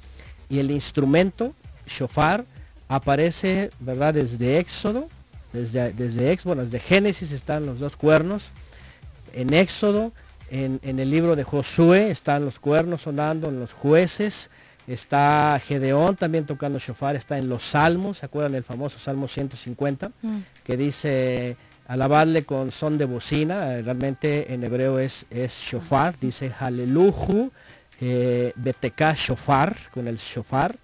[0.50, 1.54] y el instrumento,
[1.86, 2.44] shofar,
[2.88, 4.16] aparece, ¿verdad?
[4.16, 5.08] Desde Éxodo,
[5.54, 8.50] desde, desde, bueno, desde Génesis están los dos cuernos,
[9.34, 10.12] en Éxodo,
[10.50, 14.50] en, en el libro de Josué están los cuernos sonando, en los jueces,
[14.88, 20.12] está Gedeón también tocando shofar, está en los salmos, ¿se acuerdan el famoso Salmo 150?
[20.64, 26.52] que dice alabarle con son de bocina, eh, realmente en hebreo es, es shofar, dice
[26.58, 27.52] haleluju,
[28.00, 30.76] eh, beteka shofar, con el shofar.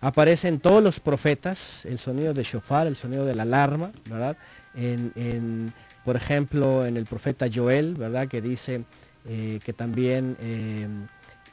[0.00, 4.36] Aparece en todos los profetas el sonido de shofar, el sonido de la alarma, ¿verdad?
[4.74, 5.72] En, en,
[6.06, 8.28] por ejemplo, en el profeta Joel, ¿verdad?
[8.28, 8.84] Que dice
[9.28, 10.86] eh, que también eh,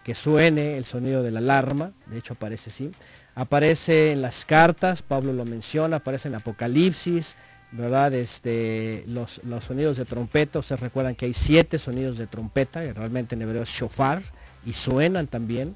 [0.04, 2.92] que suene el sonido de la alarma, de hecho aparece así.
[3.34, 7.36] Aparece en las cartas, Pablo lo menciona, aparece en Apocalipsis,
[7.72, 8.14] ¿verdad?
[8.14, 12.94] Este, los, los sonidos de trompeta, ustedes recuerdan que hay siete sonidos de trompeta, que
[12.94, 14.22] realmente en hebreo es shofar,
[14.68, 15.76] y suenan también.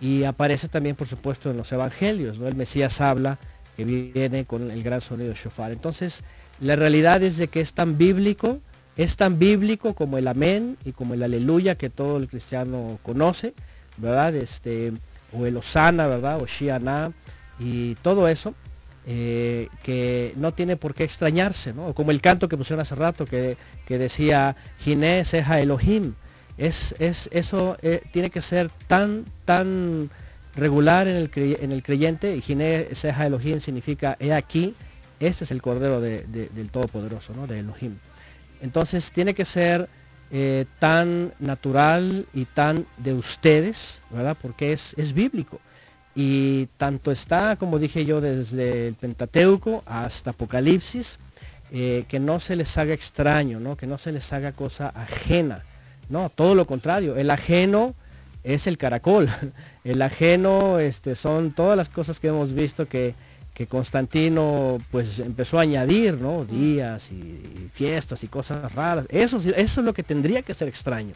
[0.00, 2.48] Y aparece también, por supuesto, en los evangelios, ¿no?
[2.48, 3.38] El Mesías habla
[3.76, 5.70] que viene con el gran sonido shofar.
[5.70, 6.24] Entonces,
[6.60, 8.60] la realidad es de que es tan bíblico,
[8.96, 13.54] es tan bíblico como el amén y como el aleluya que todo el cristiano conoce,
[13.96, 14.34] ¿verdad?
[14.34, 14.92] Este,
[15.32, 16.40] o el osana, ¿verdad?
[16.42, 17.12] O shiana,
[17.60, 18.54] y todo eso,
[19.06, 21.94] eh, que no tiene por qué extrañarse, ¿no?
[21.94, 23.56] Como el canto que pusieron hace rato que,
[23.86, 26.14] que decía, Giné Seja Elohim.
[26.56, 30.10] Es, es, eso eh, tiene que ser tan, tan
[30.56, 34.74] regular en el, en el creyente, y Giné Seja Elohim significa, he aquí,
[35.20, 37.46] este es el Cordero de- de- del Todopoderoso, ¿no?
[37.46, 37.96] De Elohim.
[38.60, 39.88] Entonces tiene que ser
[40.30, 44.36] eh, tan natural y tan de ustedes, ¿verdad?
[44.40, 45.58] Porque es, es bíblico.
[46.14, 51.18] Y tanto está, como dije yo, desde el Pentateuco hasta Apocalipsis,
[51.70, 53.76] eh, que no se les haga extraño, ¿no?
[53.76, 55.64] Que no se les haga cosa ajena.
[56.10, 57.16] No, todo lo contrario.
[57.16, 57.94] El ajeno
[58.44, 59.28] es el caracol.
[59.84, 63.14] El ajeno este, son todas las cosas que hemos visto que,
[63.58, 66.44] que Constantino pues empezó a añadir, ¿no?
[66.44, 69.04] Días y, fiestas y cosas raras.
[69.08, 71.14] Eso, eso es lo que tendría que ser extraño.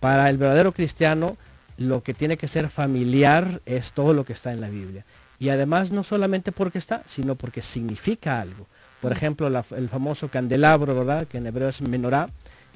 [0.00, 1.36] Para el verdadero cristiano,
[1.76, 5.04] lo que tiene que ser familiar es todo lo que está en la Biblia.
[5.38, 8.66] Y además no solamente porque está, sino porque significa algo.
[9.00, 11.28] Por ejemplo, la- el famoso candelabro, ¿verdad?
[11.28, 12.28] Que en hebreo es menorá,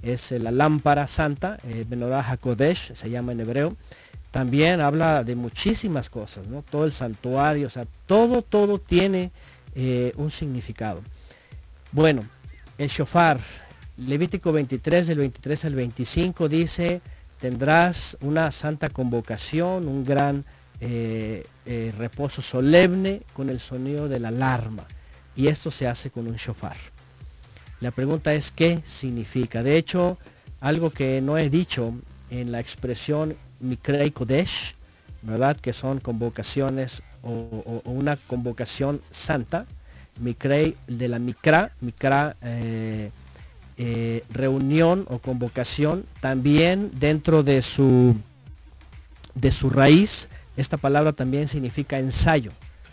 [0.02, 3.76] es la lámpara santa, eh, menorá hakodesh, se llama en hebreo.
[4.34, 6.62] También habla de muchísimas cosas, ¿no?
[6.68, 9.30] Todo el santuario, o sea, todo, todo tiene
[9.76, 11.02] eh, un significado.
[11.92, 12.24] Bueno,
[12.76, 13.38] el shofar,
[13.96, 17.00] Levítico 23, del 23 al 25 dice,
[17.38, 20.44] tendrás una santa convocación, un gran
[20.80, 24.84] eh, eh, reposo solemne con el sonido de la alarma.
[25.36, 26.76] Y esto se hace con un shofar.
[27.78, 29.62] La pregunta es qué significa.
[29.62, 30.18] De hecho,
[30.60, 31.94] algo que no he dicho
[32.30, 34.74] en la expresión Mikrei Kodesh,
[35.22, 35.56] ¿verdad?
[35.56, 39.66] Que son convocaciones o, una convocación santa.
[40.20, 43.10] Mikrei de la Mikra, Mikra eh,
[43.78, 46.04] eh, reunión o convocación.
[46.20, 48.14] También dentro de su,
[49.34, 52.52] de su raíz, esta palabra también significa ensayo.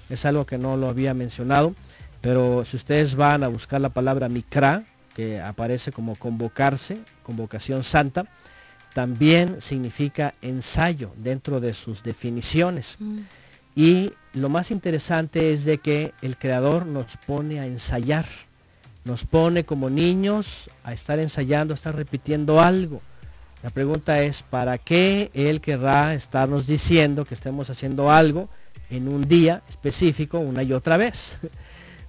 [0.09, 1.75] Es algo que no lo había mencionado,
[2.21, 4.83] pero si ustedes van a buscar la palabra Mikra,
[5.13, 8.25] que aparece como convocarse, convocación santa,
[8.93, 12.97] también significa ensayo dentro de sus definiciones.
[13.75, 18.25] Y lo más interesante es de que el creador nos pone a ensayar,
[19.05, 23.01] nos pone como niños a estar ensayando, a estar repitiendo algo.
[23.63, 28.49] La pregunta es, ¿para qué Él querrá estarnos diciendo que estemos haciendo algo
[28.89, 31.37] en un día específico una y otra vez?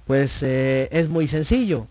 [0.04, 1.86] Pues eh, es muy sencillo.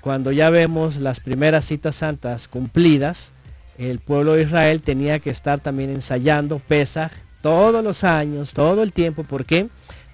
[0.00, 3.32] Cuando ya vemos las primeras citas santas cumplidas,
[3.80, 7.10] el pueblo de Israel tenía que estar también ensayando Pesaj
[7.42, 9.24] todos los años, todo el tiempo.
[9.24, 9.68] ¿Por qué?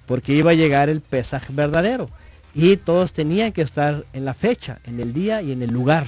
[0.06, 2.08] Porque iba a llegar el Pesaj verdadero.
[2.54, 6.06] Y todos tenían que estar en la fecha, en el día y en el lugar.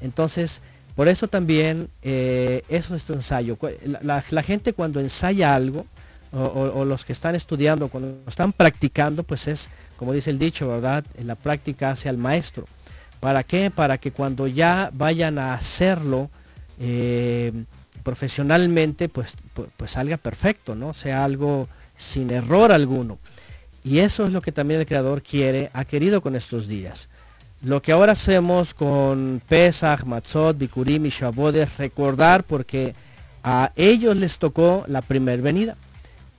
[0.00, 0.60] Entonces,
[0.96, 3.56] por eso también eh, eso es tu ensayo.
[4.02, 5.86] La, gente cuando ensaya algo,
[6.32, 10.68] o, o- los que están estudiando, cuando están practicando, pues es, como dice el dicho,
[10.68, 11.04] ¿verdad?
[11.16, 12.66] En la práctica hace al maestro.
[13.20, 13.70] ¿Para qué?
[13.70, 16.30] Para que cuando ya vayan a hacerlo
[16.80, 17.52] eh,
[18.02, 20.94] profesionalmente, pues, pu- pues salga perfecto, ¿no?
[20.94, 23.18] Sea algo sin error alguno.
[23.84, 27.08] Y eso es lo que también el Creador quiere, ha querido con estos días.
[27.62, 32.94] Lo que ahora hacemos con Pesach, Matzot, Bikurim y es recordar porque
[33.42, 35.76] a ellos les tocó la primer venida.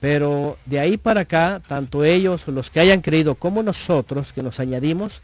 [0.00, 4.58] Pero de ahí para acá, tanto ellos los que hayan creído como nosotros que nos
[4.58, 5.20] añadimos,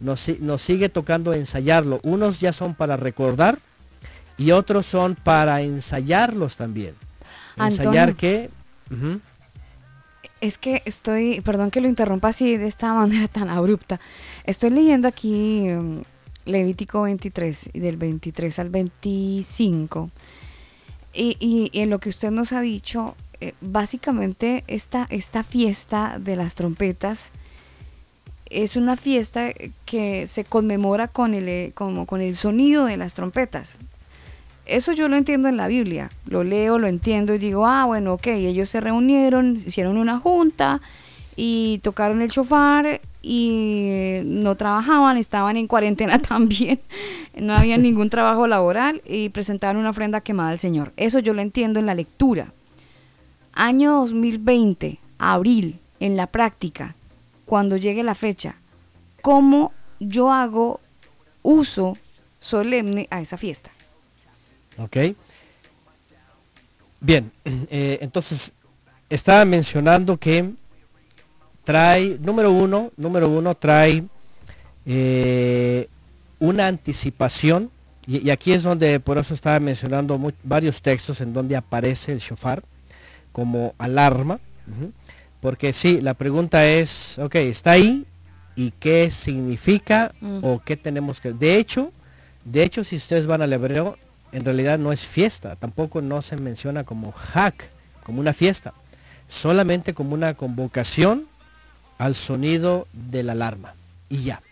[0.00, 2.00] nos, nos sigue tocando ensayarlo.
[2.02, 3.58] Unos ya son para recordar
[4.38, 6.94] y otros son para ensayarlos también.
[7.58, 8.50] Ensayar que...
[10.40, 14.00] Es que estoy, perdón que lo interrumpa así de esta manera tan abrupta.
[14.44, 15.98] Estoy leyendo aquí mm,
[16.46, 20.10] Levítico 23, y del 23 al 25.
[21.12, 26.18] Y, y- y en lo que usted nos ha dicho, eh, básicamente esta, esta fiesta
[26.18, 27.30] de las trompetas
[28.50, 29.50] es una fiesta
[29.86, 33.78] que se conmemora con el, eh, como con el sonido de las trompetas.
[34.66, 36.10] Eso yo lo entiendo en la Biblia.
[36.26, 40.80] Lo leo, lo entiendo y digo, ah, bueno, ok, ellos se reunieron, hicieron una junta
[41.36, 46.80] y tocaron el chofar y no trabajaban, estaban en cuarentena también,
[47.36, 50.92] no había ningún trabajo laboral y presentaron una ofrenda quemada al Señor.
[50.96, 52.52] Eso yo lo entiendo en la lectura.
[53.52, 56.94] Año 2020, abril, en la práctica,
[57.50, 58.54] cuando llegue la fecha,
[59.22, 60.78] ¿cómo yo hago
[61.42, 61.98] uso
[62.38, 63.72] solemne a esa fiesta?
[64.78, 64.96] ¿Ok?
[67.00, 68.52] Bien, eh, entonces
[69.08, 70.48] estaba mencionando que
[71.64, 74.04] trae, número uno, número uno, trae
[74.86, 75.88] eh,
[76.38, 77.68] una anticipación,
[78.06, 82.62] y, aquí es donde, por eso estaba mencionando varios textos en donde aparece el shofar
[83.32, 84.92] como alarma, ujú,
[85.40, 88.04] porque sí, la pregunta es, ok, está ahí,
[88.56, 90.38] ¿y qué significa Mm.
[90.42, 91.32] o qué tenemos que...?
[91.32, 91.92] De hecho,
[92.44, 93.96] de hecho, si ustedes van al hebreo,
[94.32, 97.68] en realidad no es fiesta, tampoco no se menciona como hack,
[98.04, 98.74] como una fiesta,
[99.28, 101.26] solamente como una convocación
[101.98, 103.74] al sonido de la alarma.
[104.08, 104.42] Y ya.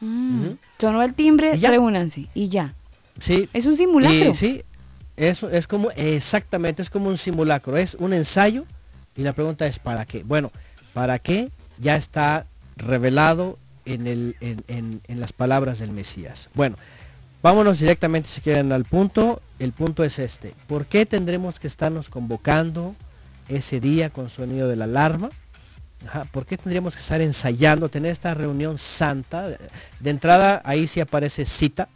[0.00, 0.50] Mm.
[0.78, 2.74] Sonó el timbre, Y reúnanse y ya.
[3.20, 3.48] Sí.
[3.52, 4.30] Es un simulacro.
[4.30, 4.62] Y sí,
[5.16, 8.64] eso es como, exactamente, es como un simulacro, es un ensayo
[9.16, 10.22] y la pregunta es ¿para qué?
[10.22, 10.50] Bueno,
[10.92, 11.50] ¿para qué?
[11.78, 16.48] Ya está revelado en, las palabras del Mesías.
[16.54, 16.76] Bueno,
[17.42, 19.40] vámonos directamente si quieren al punto.
[19.58, 20.54] El punto es este.
[20.66, 22.94] ¿Por qué tendremos que estarnos convocando
[23.48, 25.30] ese día con sonido de la alarma?
[26.30, 29.48] ¿Por qué tendríamos que estar ensayando, tener esta reunión santa?
[29.48, 31.88] De entrada, ahí sí aparece cita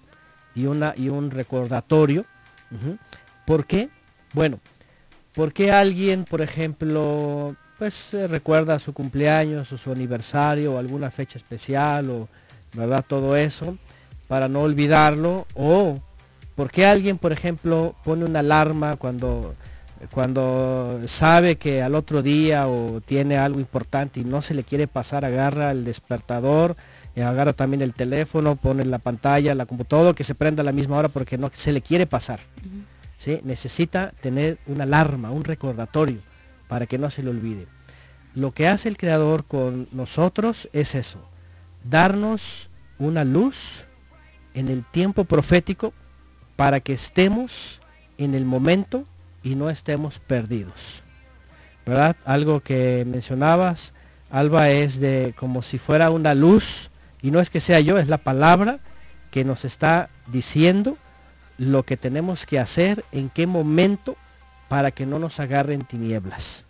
[0.55, 2.24] y, una, y un recordatorio.
[3.44, 3.90] ¿Por qué?
[4.32, 4.60] Bueno,
[5.40, 11.10] ¿por qué alguien, por ejemplo, pues eh, recuerda su cumpleaños o su aniversario o alguna
[11.10, 12.28] fecha especial o,
[12.74, 13.02] ¿verdad?
[13.08, 13.78] Todo eso
[14.28, 15.46] para no olvidarlo.
[15.54, 15.98] O,
[16.54, 19.54] ¿por qué alguien, por ejemplo, pone una alarma cuando
[20.10, 24.88] cuando sabe que al otro día o tiene algo importante y no se le quiere
[24.88, 26.76] pasar, agarra el despertador,
[27.16, 30.72] eh, agarra también el teléfono, pone la pantalla, la computadora, que se prenda a la
[30.72, 32.40] misma hora porque no se le quiere pasar.
[33.20, 33.40] ¿Sí?
[33.44, 36.20] Necesita tener una alarma, un recordatorio
[36.68, 37.66] para que no se le olvide.
[38.34, 41.18] Lo que hace el Creador con nosotros es eso,
[41.84, 43.84] darnos una luz
[44.55, 45.92] en el tiempo profético
[46.56, 47.82] para que estemos
[48.16, 49.05] en el momento
[49.42, 51.02] y no estemos perdidos.
[51.84, 52.16] ¿Verdad?
[52.24, 53.92] Algo que mencionabas,
[54.30, 56.90] Alba, es de como si fuera una luz,
[57.20, 58.78] y no es que sea yo, es la palabra
[59.30, 60.97] que nos está diciendo
[61.60, 64.16] lo que tenemos que hacer, en qué momento,
[64.70, 66.64] para que no nos agarren tinieblas.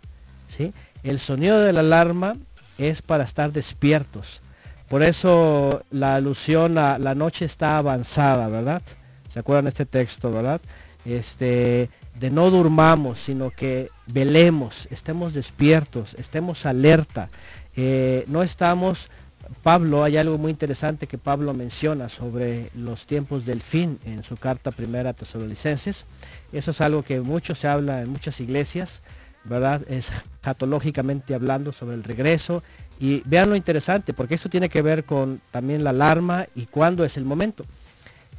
[0.49, 0.73] ¿sí?
[1.01, 2.35] El sonido de la alarma
[2.77, 4.41] es para estar despiertos.
[4.89, 8.81] Por eso la alusión a la noche está avanzada, ¿verdad?
[9.29, 10.59] ¿Se acuerdan de este texto, verdad?
[11.05, 11.89] Este,
[12.19, 17.29] de no durmamos, sino que velemos, estemos despiertos, estemos alerta.
[17.77, 19.09] Eh, no estamos,
[19.63, 24.37] Pablo, hay algo muy interesante que Pablo menciona sobre los tiempos del fin en su
[24.37, 26.05] carta primera a Tesalonicenses.
[26.51, 29.01] Eso es algo que mucho se habla en muchas iglesias,
[29.43, 29.81] ¿verdad?
[29.89, 30.11] Es
[30.41, 32.63] catológicamente hablando sobre el regreso.
[32.99, 37.03] Y vean lo interesante, porque eso tiene que ver con también la alarma y cuándo
[37.03, 37.65] es el momento.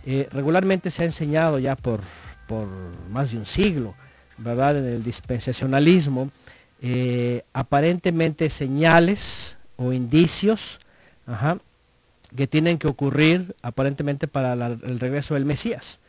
[0.07, 2.01] Eh, regularmente se ha enseñado ya por,
[2.47, 2.69] por
[3.11, 3.95] más de un siglo,
[4.39, 4.79] ¿verdad?
[4.79, 6.31] En el dispensacionalismo,
[6.81, 10.81] eh, aparentemente señales o indicios
[11.27, 11.59] ajá,
[12.37, 16.01] que tienen que ocurrir aparentemente para la- el regreso del Mesías.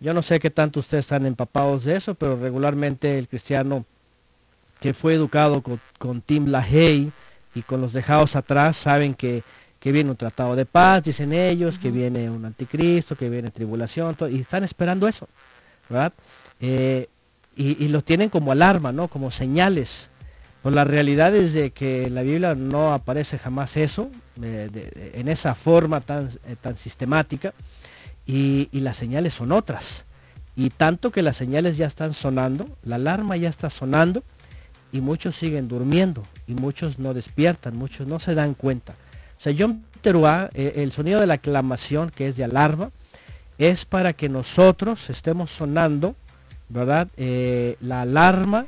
[0.00, 3.84] Yo no sé qué tanto ustedes están empapados de eso, pero regularmente el cristiano
[4.80, 7.10] que fue educado con, con Tim LaHaye
[7.54, 9.42] y con los dejados atrás saben que,
[9.80, 14.14] que viene un tratado de paz, dicen ellos, que viene un anticristo, que viene tribulación,
[14.14, 15.28] todo, y están esperando eso,
[15.88, 16.12] ¿verdad?
[16.60, 17.08] Eh,
[17.56, 19.08] y, y lo tienen como alarma, ¿no?
[19.08, 20.10] Como señales.
[20.64, 24.08] Pues la realidad es de que en la Biblia no aparece jamás eso,
[24.40, 27.52] eh, en esa forma tan, eh, tan sistemática,
[28.24, 30.06] y, y las señales son otras.
[30.56, 34.24] Y tanto que las señales ya están sonando, la alarma ya está sonando,
[34.90, 38.94] y muchos siguen durmiendo, y muchos no despiertan, muchos no se dan cuenta.
[39.38, 42.90] O sea, Yom Teruah, eh, el sonido de la aclamación, que es de alarma,
[43.58, 46.16] es para que nosotros estemos sonando,
[46.70, 47.08] ¿verdad?
[47.18, 48.64] Eh, la alarma,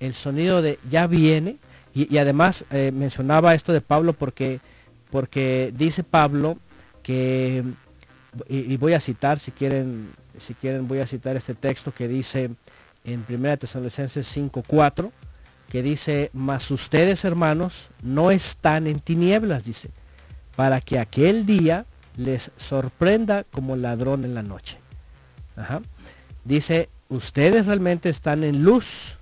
[0.00, 1.56] el sonido de ya viene,
[1.94, 4.60] Y, además eh, mencionaba esto de Pablo porque,
[5.10, 6.58] porque dice Pablo
[7.02, 7.64] que,
[8.48, 12.50] y, voy a citar, si quieren, si quieren voy a citar este texto que dice
[13.04, 15.10] en 1 Tesalonicenses 5.4,
[15.68, 19.90] que dice, mas ustedes hermanos no están en tinieblas, dice,
[20.56, 21.84] para que aquel día
[22.16, 24.78] les sorprenda como ladrón en la noche.
[26.44, 29.17] Dice, ustedes realmente están en luz,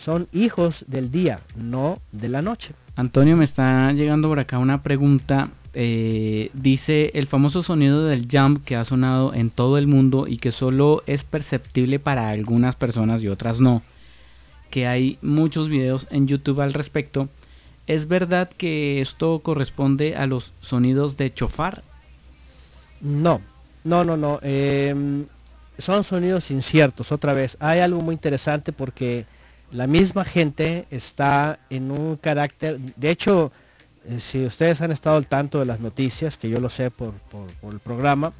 [0.00, 2.72] son hijos del día, no de la noche.
[2.96, 5.50] Antonio, me está llegando por acá una pregunta.
[5.72, 10.38] eh, dice el famoso sonido del jump que ha sonado en todo el mundo y
[10.38, 13.82] que solo es perceptible para algunas personas y otras no.
[14.70, 17.28] Que hay muchos videos en YouTube al respecto.
[17.86, 21.82] ¿Es verdad que esto corresponde a los sonidos de chofar?
[23.00, 23.40] No,
[23.84, 24.40] no, no, no.
[24.42, 24.94] eh,
[25.78, 27.56] son sonidos inciertos, otra vez.
[27.60, 29.24] Hay algo muy interesante porque
[29.72, 33.52] la misma gente está en un carácter, de hecho,
[34.06, 37.12] eh, si ustedes han estado al tanto de las noticias, que yo lo sé por,
[37.30, 38.32] por- por el programa,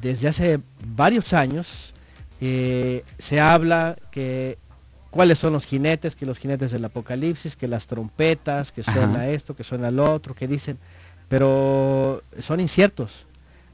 [0.00, 1.94] desde hace varios años
[2.40, 4.58] eh, se habla que
[5.10, 8.92] cuáles son los jinetes, que los jinetes del apocalipsis, que las trompetas, que Ajá.
[8.92, 10.78] suena esto, que suena lo otro, que dicen,
[11.28, 13.26] pero son inciertos.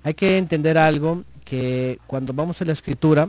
[0.03, 3.29] Hay que entender algo que cuando vamos a la escritura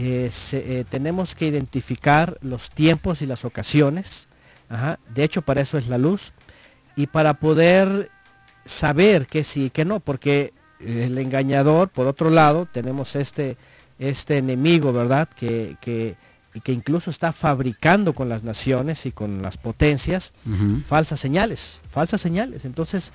[0.00, 4.28] eh, se- eh, tenemos que identificar los tiempos y las ocasiones.
[4.68, 4.98] Ajá.
[5.12, 6.32] De hecho, para eso es la luz.
[6.94, 8.10] Y para poder
[8.64, 13.56] saber que sí y que no, porque el engañador, por otro lado, tenemos este,
[13.98, 15.28] este enemigo, ¿verdad?
[15.28, 20.32] Que, que incluso está fabricando con las naciones y con las potencias
[20.88, 22.64] falsas señales, falsas señales.
[22.64, 23.12] Entonces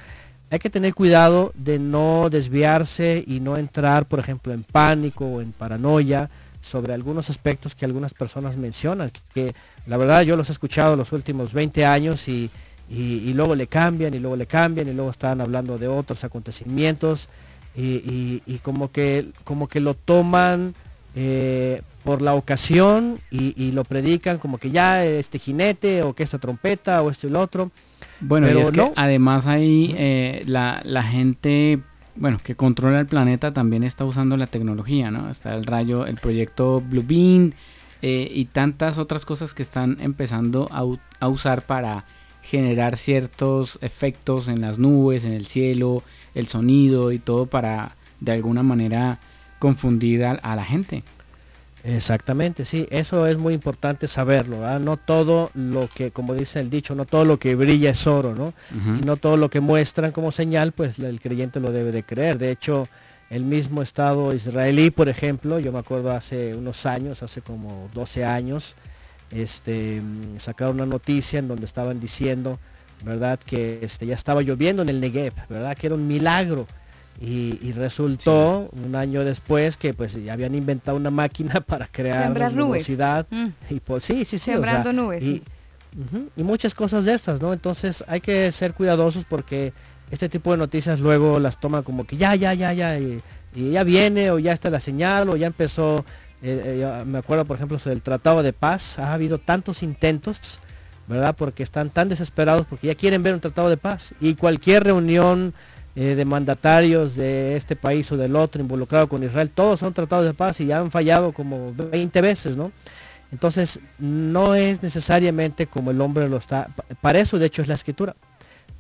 [0.49, 5.41] hay que tener cuidado de no desviarse y no entrar, por ejemplo, en pánico o
[5.41, 6.29] en paranoia
[6.63, 9.53] sobre algunos aspectos que algunas personas mencionan, que
[9.85, 12.49] la verdad yo los he escuchado los últimos 20 años y,
[12.89, 16.23] y- y luego le cambian y luego le cambian y luego están hablando de otros
[16.23, 17.27] acontecimientos
[17.75, 20.73] y, y- y como que como que lo toman
[21.15, 26.23] eh, por la ocasión y, y lo predican como que ya este jinete o que
[26.23, 27.71] esta trompeta o esto y lo otro.
[28.19, 28.93] Bueno, y Pero es que no.
[28.95, 31.79] además ahí eh, la, la gente,
[32.15, 35.29] bueno, que controla el planeta también está usando la tecnología, ¿no?
[35.29, 37.53] Está el rayo, el proyecto Blue Beam
[38.01, 42.05] eh, y tantas otras cosas que están empezando a, usar para
[42.41, 46.03] generar ciertos efectos en las nubes, en el cielo,
[46.35, 49.19] el sonido y todo para de alguna manera
[49.59, 51.03] confundir a la gente.
[51.85, 54.79] Exactamente, sí, eso es muy importante saberlo, ¿verdad?
[54.79, 58.33] No todo lo que, como dice el dicho, no todo lo que brilla es oro,
[58.33, 58.53] ¿no?
[58.71, 62.37] Y no todo lo que muestran como señal, pues el creyente lo debe de creer.
[62.37, 62.87] De hecho,
[63.29, 68.23] el mismo Estado israelí, por ejemplo, yo me acuerdo hace unos años, hace como 12
[68.23, 68.75] años,
[69.31, 70.01] este,
[70.37, 72.59] sacaron una noticia en donde estaban diciendo,
[73.03, 73.39] ¿verdad?
[73.45, 75.75] Que este, ya estaba lloviendo en el Negev, ¿verdad?
[75.75, 76.65] Que era un milagro.
[77.21, 82.23] Y, y resultó un año después que pues ya habían inventado una máquina para crear
[82.23, 82.87] Sembrar nubes.
[82.89, 83.47] Mm.
[83.69, 84.51] y pues sí, sí, sí.
[84.51, 85.43] o Sembrando sea, nubes, y, sí.
[85.95, 87.53] Ujú, y muchas cosas de estas, ¿no?
[87.53, 89.73] Entonces hay que ser cuidadosos porque
[90.11, 93.21] este tipo de noticias luego las toman como que ya, ya, ya, ya, y,
[93.55, 96.03] y ya viene o ya está la señal o ya empezó,
[96.41, 100.59] eh, eh, me acuerdo por ejemplo sobre el Tratado de Paz, ha habido tantos intentos,
[101.07, 101.35] ¿verdad?
[101.37, 105.53] Porque están tan desesperados porque ya quieren ver un Tratado de Paz y cualquier reunión
[105.95, 110.25] eh, de mandatarios de este país o del otro involucrado con Israel, todos son tratados
[110.25, 112.71] de paz y ya han fallado como 20 veces, ¿no?
[113.31, 116.67] Entonces, no es necesariamente como el hombre lo está.
[116.75, 118.15] pa- Para eso, de hecho, es la escritura.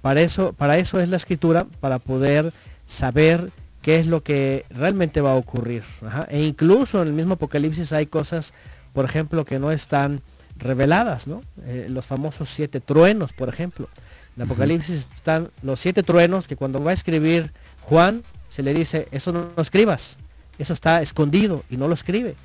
[0.01, 2.51] Para eso, para eso es la escritura, para poder
[2.85, 3.49] saber
[3.81, 5.83] qué es lo que realmente va a ocurrir.
[6.29, 8.53] E incluso en el mismo Apocalipsis hay cosas,
[8.93, 10.21] por ejemplo, que no están
[10.57, 11.41] reveladas, ¿no?
[11.65, 13.89] Eh, los famosos siete truenos, por ejemplo.
[14.35, 17.51] En Apocalipsis están los siete truenos que cuando va a escribir
[17.81, 20.17] Juan, se le dice, eso no lo escribas,
[20.57, 22.35] eso está escondido y no lo escribe.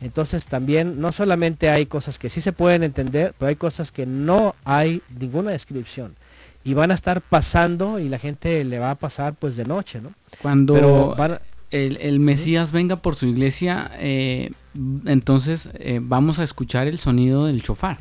[0.00, 4.06] Entonces también no solamente hay cosas que sí se pueden entender, pero hay cosas que
[4.06, 6.14] no hay ninguna descripción.
[6.64, 10.00] Y van a estar pasando y la gente le va a pasar pues de noche,
[10.00, 10.12] ¿no?
[10.42, 11.38] Cuando Pero van
[11.70, 14.52] el, el Mesías venga por su iglesia, eh,
[15.06, 17.98] entonces eh, vamos a escuchar el sonido del chofar.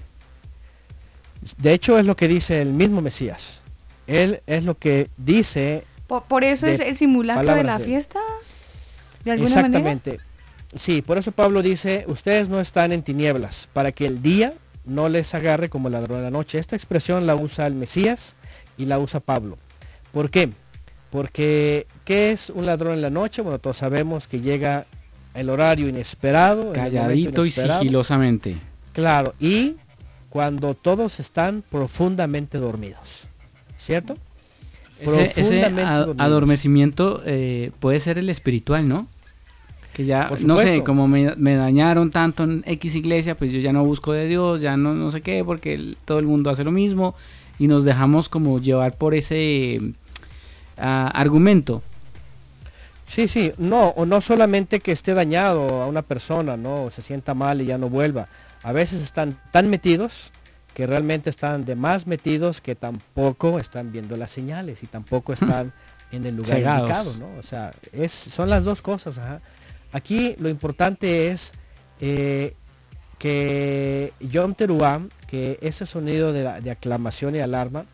[1.58, 3.60] De hecho es lo que dice el mismo Mesías.
[4.08, 8.20] Él es lo que dice Por, por eso es el simulacro de la de fiesta.
[9.24, 9.92] De alguna manera.
[9.92, 10.20] Exactamente.
[10.76, 14.54] Sí, por eso Pablo dice, ustedes no están en tinieblas, para que el día
[14.86, 16.60] no les agarre como ladrón en la noche.
[16.60, 18.36] Esta expresión la usa el Mesías
[18.78, 19.58] y la usa Pablo.
[20.12, 20.50] ¿Por qué?
[21.10, 23.42] Porque, ¿qué es un ladrón en la noche?
[23.42, 24.86] Bueno, todos sabemos que llega
[25.34, 26.70] el horario inesperado.
[26.70, 28.58] el Calladito y sigilosamente.
[28.94, 29.76] Claro, y
[30.30, 33.24] cuando todos están profundamente dormidos.
[33.78, 34.16] ¿Cierto?
[35.00, 36.20] Ese, ese Profundamente dormidos.
[36.20, 39.08] adormecimiento eh, puede ser el espiritual, ¿no?
[39.94, 43.74] Que ya, no sé, como me, me dañaron tanto en X iglesia, pues yo ya
[43.74, 46.64] no busco de Dios, ya no, no sé qué, porque el- todo el mundo hace
[46.64, 47.16] lo mismo
[47.58, 49.80] y nos dejamos como llevar por ese
[50.78, 51.82] ah, argumento.
[53.10, 56.84] Sí, sí, no, o no solamente que esté dañado a una persona, ¿no?
[56.86, 58.28] O se sienta mal y ya no vuelva.
[58.68, 60.32] A veces están tan metidos
[60.74, 65.72] que realmente están de más metidos que tampoco están viendo las señales y tampoco están
[66.12, 66.82] en el lugar Cegados.
[66.90, 67.40] indicado, ¿no?
[67.40, 69.18] O sea, es, son las dos cosas.
[69.18, 69.40] ajá.
[69.94, 71.52] Aquí lo importante es
[72.02, 72.54] eh,
[73.18, 77.86] que Yom Teruah, que ese sonido de, la- de aclamación y alarma,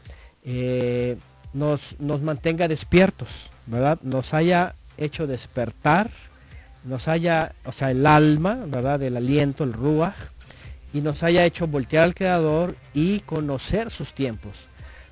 [0.43, 1.17] eh,
[1.53, 3.99] nos, nos mantenga despiertos, ¿verdad?
[4.01, 6.09] Nos haya hecho despertar,
[6.83, 9.01] nos haya, o sea, el alma, ¿verdad?
[9.03, 10.15] El aliento, el ruach,
[10.93, 14.67] y nos haya hecho voltear al Creador y conocer sus tiempos.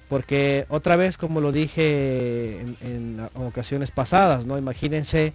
[0.08, 4.58] Porque otra vez, como lo dije en, ocasiones pasadas, ¿no?
[4.58, 5.34] Imagínense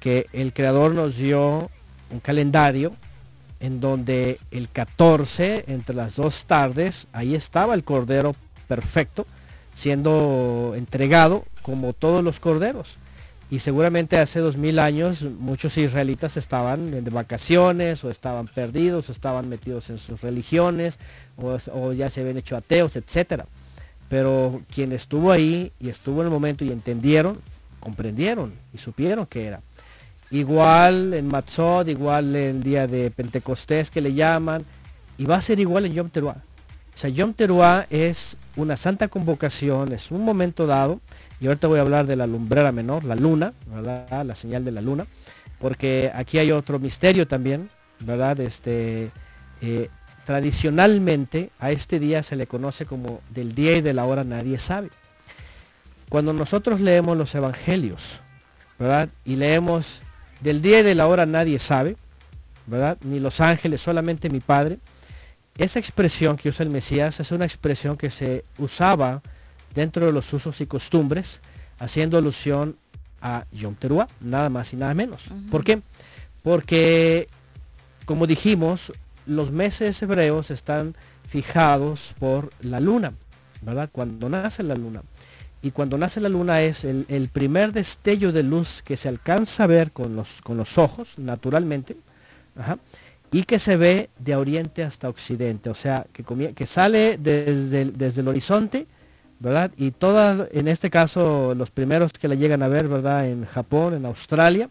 [0.00, 1.70] que el Creador nos dio
[2.10, 2.94] un calendario
[3.60, 8.34] en donde el 14, entre las dos tardes, ahí estaba el Cordero
[8.66, 9.26] perfecto,
[9.74, 12.96] siendo entregado como todos los corderos.
[13.50, 19.12] Y seguramente hace dos mil años muchos israelitas estaban de vacaciones o estaban perdidos o
[19.12, 20.98] estaban metidos en sus religiones
[21.36, 23.46] o, ya se habían hecho ateos, etcétera.
[24.08, 27.38] Pero quien estuvo ahí y estuvo en el momento y entendieron,
[27.80, 29.60] comprendieron y supieron que era.
[30.30, 34.64] Igual en Matzot, igual el día de Pentecostés que le llaman,
[35.16, 36.36] y va a ser igual en Yom Teruah.
[36.94, 41.00] O sea, Yom Teruah es una santa convocación, es un momento dado,
[41.44, 44.24] y ahorita voy a hablar de la lumbrera menor, la luna, ¿verdad?
[44.24, 45.06] La señal de la luna,
[45.58, 47.68] porque aquí hay otro misterio también,
[48.00, 48.40] ¿verdad?
[48.40, 49.10] Este,
[49.60, 49.90] eh,
[50.24, 54.58] tradicionalmente a este día se le conoce como del día y de la hora nadie
[54.58, 54.88] sabe.
[56.08, 58.20] Cuando nosotros leemos los evangelios,
[58.78, 59.10] ¿verdad?
[59.26, 60.00] Y leemos
[60.40, 61.98] del día y de la hora nadie sabe,
[62.66, 62.96] ¿verdad?
[63.02, 64.78] Ni los ángeles, solamente mi Padre.
[65.58, 69.20] Esa expresión que usa el Mesías es una expresión que se usaba
[69.74, 71.40] dentro de los usos y costumbres,
[71.78, 72.76] haciendo alusión
[73.20, 75.24] a Yom Teruah, nada más y nada menos.
[75.50, 75.80] ¿Por qué?
[76.42, 77.28] Porque,
[78.04, 78.92] como dijimos,
[79.26, 80.94] los meses hebreos están
[81.26, 83.12] fijados por la luna,
[83.62, 83.88] ¿verdad?
[83.90, 85.02] Cuando nace la luna.
[85.62, 89.64] Y cuando nace la luna es el, el primer destello de luz que se alcanza
[89.64, 91.96] a ver con los, con los ojos, naturalmente,
[92.58, 92.78] ajá,
[93.32, 97.80] y que se ve de oriente hasta occidente, o sea, que, comie- que sale desde
[97.82, 98.86] el, desde el horizonte,
[99.44, 99.70] ¿verdad?
[99.76, 103.28] Y todas, en este caso, los primeros que la llegan a ver, ¿verdad?
[103.28, 104.70] En Japón, en Australia,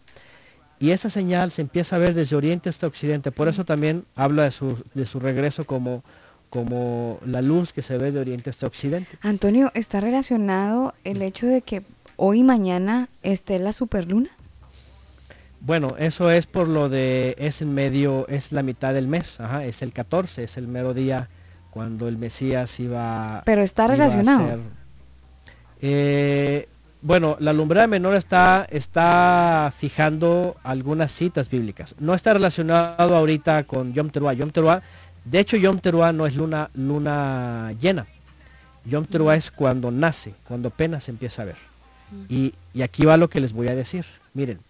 [0.80, 4.42] y esa señal se empieza a ver desde oriente hasta occidente, por eso también habla
[4.42, 6.02] de su, de su regreso como,
[6.50, 9.16] como la luz que se ve de oriente hasta occidente.
[9.20, 11.82] Antonio, ¿está relacionado el hecho de que
[12.16, 14.30] hoy y mañana esté la superluna?
[15.60, 19.64] Bueno, eso es por lo de, es en medio, es la mitad del mes, ajá,
[19.64, 21.28] es el 14, es el mero día
[21.74, 24.46] cuando el Mesías iba Pero está relacionado.
[24.46, 24.60] ser-
[25.82, 26.68] Eh,
[27.02, 31.94] bueno, la lumbrera menor está, está fijando algunas citas bíblicas.
[31.98, 34.32] No está relacionado ahorita con Yom Teruah.
[34.34, 34.80] Yom Teruah,
[35.24, 38.06] de hecho Yom Teruah no es luna, luna llena.
[38.86, 41.56] Yom Teruah es cuando nace, cuando apenas se empieza a ver.
[42.28, 44.04] Y, y aquí va lo que les voy a decir.
[44.32, 44.60] Miren,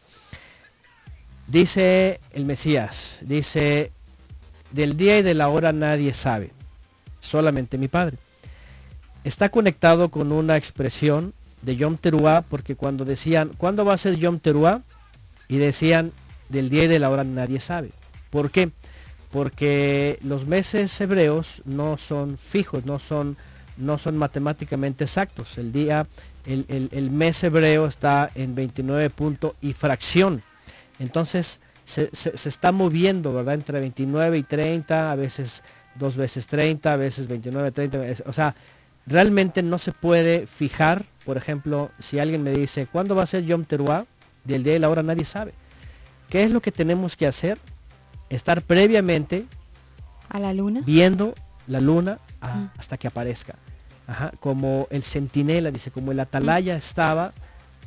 [1.46, 3.92] dice el Mesías, dice,
[4.72, 6.50] del día y de la hora nadie sabe,
[7.24, 8.16] solamente mi Padre.
[9.24, 11.32] Está conectado con una expresión
[11.62, 14.82] de Yom Teruah, porque cuando decían, ¿cuándo va a ser Yom Teruah?
[15.48, 16.12] Y decían,
[16.50, 17.90] del día y de la hora nadie sabe.
[18.30, 18.70] ¿Por qué?
[19.32, 23.36] Porque los meses hebreos no son fijos, no son,
[23.76, 25.56] no son matemáticamente exactos.
[25.58, 26.06] El día,
[26.46, 30.42] el, el- el mes hebreo está en 29 punto y fracción.
[30.98, 33.54] Entonces se, se- se está moviendo, ¿verdad?
[33.54, 35.62] Entre 29 y 30, a veces
[35.94, 38.06] dos veces 30, a veces 29, 30.
[38.06, 38.54] es- O sea,
[39.06, 43.44] realmente no se puede fijar, por ejemplo, si alguien me dice, ¿cuándo va a ser
[43.44, 44.04] Yom Teruah?
[44.44, 45.52] Del día y la hora nadie sabe.
[46.28, 47.58] ¿Qué es lo que tenemos que hacer?
[48.28, 49.46] Estar previamente
[50.28, 50.82] ¿A la luna?
[50.84, 51.34] viendo
[51.66, 53.54] la luna ah, hasta que aparezca.
[54.06, 57.32] Ajá, como el centinela, dice, como el atalaya estaba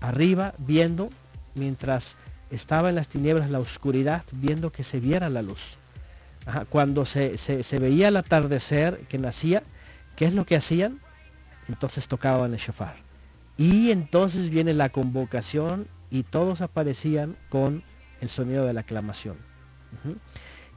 [0.02, 1.10] arriba viendo
[1.54, 2.16] mientras
[2.50, 5.78] estaba en las tinieblas, la oscuridad, viendo que se viera la luz.
[6.48, 9.62] Ajá, cuando se, se- se veía el atardecer que nacía,
[10.16, 11.00] ¿qué es lo que hacían?
[11.68, 12.96] Entonces tocaban el shofar.
[13.58, 17.84] Y entonces viene la convocación y todos aparecían con
[18.22, 19.36] el sonido de la aclamación.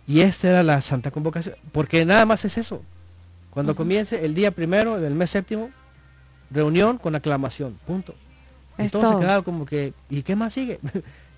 [0.06, 2.82] Y esta era la santa convocación, porque nada más es eso.
[3.50, 5.70] Cuando comience el día primero del mes séptimo,
[6.50, 8.14] reunión con aclamación, punto.
[8.78, 9.20] Y Es todos se todo.
[9.20, 10.80] quedaron como que, ¿y qué más sigue?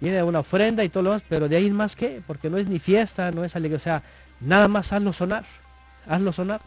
[0.02, 2.66] Viene una ofrenda y todo lo demás, pero de ahí más qué, porque no es
[2.66, 4.02] ni fiesta, no es alegría, o sea,
[4.40, 5.44] nada más hazlo sonar,
[6.06, 6.60] hazlo sonar.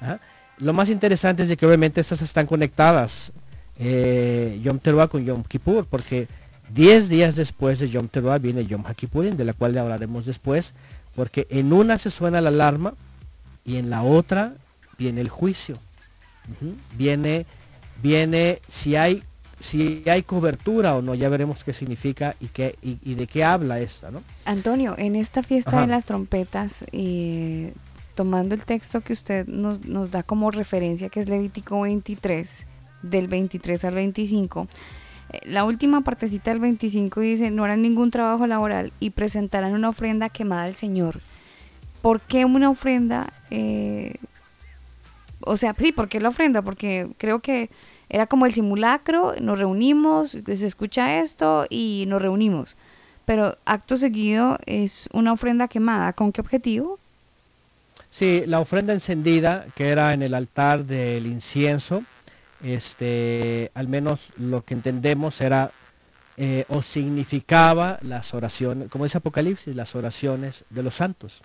[0.00, 0.20] Ajá.
[0.58, 3.32] Lo más interesante es de que obviamente estas están conectadas,
[3.78, 6.28] eh, Yom Teruah con Yom Kippur, porque
[6.74, 10.74] 10 días después de Yom Teruah viene Yom HaKippurim, de la cual le hablaremos después,
[11.16, 12.94] porque en una se suena la alarma
[13.64, 14.54] y en la otra
[14.98, 15.76] viene el juicio.
[16.96, 17.46] Viene,
[18.02, 19.22] viene si hay,
[19.62, 23.44] si hay cobertura o no, ya veremos qué significa y, qué, y, y de qué
[23.44, 24.22] habla esta, ¿no?
[24.44, 25.80] Antonio, en esta fiesta Ajá.
[25.82, 27.72] de las trompetas, eh,
[28.16, 32.66] tomando el texto que usted nos, nos da como referencia, que es Levítico 23,
[33.02, 34.66] del 23 al 25,
[35.30, 39.90] eh, la última partecita del 25 dice, no harán ningún trabajo laboral y presentarán una
[39.90, 41.20] ofrenda quemada al Señor.
[42.02, 43.32] ¿Por qué una ofrenda?
[43.50, 44.16] eh,
[45.44, 46.62] o sea, sí, ¿por qué la ofrenda?
[46.62, 47.70] Porque creo que
[48.12, 52.76] era como el simulacro, nos reunimos, se escucha esto y nos reunimos.
[53.24, 56.12] Pero acto seguido es una ofrenda quemada.
[56.12, 56.98] ¿Con qué objetivo?
[58.10, 62.04] Sí, la ofrenda encendida, que era en el altar del incienso,
[62.62, 65.72] este, al menos lo que entendemos era
[66.36, 71.40] eh, o significaba las oraciones, como dice Apocalipsis, las oraciones de los santos.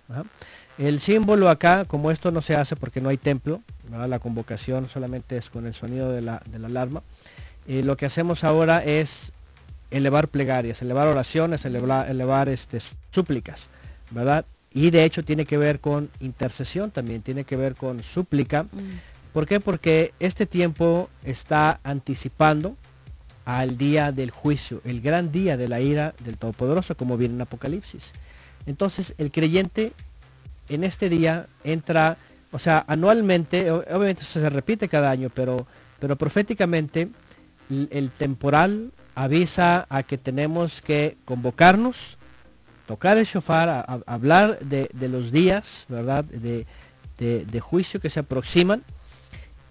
[0.76, 4.08] El símbolo acá, como esto no se hace porque no hay templo, ¿verdad?
[4.08, 7.02] la convocación solamente es con el sonido de la, de la alarma,
[7.66, 9.32] eh, lo que hacemos ahora es
[9.90, 12.78] elevar plegarias, elevar oraciones, elevar, elevar este,
[13.10, 13.68] súplicas,
[14.10, 14.44] ¿verdad?
[14.72, 18.66] Y de hecho tiene que ver con intercesión también, tiene que ver con súplica.
[19.32, 19.60] ¿Por qué?
[19.60, 22.76] Porque este tiempo está anticipando
[23.44, 27.40] al día del juicio, el gran día de la ira del Todopoderoso, como viene en
[27.40, 28.12] Apocalipsis.
[28.66, 29.92] Entonces el creyente
[30.68, 32.18] en este día entra,
[32.52, 35.66] o sea, anualmente, obviamente eso se repite cada año, pero,
[35.98, 37.08] pero proféticamente
[37.68, 42.16] el temporal avisa a que tenemos que convocarnos,
[42.86, 46.24] tocar el shofar, a- a- hablar de, de los días, ¿verdad?
[46.24, 46.66] De,
[47.18, 48.82] de- de juicio que se aproximan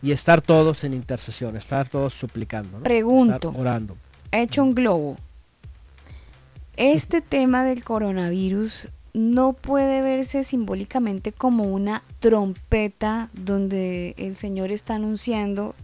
[0.03, 2.77] y estar todos en intercesión, estar todos suplicando.
[2.77, 2.83] ¿no?
[2.83, 3.47] Pregunto.
[3.49, 3.97] Estar orando.
[4.31, 5.15] He hecho un globo.
[6.75, 14.95] Este tema del coronavirus no puede verse simbólicamente como una trompeta donde el Señor está
[14.95, 15.76] anunciando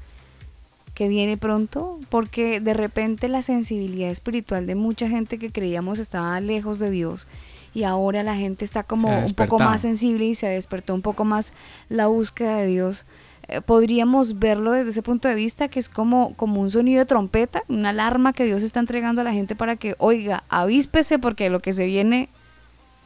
[0.94, 6.40] que viene pronto, porque de repente la sensibilidad espiritual de mucha gente que creíamos estaba
[6.40, 7.26] lejos de Dios
[7.74, 11.26] y ahora la gente está como un poco más sensible y se despertó un poco
[11.26, 11.54] más
[11.90, 13.06] la búsqueda de Dios.
[13.48, 17.06] Eh, podríamos verlo desde ese punto de vista que es como, como un sonido de
[17.06, 21.50] trompeta, una alarma que Dios está entregando a la gente para que, oiga, avíspese porque
[21.50, 22.30] lo que se viene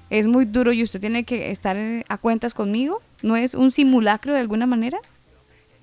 [0.10, 1.78] es muy duro y usted tiene que estar
[2.08, 3.02] a cuentas conmigo.
[3.22, 5.00] ¿No es un simulacro de alguna manera?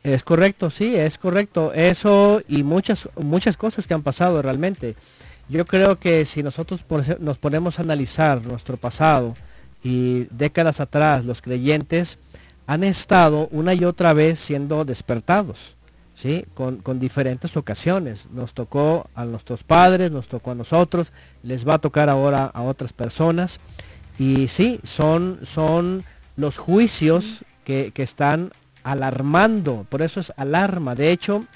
[0.03, 1.73] Es correcto, sí, es correcto.
[1.73, 4.97] Eso y muchas, muchas cosas que han pasado realmente.
[5.49, 6.85] Yo creo que si nosotros
[7.21, 9.35] nos ponemos a analizar nuestro pasado
[9.83, 12.19] y décadas atrás, los creyentes
[12.67, 15.77] han estado una y otra vez siendo despertados,
[16.15, 16.47] ¿sí?
[16.55, 18.29] Con, con diferentes ocasiones.
[18.31, 22.63] Nos tocó a nuestros padres, nos tocó a nosotros, les va a tocar ahora a
[22.63, 23.61] otras personas.
[24.19, 26.05] Y sí, son, son
[26.37, 30.95] los juicios que, que están alarmando, por eso es alarma.
[30.95, 31.47] De hecho,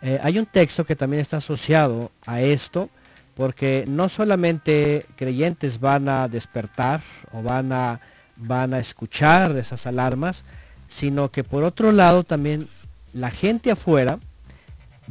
[0.00, 2.88] eh, hay un texto que también está asociado a esto,
[3.34, 7.02] porque no solamente creyentes van a despertar
[7.32, 8.00] o van a,
[8.36, 10.44] van a escuchar esas alarmas,
[10.88, 12.68] sino que por otro lado también
[13.12, 14.18] la gente afuera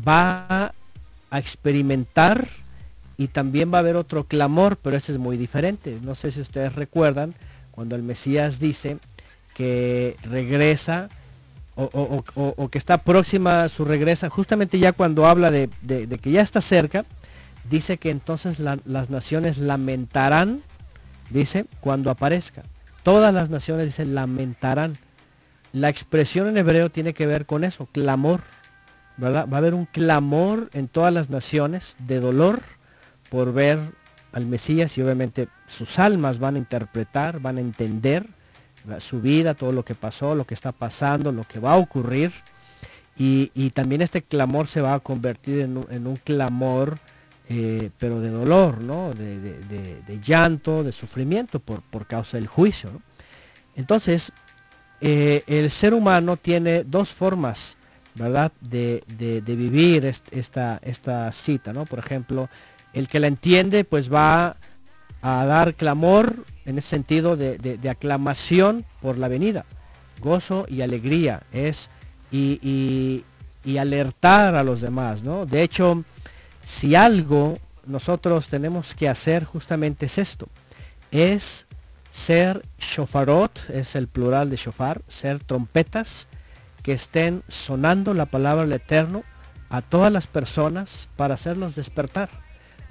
[0.05, 0.73] va
[1.29, 2.47] a experimentar
[3.17, 5.97] y también va a haber otro clamor, pero ese es muy diferente.
[6.03, 7.33] No sé si ustedes recuerdan
[7.71, 8.97] cuando el Mesías dice
[9.55, 11.09] que regresa
[11.75, 16.31] o, o- que está próxima a su regresa, justamente ya cuando habla de, de- que
[16.31, 17.05] ya está cerca,
[17.69, 20.61] dice que entonces la- las naciones lamentarán,
[21.29, 22.63] dice, cuando aparezca.
[23.03, 24.97] Todas las naciones, dice, lamentarán.
[25.71, 28.41] La expresión en hebreo tiene que ver con eso, clamor,
[29.17, 29.47] ¿verdad?
[29.51, 32.61] Va a haber un clamor en todas las naciones de dolor
[33.29, 33.79] por ver
[34.33, 38.25] al Mesías y obviamente sus almas van a interpretar, van a entender
[38.99, 42.31] su vida, todo lo que pasó, lo que está pasando, lo que va a ocurrir.
[43.17, 46.99] Y, y también este clamor se va a convertir en un, en un clamor,
[47.49, 49.11] eh, pero de dolor, ¿no?
[49.13, 53.01] De, de- llanto, de sufrimiento por, por causa del juicio.
[53.75, 54.31] Entonces,
[55.01, 57.75] eh, el ser humano tiene dos formas,
[58.15, 58.51] ¿verdad?
[58.61, 61.85] De, de- vivir est- esta, esta cita, ¿no?
[61.85, 62.49] Por ejemplo,
[62.97, 64.55] el que la entiende, pues va
[65.21, 69.65] a dar clamor en ese sentido de, aclamación por la venida.
[70.19, 71.89] gozo y alegría, es
[72.31, 73.23] y, y-
[73.63, 75.45] y alertar a los demás, ¿no?
[75.45, 76.03] De hecho,
[76.63, 80.47] si algo nosotros tenemos que hacer justamente es esto,
[81.11, 81.67] es
[82.09, 86.27] ser shofarot, es el plural de shofar, ser trompetas
[86.81, 89.23] que estén sonando la palabra del Eterno
[89.69, 92.29] a todas las personas para hacerlos despertar,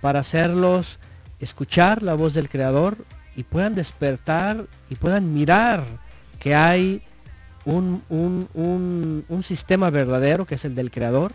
[0.01, 0.99] para hacerlos
[1.41, 2.97] escuchar la voz del Creador
[3.35, 5.85] y puedan despertar y puedan mirar
[6.41, 7.03] que hay
[7.65, 11.33] un, un- un- un sistema verdadero que es el del Creador,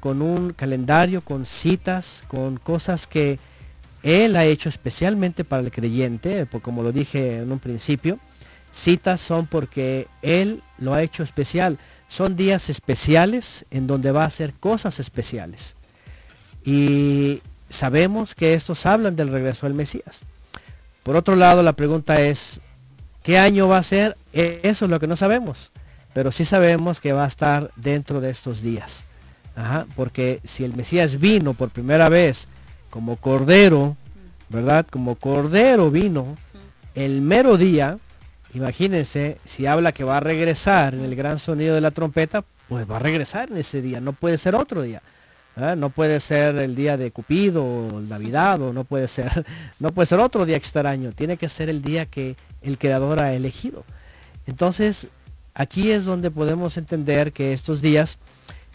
[0.00, 3.38] con un calendario, con citas, con cosas que
[4.02, 8.18] Él ha hecho especialmente para el creyente, como lo dije en un principio.
[8.72, 11.78] Citas son porque Él lo ha hecho especial.
[12.08, 15.76] Son días especiales en donde va a hacer cosas especiales.
[16.64, 17.40] Y
[17.70, 20.20] sabemos que estos hablan del regreso del Mesías.
[21.02, 22.60] Por otro lado, la pregunta es,
[23.22, 24.16] ¿qué año va a ser?
[24.34, 25.70] E- Eso es lo que no sabemos.
[26.12, 29.04] Pero sí sabemos que va a estar dentro de estos días.
[29.94, 32.48] Porque si el Mesías vino por primera vez
[32.90, 33.96] como cordero,
[34.48, 34.86] ¿verdad?
[34.90, 36.36] Como cordero vino
[36.94, 37.96] el mero día,
[38.54, 42.90] imagínense, si habla que va a regresar en el gran sonido de la trompeta, pues
[42.90, 45.02] va a regresar en ese día, no puede ser otro día.
[45.60, 45.76] ¿Verdad?
[45.76, 49.44] No puede ser el día de Cupido o Navidad o no puede ser,
[49.78, 53.34] no puede ser otro día extraño, tiene que ser el día que el creador ha
[53.34, 53.84] elegido.
[54.46, 55.08] Entonces,
[55.54, 58.18] aquí es donde podemos entender que estos días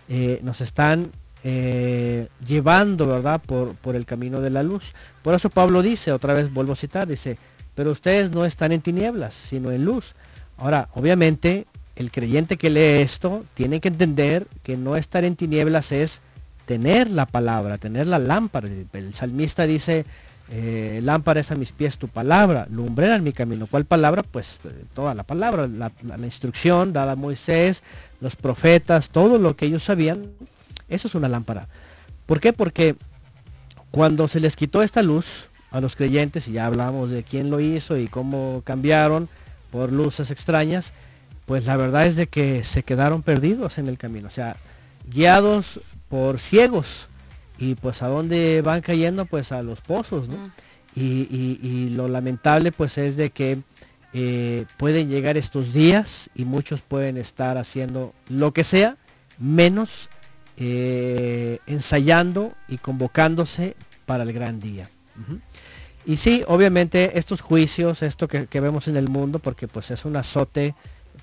[0.09, 1.09] eh, nos están
[1.43, 3.41] eh, llevando, ¿verdad?
[3.43, 4.93] Por, por el camino de la luz.
[5.23, 7.37] Por eso Pablo dice, otra vez vuelvo a citar, dice,
[7.73, 10.13] pero ustedes no están en tinieblas, sino en luz.
[10.57, 15.91] Ahora, obviamente, el creyente que lee esto tiene que entender que no estar en tinieblas
[15.91, 16.21] es
[16.65, 18.67] tener la palabra, tener la lámpara.
[18.93, 20.05] El, salmista dice,
[20.49, 23.67] eh, lámpara es a mis pies tu palabra, lumbrera en mi camino.
[23.67, 24.23] ¿Cuál palabra?
[24.23, 27.83] Pues eh, toda la palabra, la, la- la instrucción dada a Moisés,
[28.21, 30.27] los profetas, todo lo que ellos sabían,
[30.89, 31.67] eso es una lámpara.
[32.25, 32.53] ¿Por qué?
[32.53, 32.95] Porque
[33.91, 37.59] cuando se les quitó esta luz a los creyentes, y ya hablamos de quién lo
[37.59, 39.29] hizo y cómo cambiaron
[39.71, 40.93] por luces extrañas,
[41.45, 44.55] pues la verdad es de que se quedaron perdidos en el camino, o sea,
[45.07, 45.79] guiados
[46.15, 47.07] por ciegos.
[47.57, 50.51] Y pues a dónde van cayendo, pues a los pozos, ¿no?
[50.95, 53.59] Y, y- y lo lamentable pues es de que
[54.13, 58.95] eh, pueden llegar estos días y muchos pueden estar haciendo lo que sea,
[59.37, 60.07] menos
[60.57, 63.75] eh, ensayando y convocándose
[64.05, 64.89] para el gran día.
[66.05, 70.05] Y sí, obviamente estos juicios, esto que, que vemos en el mundo, porque pues es
[70.05, 70.75] un azote,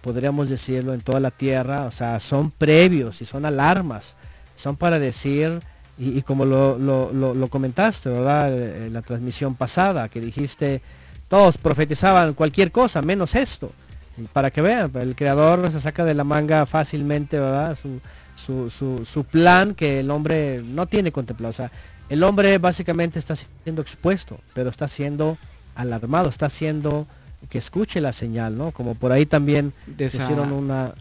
[0.02, 4.16] podríamos decirlo, en toda la tierra, o sea, son previos y son alarmas,
[4.62, 5.60] son para decir,
[5.98, 8.52] y, y como lo, lo- lo- lo comentaste, ¿verdad?
[8.52, 10.80] Eh, En la transmisión pasada, que dijiste,
[11.28, 13.72] todos profetizaban cualquier cosa, menos esto.
[14.18, 17.76] Y para que vean, el creador se saca de la manga fácilmente, ¿verdad?
[17.80, 18.00] Su,
[18.36, 21.50] su, su- su plan que el hombre no tiene contemplado.
[21.50, 21.70] O sea,
[22.08, 25.38] el hombre básicamente está siendo expuesto, pero está siendo
[25.74, 27.06] alarmado, está haciendo
[27.48, 28.70] que escuche la señal, ¿no?
[28.70, 30.92] Como por ahí también Desa- hicieron una...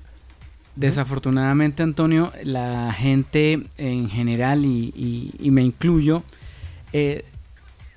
[0.76, 6.23] Desafortunadamente, Antonio, la gente en general, y, y- y me incluyo,
[6.93, 7.26] eh,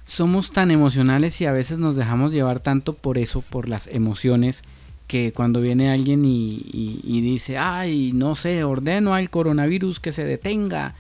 [0.07, 4.63] somos tan emocionales y a veces nos dejamos llevar tanto por eso, por las emociones,
[5.07, 10.95] que cuando viene alguien y, dice, ay, no sé, ordeno al coronavirus que se detenga,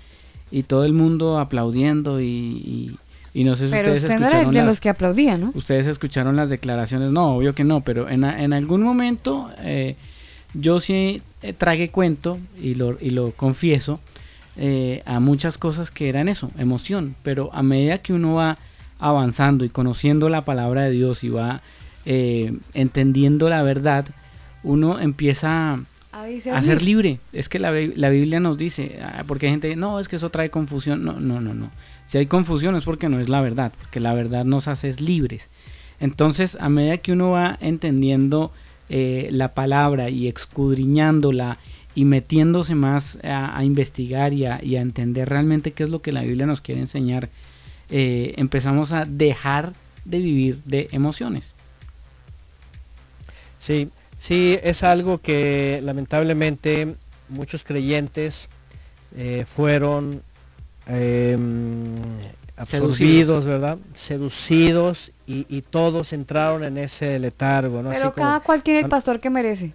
[0.50, 2.96] y todo el mundo aplaudiendo y,
[3.34, 5.52] no sé si Pero ustedes usted no era escucharon de las- los que aplaudían, ¿no?
[5.54, 9.96] Ustedes escucharon las declaraciones, no, obvio que no, pero en, a- en algún momento eh,
[10.54, 14.00] yo sí eh, tragué cuento y lo, y lo confieso
[14.56, 18.56] eh, a muchas cosas que eran eso, emoción, pero a medida que uno va
[18.98, 21.60] avanzando y conociendo la palabra de Dios y va
[22.06, 24.06] eh, entendiendo la verdad,
[24.62, 25.80] uno empieza
[26.12, 27.18] A a ser libre.
[27.34, 30.48] Es que la Biblia nos dice, ah, porque hay gente, no, es que eso trae
[30.48, 31.04] confusión.
[31.04, 31.70] No, no, no, no.
[32.06, 35.50] Si hay confusión es porque no es la verdad, porque la verdad nos hace libres.
[36.00, 38.50] Entonces, a medida que uno va entendiendo
[38.88, 41.58] eh, la palabra y escudriñándola
[41.94, 46.02] y metiéndose más a, a investigar y a, y a entender realmente qué es lo
[46.02, 47.28] que la Biblia nos quiere enseñar,
[47.90, 49.72] eh, empezamos a dejar
[50.04, 51.54] de vivir de emociones.
[53.58, 53.88] Sí,
[54.18, 56.96] sí, es algo que lamentablemente
[57.28, 58.48] muchos creyentes
[59.16, 60.22] eh, fueron
[60.88, 61.38] eh,
[62.56, 63.44] absorbidos, Seducidos.
[63.46, 63.78] ¿verdad?
[63.94, 67.90] Seducidos y, y todos entraron en ese letargo, ¿no?
[67.90, 69.72] Así Pero como- cada cual tiene el pastor que merece.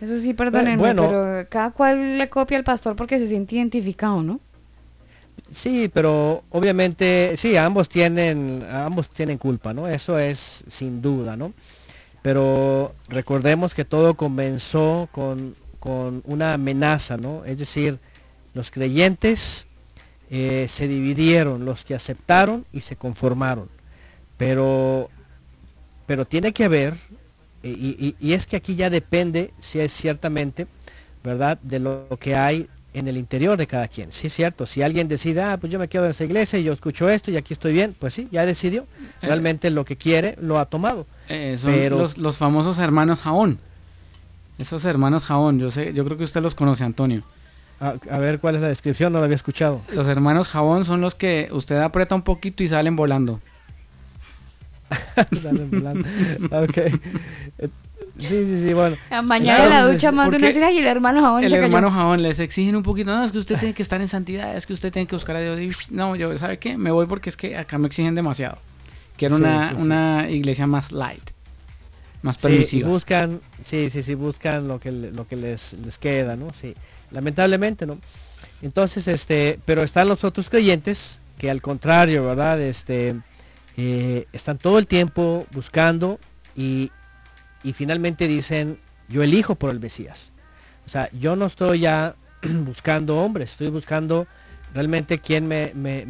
[0.00, 1.06] Eso sí, perdónenme, bueno.
[1.06, 4.40] pero cada cual le copia al pastor porque se siente identificado, ¿no?
[5.50, 9.86] Sí, pero obviamente, sí, ambos tienen, ambos tienen culpa, ¿no?
[9.86, 11.52] Eso es sin duda, ¿no?
[12.22, 17.44] Pero recordemos que todo comenzó con, con una amenaza, ¿no?
[17.44, 17.98] Es decir,
[18.54, 19.66] los creyentes
[20.30, 23.68] eh, se dividieron, los que aceptaron y se conformaron.
[24.36, 25.08] Pero,
[26.06, 26.94] pero tiene que haber,
[27.62, 30.66] eh, y, y- y es que aquí ya depende, si es ciertamente,
[31.24, 31.58] ¿verdad?
[31.62, 34.10] De lo que hay en el interior de cada quien.
[34.12, 34.64] Sí, es cierto.
[34.66, 37.30] Si alguien decide, ah, pues yo me quedo en esa iglesia y yo escucho esto
[37.30, 38.86] y aquí estoy bien, pues sí, ya decidió.
[39.20, 41.06] Realmente lo que quiere lo ha tomado.
[41.28, 43.58] Eh, son Pero- los, los famosos hermanos Jaón.
[44.58, 47.22] Esos hermanos Jaón, yo sé, yo creo que usted los conoce, Antonio.
[47.80, 49.82] A, a ver cuál es la descripción, no la había escuchado.
[49.94, 53.40] Los hermanos Jabón son los que usted aprieta un poquito y salen volando.
[55.42, 56.08] Salen volando.
[56.50, 56.76] Ok.
[56.78, 57.68] Eh,
[58.18, 58.96] Sí, sí, sí, bueno.
[59.24, 61.66] Mañana en la ducha más de una decir, ay, el hermano Jabón El se cayó".
[61.66, 64.56] hermano Jabón les exigen un poquito, no, es que usted tiene que estar en santidad,
[64.56, 65.60] es que usted tiene que buscar a Dios.
[65.90, 66.78] Y, no, yo, ¿sabe qué?
[66.78, 68.56] Me voy porque es que acá me exigen demasiado.
[69.18, 69.82] Quiero Sí, una, sí, sí.
[69.82, 71.28] una iglesia más light,
[72.22, 72.88] más Sí, y permisiva.
[72.88, 76.48] buscan, sí, sí, sí, buscan lo que, lo que les, les queda, ¿no?
[76.58, 76.72] Sí,
[77.10, 77.98] lamentablemente, ¿no?
[78.62, 82.58] Entonces, este, pero están los otros creyentes que al contrario, ¿verdad?
[82.62, 83.14] Este,
[83.76, 86.18] eh, están todo el tiempo buscando
[86.54, 86.90] y,
[87.62, 88.78] y finalmente dicen,
[89.08, 90.32] yo elijo por el Mesías.
[90.86, 94.26] O sea, yo no estoy ya buscando hombres, estoy buscando
[94.74, 96.04] realmente quien me, me,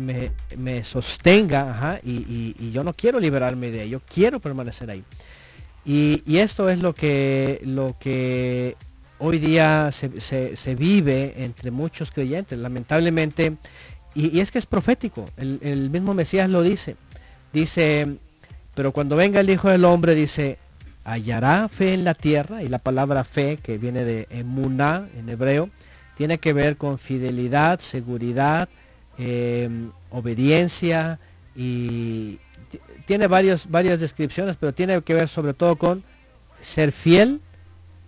[0.57, 5.05] me- sostenga, ajá, y, y- yo no quiero liberarme de yo quiero permanecer ahí.
[5.85, 8.77] Y, y esto es lo que, lo que
[9.19, 13.57] hoy día se, se- se vive entre muchos creyentes, lamentablemente,
[14.15, 16.97] y, y es que es profético, el, el mismo Mesías lo dice,
[17.53, 18.17] dice,
[18.75, 20.59] pero cuando venga el Hijo del Hombre, dice,
[21.05, 25.71] hallará fe en la tierra, y la palabra fe, que viene de emuná en hebreo,
[26.17, 28.69] tiene que ver con fidelidad, seguridad,
[29.19, 29.69] eh,
[30.11, 31.19] obediencia
[31.55, 32.39] y
[32.71, 36.03] ti- tiene varios, varias descripciones, pero tiene que ver sobre todo con
[36.61, 37.41] ser fiel,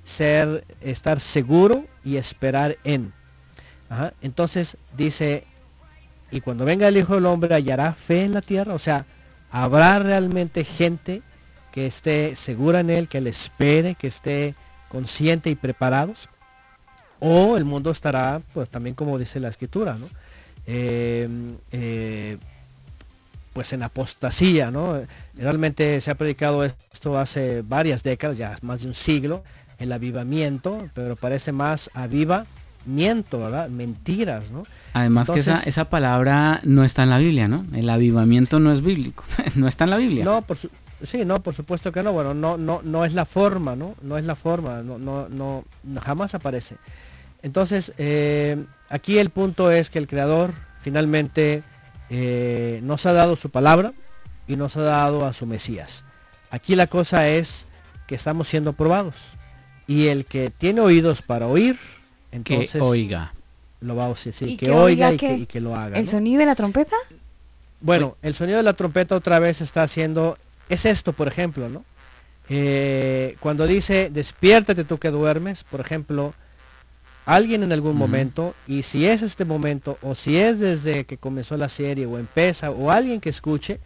[0.05, 3.13] ser, estar seguro y esperar en.
[4.21, 5.45] Entonces dice,
[6.31, 9.07] y cuando venga el Hijo del Hombre hallará fe en la tierra, o sea,
[9.51, 11.23] habrá realmente gente
[11.73, 14.55] que esté segura en él, que le espere, que esté
[14.89, 16.29] consciente y preparados,
[17.21, 20.09] o el mundo estará, pues también como dice la escritura, ¿no?
[20.67, 21.29] Eh,
[21.73, 22.39] eh,
[23.53, 25.01] pues en apostasía, ¿no?
[25.35, 29.43] Realmente se ha predicado esto hace varias décadas, ya más de un siglo,
[29.79, 31.91] el avivamiento, pero parece más
[32.89, 33.69] avivamiento, ¿verdad?
[33.69, 34.63] Mentiras, ¿no?
[34.95, 37.65] Además que esa, esa palabra no está en la Biblia, ¿no?
[37.75, 40.25] El avivamiento no es bíblico, no está en la Biblia.
[40.25, 40.71] No, por su-
[41.03, 42.13] sí, no, por supuesto que no.
[42.13, 43.95] Bueno, no, no, no es la forma, ¿no?
[44.03, 46.77] No es la forma, no, no, no, no, jamás aparece.
[47.43, 51.63] Entonces, eh, aquí el punto es que el creador finalmente
[52.11, 53.93] eh, nos ha dado su palabra
[54.47, 56.05] y nos ha dado a su Mesías.
[56.51, 57.67] Aquí la cosa es
[58.07, 59.15] que estamos siendo probados.
[59.87, 61.79] Y el que tiene oídos para oír,
[62.31, 63.35] que entonces oiga.
[63.81, 65.61] lo va a oír, sí, Y que, que oiga oiga y que, que y que
[65.61, 65.99] lo haga.
[65.99, 66.11] ¿El ¿no?
[66.11, 66.97] sonido de la trompeta?
[67.81, 70.37] Bueno, el sonido de la trompeta otra vez está haciendo,
[70.69, 71.85] es esto, por ejemplo, ¿no?
[72.49, 76.35] Eh, cuando dice, despiértate tú que duermes, por ejemplo,
[77.27, 81.57] alguien en algún momento, y si es este momento, o si es desde que comenzó
[81.57, 83.81] la serie, o empieza, o alguien que escuche,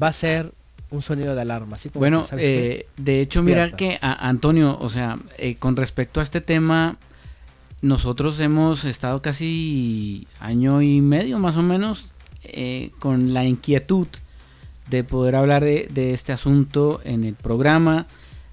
[0.00, 0.52] va a ser
[0.90, 1.74] un sonido de alarma.
[1.74, 2.36] Así como Bueno, que,
[2.72, 6.96] eh, de hecho, mira que a- Antonio, o sea, eh, con respecto a este tema,
[7.82, 12.10] nosotros hemos estado casi año y medio más o menos
[12.44, 14.06] eh, con la inquietud
[14.88, 18.06] de poder hablar de, este asunto en el programa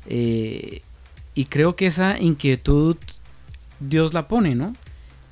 [0.07, 0.81] eh,
[1.35, 2.97] y creo que esa inquietud
[3.79, 4.75] Dios la pone, ¿no?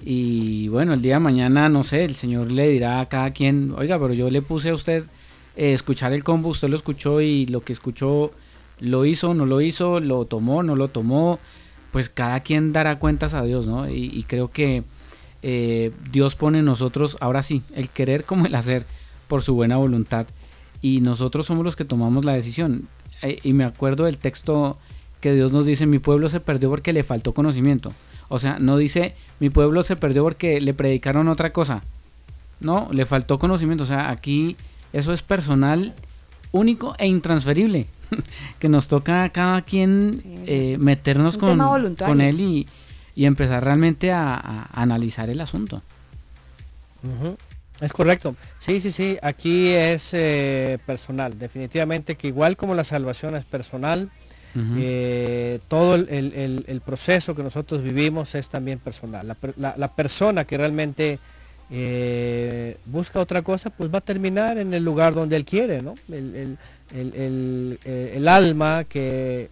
[0.01, 3.73] Y bueno, el día de mañana, no sé, el Señor le dirá a cada quien,
[3.77, 5.03] oiga, pero yo le puse a usted
[5.55, 8.31] eh, escuchar el combo, usted lo escuchó y lo que escuchó
[8.79, 11.39] lo hizo, no lo hizo, lo tomó, no lo tomó,
[11.91, 13.89] pues cada quien dará cuentas a Dios, ¿no?
[13.89, 14.83] Y, y creo que
[15.41, 18.85] eh, Dios pone en nosotros, ahora sí, el querer como el hacer
[19.27, 20.27] por su buena voluntad.
[20.81, 22.87] Y nosotros somos los que tomamos la decisión.
[23.21, 24.77] Eh, y me acuerdo del texto
[25.21, 27.93] que Dios nos dice, mi pueblo se perdió porque le faltó conocimiento.
[28.27, 31.81] O sea, no dice, mi pueblo se perdió porque le predicaron otra cosa.
[32.59, 33.83] No, le faltó conocimiento.
[33.83, 34.55] O sea, aquí
[34.93, 35.93] eso es personal,
[36.51, 37.87] único e intransferible.
[38.59, 40.43] que nos toca a cada quien Sí.
[40.47, 42.67] eh, meternos Un con, con él y,
[43.15, 45.81] y empezar realmente a, a analizar el asunto.
[47.81, 48.35] Es correcto.
[48.59, 49.17] Sí, sí, sí.
[49.21, 51.37] Aquí es eh, personal.
[51.39, 54.09] Definitivamente que igual como la salvación es personal,
[54.77, 59.25] eh, todo el, el- el- el proceso que nosotros vivimos es también personal.
[59.27, 61.19] La, la- la persona que realmente
[61.71, 65.93] eh, busca otra cosa, pues va a terminar en el lugar donde él quiere, ¿no?
[66.11, 66.57] El,
[66.91, 69.49] el- el- el- eh, el alma que,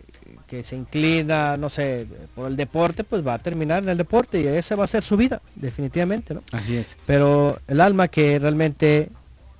[0.48, 4.40] que se inclina, no sé, por el deporte, pues va a terminar en el deporte
[4.40, 6.42] y esa va a ser su vida, definitivamente, ¿no?
[6.54, 6.96] Así es.
[7.06, 9.10] Pero el alma que realmente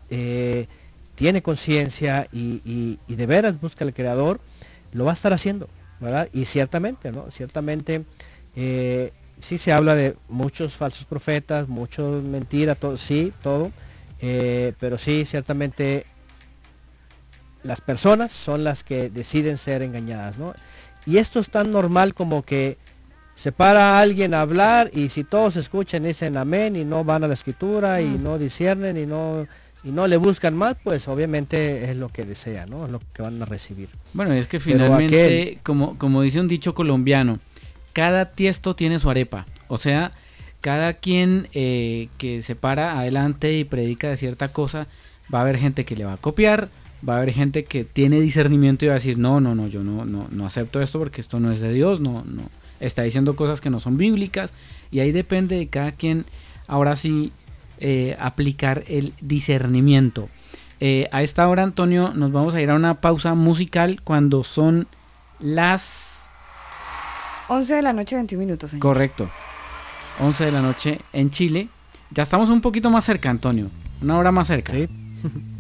[0.10, 0.68] eh,
[1.16, 4.40] tiene conciencia y, y- y de veras busca al Creador,
[4.94, 5.68] lo va a estar haciendo,
[6.00, 6.30] ¿verdad?
[6.32, 7.30] Y ciertamente, ¿no?
[7.32, 8.04] Ciertamente
[8.56, 13.72] eh, sí se habla de muchos falsos profetas, muchos mentiras, todo, sí, todo,
[14.22, 16.06] eh, pero sí, ciertamente
[17.68, 20.54] las personas son las que deciden ser engañadas, ¿no?
[21.06, 22.78] Y esto es tan normal como que
[23.36, 27.28] se para alguien a hablar y si todos escuchan dicen amén y no van a
[27.28, 29.46] la escritura y no disciernen y no
[29.84, 32.86] y no le buscan más, pues obviamente es lo que desean, ¿no?
[32.88, 33.88] Es lo que van a recibir.
[34.12, 37.40] Bueno, es que finalmente, aquel- como, como dice un dicho colombiano,
[37.94, 39.46] cada tiesto tiene su arepa.
[39.70, 40.12] O sea,
[40.62, 44.88] cada quien eh, que se para adelante y predica de cierta cosa,
[45.34, 46.68] va a haber gente que le va a copiar,
[47.08, 49.84] va a haber gente que tiene discernimiento y va a decir, no, no, no, yo
[49.84, 52.44] no, no, no acepto esto porque esto no es de Dios, no, no,
[52.80, 54.52] está diciendo cosas que no son bíblicas.
[54.92, 56.26] Y ahí depende de cada quien,
[56.68, 57.32] ahora sí,
[57.80, 60.30] eh, aplicar el discernimiento.
[60.80, 64.88] Eh, a esta hora, Antonio, nos vamos a ir a una pausa musical cuando son
[65.40, 66.30] las...
[67.50, 68.82] 11 de la noche, 21 minutos, señor.
[68.82, 69.30] Correcto.
[70.20, 71.70] 11 de la noche en Chile.
[72.12, 73.70] Ya estamos un poquito más cerca, Antonio.
[74.02, 74.74] Una hora más cerca.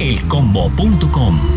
[0.00, 1.55] elcombo.com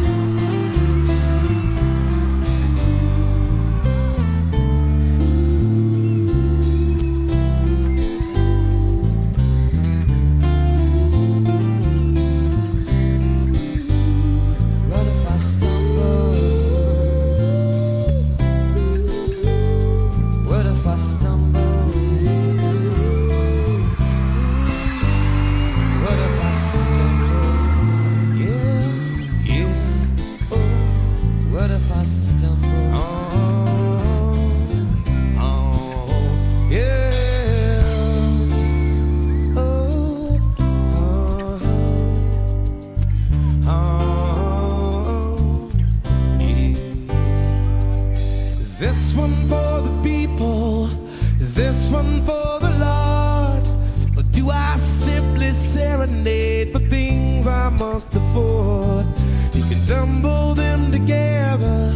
[57.80, 59.06] must afford?
[59.53, 61.95] You can jumble them together.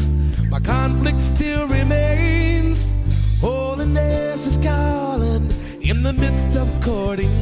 [0.49, 2.95] My conflict still remains.
[3.41, 7.32] Holiness is calling in the midst of courting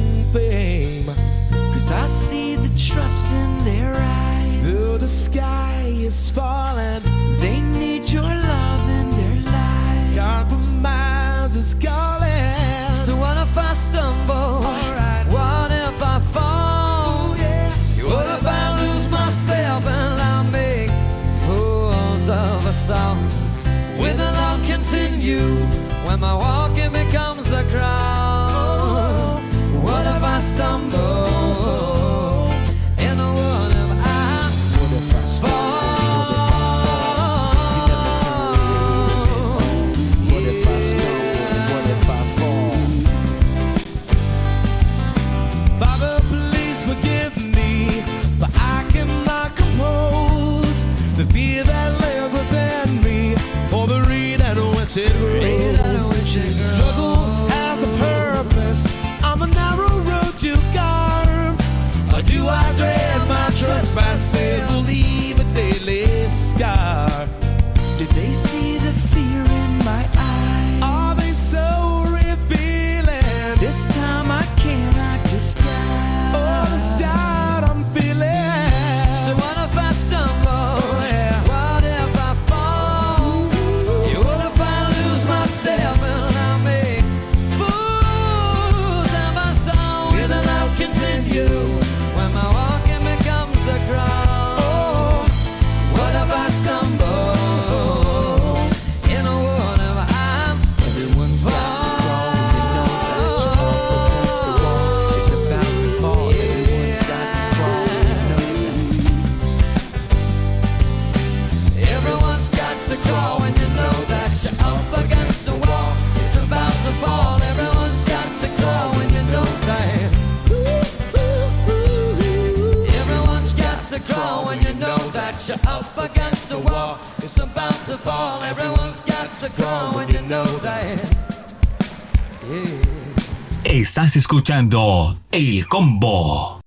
[133.64, 136.60] Estás escuchando El Combo.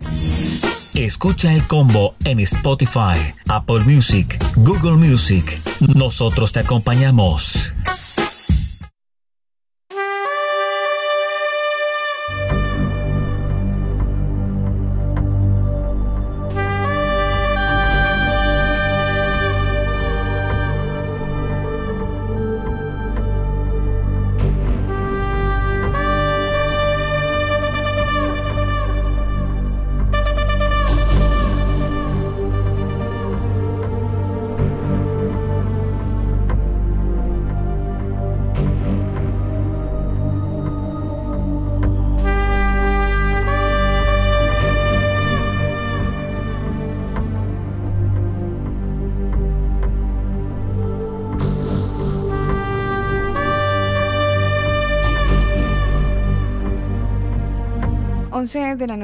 [0.94, 5.62] Escucha El Combo en Spotify, Apple Music, Google Music.
[5.94, 7.75] Nosotros te acompañamos.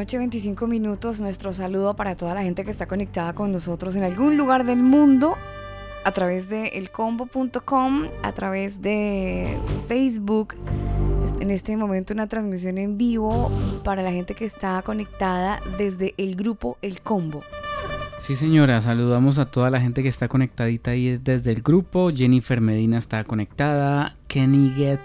[0.01, 1.19] Noche, 25 minutos.
[1.19, 4.79] Nuestro saludo para toda la gente que está conectada con nosotros en algún lugar del
[4.79, 5.35] mundo
[6.03, 10.55] a través de elcombo.com, a través de Facebook.
[11.39, 13.51] En este momento una transmisión en vivo
[13.83, 17.43] para la gente que está conectada desde el grupo El Combo.
[18.17, 22.09] Sí, señora, saludamos a toda la gente que está conectadita ahí desde el grupo.
[22.11, 24.15] Jennifer Medina está conectada.
[24.27, 25.01] Kenny Get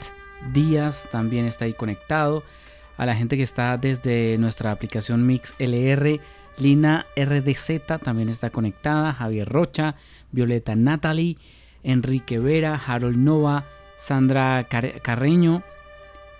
[0.54, 2.42] Díaz también está ahí conectado
[2.96, 6.20] a la gente que está desde nuestra aplicación Mix LR.
[6.58, 9.12] Lina RDZ también está conectada.
[9.12, 9.94] Javier Rocha,
[10.32, 11.36] Violeta Natalie,
[11.82, 13.64] Enrique Vera, Harold Nova,
[13.96, 14.66] Sandra
[15.02, 15.62] Carreño.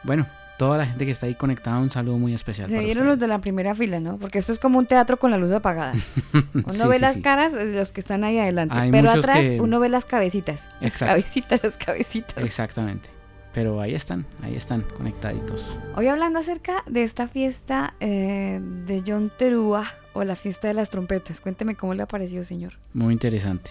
[0.05, 0.27] Bueno,
[0.57, 2.69] toda la gente que está ahí conectada, un saludo muy especial.
[2.69, 4.17] Se vieron los de la primera fila, ¿no?
[4.19, 5.95] Porque esto es como un teatro con la luz apagada.
[6.55, 10.05] Uno ve las caras de los que están ahí adelante, pero atrás uno ve las
[10.05, 10.69] cabecitas.
[10.81, 12.37] Las cabecitas, las cabecitas.
[12.39, 13.16] Exactamente.
[13.57, 15.79] Pero ahí están, ahí están conectaditos.
[15.95, 20.91] Hoy hablando acerca de esta fiesta eh, de John Terúa o la fiesta de las
[20.91, 21.41] trompetas.
[21.41, 22.75] Cuénteme cómo le ha parecido, señor.
[22.93, 23.71] Muy interesante.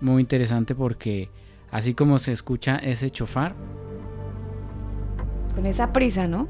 [0.00, 1.30] Muy interesante porque
[1.70, 3.54] así como se escucha ese chofar.
[5.54, 6.48] Con esa prisa, ¿no?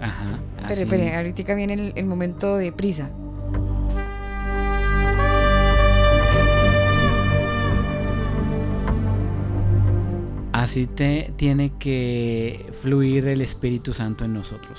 [0.00, 0.38] Ajá.
[0.66, 3.10] Pero, espere, ahorita viene el momento de prisa.
[10.54, 14.78] Así te tiene que fluir el Espíritu Santo en nosotros.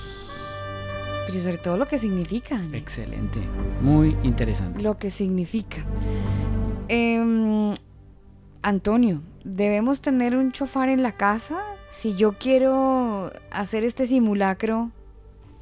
[1.26, 2.62] Pero sobre todo lo que significa.
[2.72, 3.40] Excelente,
[3.82, 4.82] muy interesante.
[4.82, 5.84] Lo que significa.
[6.88, 7.74] Em,
[8.62, 11.62] Antonio, ¿debemos tener un chofar en la casa?
[11.90, 14.90] Si yo quiero hacer este simulacro,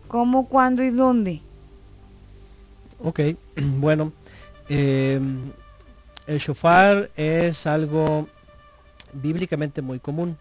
[0.06, 1.40] ¿cómo, cuándo y dónde?
[3.02, 3.20] Ok,
[3.80, 4.12] bueno,
[4.68, 5.50] em,
[6.28, 8.28] el chofar es algo
[9.14, 10.36] bíblicamente muy común.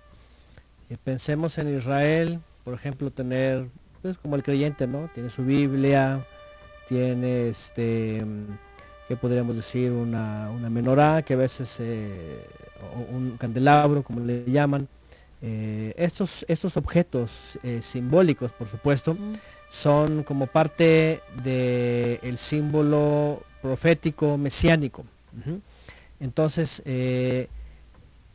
[0.89, 3.67] Eh, pensemos en Israel, por ejemplo, tener,
[4.01, 5.09] pues como el creyente, ¿no?
[5.13, 6.25] Tiene su Biblia,
[6.87, 8.23] tiene este,
[9.07, 9.91] ¿qué podríamos decir?
[9.91, 12.45] Una, una menorá, que a veces, eh,
[13.11, 14.87] un candelabro, como le llaman.
[15.41, 19.17] Eh, estos, estos objetos simbólicos, por supuesto,
[19.69, 25.03] son como parte del símbolo profético mesiánico.
[26.21, 26.81] Entonces,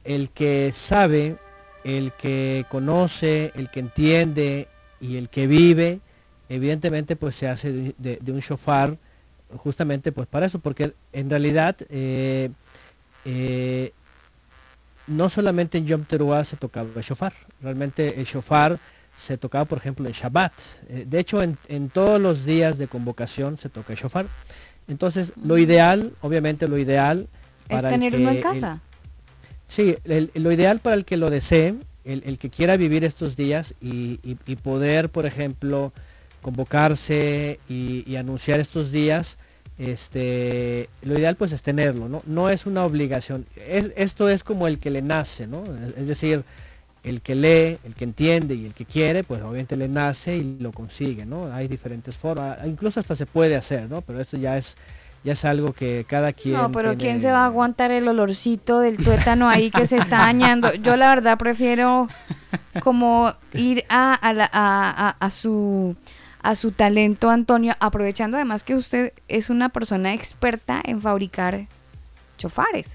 [0.05, 1.37] el que sabe,
[1.85, 4.69] el que conoce, el que entiende
[5.01, 6.01] y el que vive,
[6.49, 8.97] evidentemente pues se hace de, un shofar
[9.57, 12.51] justamente pues para eso, porque en realidad eh,
[13.25, 13.93] eh,
[15.07, 18.79] no solamente en Yom Teruah se tocaba el shofar, realmente el shofar
[19.17, 20.53] se tocaba por ejemplo en Shabbat,
[20.89, 24.27] eh, de hecho en, todos los días de convocación se toca el shofar.
[24.87, 27.29] Entonces lo ideal, obviamente lo ideal...
[27.69, 28.81] Es tener uno en casa.
[29.69, 29.97] Sí,
[30.35, 31.75] lo ideal para el que lo desee,
[32.05, 34.17] el, que quiera vivir estos días y,
[34.63, 35.93] poder, por ejemplo,
[36.41, 39.37] convocarse y, anunciar estos días,
[39.79, 42.23] este, lo ideal pues es tenerlo, ¿no?
[42.27, 43.47] No es una obligación.
[43.95, 45.63] esto es como el que le nace, ¿no?
[45.97, 46.43] Es decir,
[47.05, 50.59] el que lee, el que entiende y el que quiere, pues obviamente le nace y
[50.59, 51.53] lo consigue, ¿no?
[51.53, 54.01] Hay diferentes formas, incluso hasta se puede hacer, ¿no?
[54.03, 54.77] Pero esto ya es
[55.25, 56.55] ya es algo que cada quien...
[56.57, 60.19] No, pero ¿quién se va a aguantar el olorcito del tuétano ahí que se está
[60.19, 60.73] dañando?
[60.75, 62.09] Yo la verdad prefiero
[62.83, 65.97] como ir a, a, a, su
[66.41, 71.67] a su talento, Antonio, aprovechando además que usted es una persona experta en fabricar
[72.37, 72.93] chofares.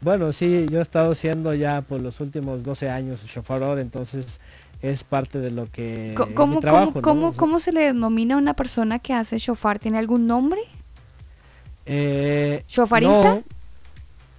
[0.00, 4.40] Bueno, sí, yo he estado siendo ya por los últimos 12 años chofarador, entonces
[4.82, 6.14] es parte de lo que...
[6.34, 9.78] ¿Cómo, trabajo, ¿cómo, ¿Cómo se le denomina a una persona que hace chofar?
[9.78, 10.60] ¿Tiene algún nombre?
[11.86, 13.40] Eh, ¿Chofarista?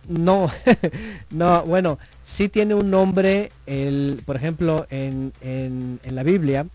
[0.10, 0.50] No,
[1.32, 6.66] no, bueno, sí tiene un nombre, el, por ejemplo, en, en- en la Biblia,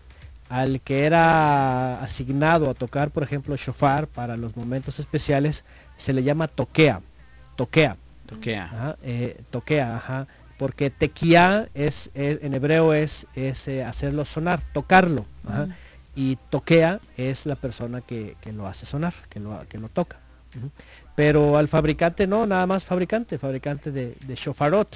[0.49, 5.63] al que era asignado a tocar, por ejemplo, shofar para los momentos especiales,
[5.97, 7.01] se le llama toquea,
[7.55, 7.97] toquea.
[8.27, 8.65] Toquea.
[8.65, 10.27] Ajá, eh, toquea, ajá,
[10.59, 15.67] porque tequía es, es- en hebreo es, es eh, hacerlo sonar, tocarlo, ajá,
[16.15, 20.19] y toquea es la persona que, que lo hace sonar, que lo, que lo toca.
[21.15, 24.95] Pero al fabricante no, nada más fabricante, fabricante de, de shofarot.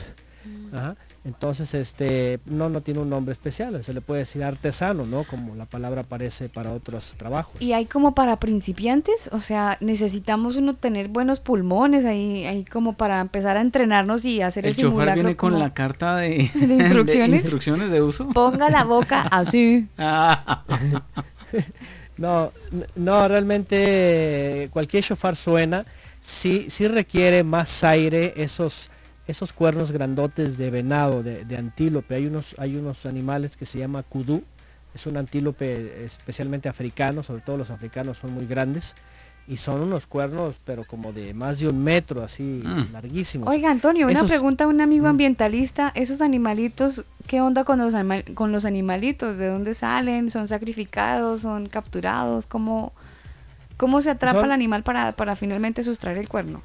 [0.73, 0.95] ajá.
[1.25, 5.25] Entonces, este, no, no tiene un nombre especial, se le puede decir artesano, ¿no?
[5.25, 7.61] Como la palabra aparece para otros trabajos.
[7.61, 9.29] ¿Y hay como para principiantes?
[9.33, 14.41] O sea, necesitamos uno tener buenos pulmones ahí, ahí como para empezar a entrenarnos y
[14.41, 15.23] hacer el, El chofer simulacro.
[15.23, 17.41] viene con la carta de, ¿De instrucciones?
[17.41, 18.29] instrucciones de uso.
[18.29, 19.89] Ponga la boca así.
[22.17, 22.51] No,
[22.95, 25.85] no, realmente cualquier shofar suena,
[26.19, 28.89] sí, sí requiere más aire, esos,
[29.27, 32.15] esos cuernos grandotes de venado, de, de antílope.
[32.15, 34.43] Hay unos, hay unos animales que se llama kudú,
[34.95, 38.95] es un antílope especialmente africano, sobre todo los africanos son muy grandes,
[39.47, 42.91] y son unos cuernos, pero como de más de un metro, así Mm.
[42.93, 43.47] larguísimos.
[43.47, 45.09] Oiga, Antonio, una Esos- pregunta a un amigo Mm.
[45.09, 45.91] ambientalista.
[45.95, 49.37] ¿Esos animalitos, qué onda con los, anima- con los animalitos?
[49.37, 50.29] ¿De dónde salen?
[50.29, 51.41] ¿Son sacrificados?
[51.41, 52.45] ¿Son capturados?
[52.45, 52.91] ¿Cómo,
[53.77, 56.61] cómo se atrapa Son- el animal para, para finalmente sustraer el cuerno?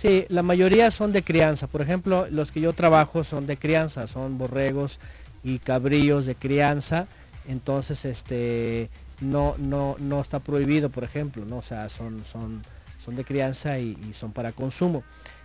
[0.00, 1.68] Sí, la mayoría son de crianza.
[1.68, 4.98] Por ejemplo, los que yo trabajo son de crianza, son borregos
[5.44, 7.06] y cabrillos de crianza.
[7.46, 8.88] Entonces, este,
[9.22, 11.58] no, no, no está prohibido, por ejemplo, ¿no?
[11.58, 12.62] O sea, son, son,
[13.02, 15.02] son de crianza y, son para consumo.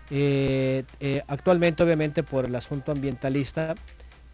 [0.10, 3.76] Eh, eh, actualmente, obviamente, por el asunto ambientalista,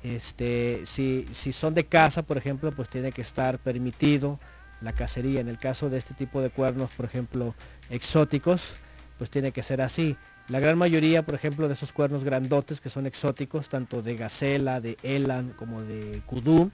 [0.04, 4.40] este, si, si son de caza, por ejemplo, pues tiene que estar permitido
[4.82, 5.42] la cacería.
[5.42, 7.56] En el caso de este tipo de cuernos, por ejemplo,
[7.90, 8.76] exóticos,
[9.18, 10.18] pues tiene que ser así.
[10.50, 14.82] La gran mayoría, por ejemplo, de esos cuernos grandotes que son exóticos, tanto de gacela,
[14.82, 16.70] de elan como de kudú,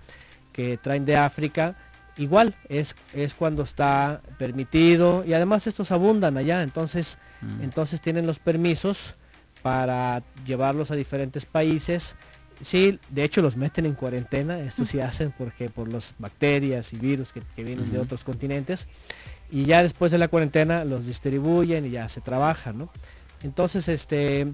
[0.52, 1.76] que traen de África,
[2.20, 7.18] igual es, es cuando está permitido y además estos abundan allá, entonces,
[7.62, 9.16] entonces tienen los permisos
[9.62, 12.16] para llevarlos a diferentes países.
[12.62, 16.98] Sí, de hecho los meten en cuarentena, esto sí hacen porque por las bacterias y
[16.98, 18.88] virus que, que vienen de otros continentes.
[19.50, 22.92] Y ya después de la cuarentena los distribuyen y ya se trabaja, ¿no?
[23.42, 24.54] Entonces, este,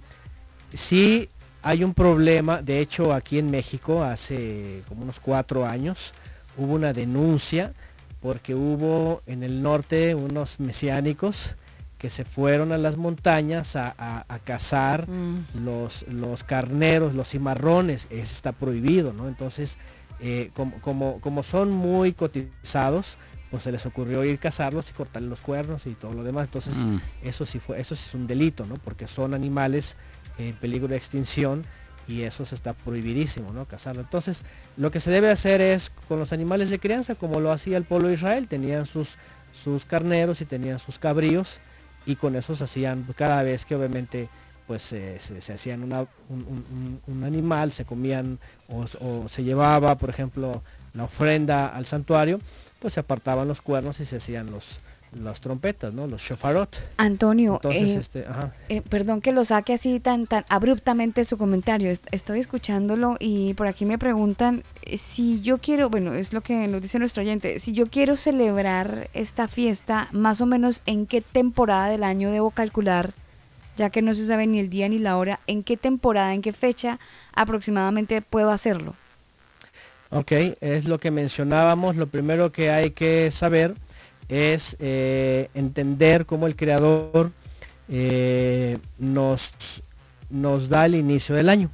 [0.71, 1.27] sí
[1.63, 6.13] hay un problema, de hecho aquí en México hace como unos cuatro años
[6.57, 7.73] hubo una denuncia
[8.21, 11.55] porque hubo en el norte unos mesiánicos
[11.97, 15.07] que se fueron a las montañas a, a- a cazar
[15.53, 19.27] los, los carneros, los cimarrones, eso está prohibido, ¿no?
[19.27, 19.77] Entonces,
[20.19, 23.17] eh, como, como, como son muy cotizados,
[23.51, 26.45] pues se les ocurrió ir cazarlos y cortarle los cuernos y todo lo demás.
[26.45, 26.97] Entonces, Mm.
[27.23, 28.75] eso sí fue, eso sí es un delito, ¿no?
[28.75, 29.95] Porque son animales
[30.37, 31.63] en peligro de extinción
[32.07, 33.65] y eso está prohibidísimo, ¿no?
[33.65, 34.01] Cazarlo.
[34.01, 34.43] Entonces,
[34.77, 37.83] lo que se debe hacer es con los animales de crianza, como lo hacía el
[37.83, 39.15] pueblo de Israel, tenían sus,
[39.53, 41.57] sus carneros y tenían sus cabríos
[42.05, 44.29] y con esos hacían cada vez que obviamente
[44.67, 51.03] pues se, se hacían un, un- animal, se comían o se llevaba, por ejemplo, la
[51.03, 52.39] ofrenda al santuario,
[52.79, 54.79] pues se apartaban los cuernos y se hacían los
[55.21, 56.07] las trompetas, ¿no?
[56.07, 56.75] Los shofarot.
[56.97, 58.53] Antonio, Entonces, eh, este, ajá.
[58.69, 61.89] eh, perdón que lo saque así tan tan abruptamente su comentario.
[61.89, 66.41] Est- Estoy escuchándolo y por aquí me preguntan eh, si yo quiero, bueno, es lo
[66.41, 71.05] que nos dice nuestro oyente, si yo quiero celebrar esta fiesta, más o menos en
[71.05, 73.13] qué temporada del año debo calcular,
[73.77, 76.41] ya que no se sabe ni el día ni la hora, en qué temporada, en
[76.41, 76.99] qué fecha
[77.33, 78.95] aproximadamente puedo hacerlo.
[80.11, 81.95] Ok, es lo que mencionábamos.
[81.95, 83.73] Lo primero que hay que saber
[84.29, 87.31] es eh, entender cómo el creador
[87.89, 89.53] eh, nos,
[90.29, 91.69] nos da el inicio del año,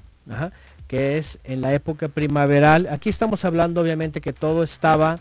[0.88, 2.88] que es en la época primaveral.
[2.92, 5.20] Aquí estamos hablando obviamente que todo estaba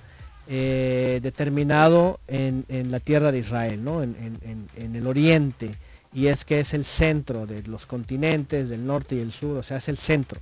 [0.49, 4.02] eh, determinado en, en la tierra de Israel, ¿no?
[4.02, 5.70] en, en- en- en el oriente,
[6.12, 9.62] y es que es el centro de los continentes, del norte y el sur, o
[9.62, 10.41] sea, es el centro.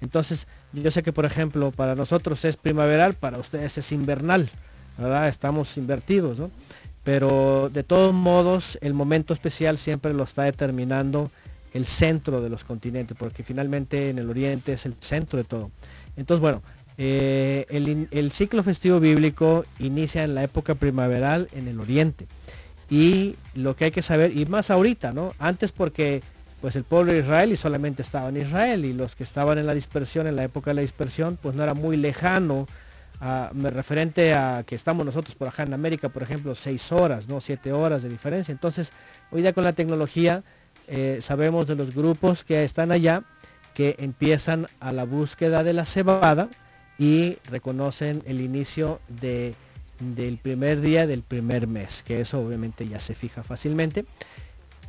[0.00, 4.48] Entonces, yo sé que por ejemplo para nosotros es primaveral, para ustedes es invernal,
[4.98, 5.28] ¿verdad?
[5.28, 6.50] Estamos invertidos, ¿no?
[7.04, 11.30] Pero de todos modos, el momento especial siempre lo está determinando
[11.72, 15.70] el centro de los continentes, porque finalmente en el oriente es el centro de todo.
[16.16, 16.62] Entonces, bueno,
[16.98, 17.64] eh,
[18.10, 22.26] el, ciclo festivo bíblico inicia en la época primaveral en el oriente.
[22.90, 25.32] Y lo que hay que saber, y más ahorita, ¿no?
[25.38, 26.22] Antes porque
[26.60, 29.66] pues el pueblo de Israel y solamente estaba en Israel y los que estaban en
[29.66, 32.66] la dispersión, en la época de la dispersión, pues no era muy lejano,
[33.52, 37.40] me referente a que estamos nosotros por acá en América, por ejemplo, seis horas, ¿no?
[37.40, 38.52] Siete horas de diferencia.
[38.52, 38.92] Entonces,
[39.30, 40.44] hoy día con la tecnología,
[40.86, 43.24] eh, sabemos de los grupos que están allá
[43.74, 46.48] que empiezan a la búsqueda de la cebada
[46.98, 49.54] y reconocen el inicio de,
[50.00, 54.04] del primer día del primer mes, que eso obviamente ya se fija fácilmente.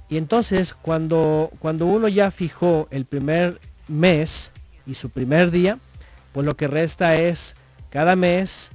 [0.07, 4.51] Y entonces cuando, cuando uno ya fijó el primer mes
[4.87, 5.77] y su primer día,
[6.33, 7.55] pues lo que resta es
[7.89, 8.71] cada mes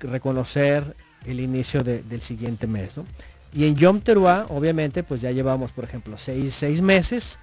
[0.00, 0.96] reconocer
[1.26, 2.96] el inicio de- del siguiente mes.
[2.96, 3.04] ¿no?
[3.52, 7.38] Y en Yom Teruah, obviamente, pues ya llevamos, por ejemplo, seis, seis meses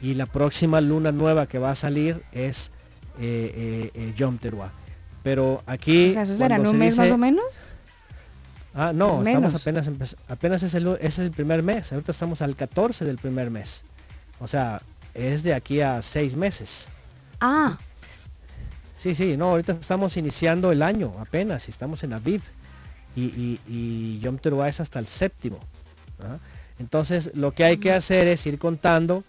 [0.00, 2.70] y la próxima luna nueva que va a salir es
[3.18, 4.70] eh, eh, eh, Yom Teruah.
[5.22, 6.10] Pero aquí...
[6.10, 7.44] O sea, ¿eso será un se mes más o menos?
[8.72, 9.52] Ah, no, Menos.
[9.54, 11.92] estamos apenas apenas es el, ese es el primer mes.
[11.92, 13.82] Ahorita estamos al 14 del primer mes.
[14.38, 14.80] O sea,
[15.12, 16.86] es de aquí a seis meses.
[17.40, 17.76] Ah,
[19.00, 22.42] Sí, sí, no, ahorita estamos iniciando el año apenas y estamos en Aviv.
[23.16, 25.58] Y, y, y Yom Teruah es hasta el séptimo.
[26.78, 29.24] Entonces, lo que hay que hacer es ir contando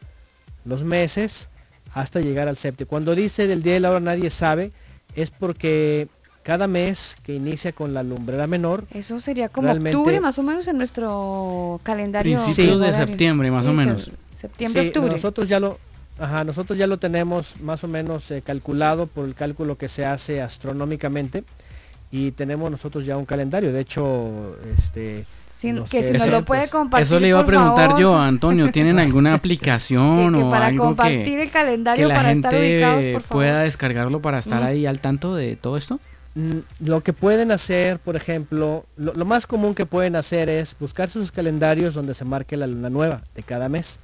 [0.66, 1.48] los meses
[1.94, 2.88] hasta llegar al séptimo.
[2.90, 4.72] Cuando dice del día y la hora nadie sabe,
[5.16, 6.08] es porque
[6.44, 10.44] cada mes que inicia con la lumbrera menor, eso sería como Realmente- octubre más o
[10.44, 12.42] menos en nuestro calendario.
[12.42, 14.12] Principios de septiembre, más o menos.
[14.40, 15.12] Septiembre, Sí, octubre.
[15.12, 15.78] Nosotros ya lo,
[16.22, 20.06] ajá, nosotros ya lo tenemos más o menos eh, calculado por el cálculo que se
[20.06, 21.44] hace astronómicamente
[22.12, 23.72] y tenemos nosotros ya un calendario.
[23.74, 25.26] De hecho, este,
[25.90, 27.04] que si nos lo puede compartir.
[27.06, 28.02] Eso le iba a preguntar favor.
[28.02, 28.72] yo, Antonio.
[28.72, 32.32] ¿Tienen alguna aplicación Que- que o para algo compartir que, el calendario que la para
[32.32, 33.44] estar ubicados, gente por favor.
[33.44, 34.66] pueda descargarlo para estar Mm.
[34.66, 36.00] ahí al tanto de todo esto?
[36.36, 40.76] Mm, Lo que pueden hacer, por ejemplo, lo, lo más común que pueden hacer es
[40.80, 43.98] buscar sus calendarios donde se marque la luna nueva de cada mes.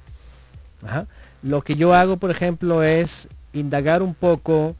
[0.86, 1.06] Ajá.
[1.42, 4.76] Lo que yo hago, por ejemplo, es indagar un poco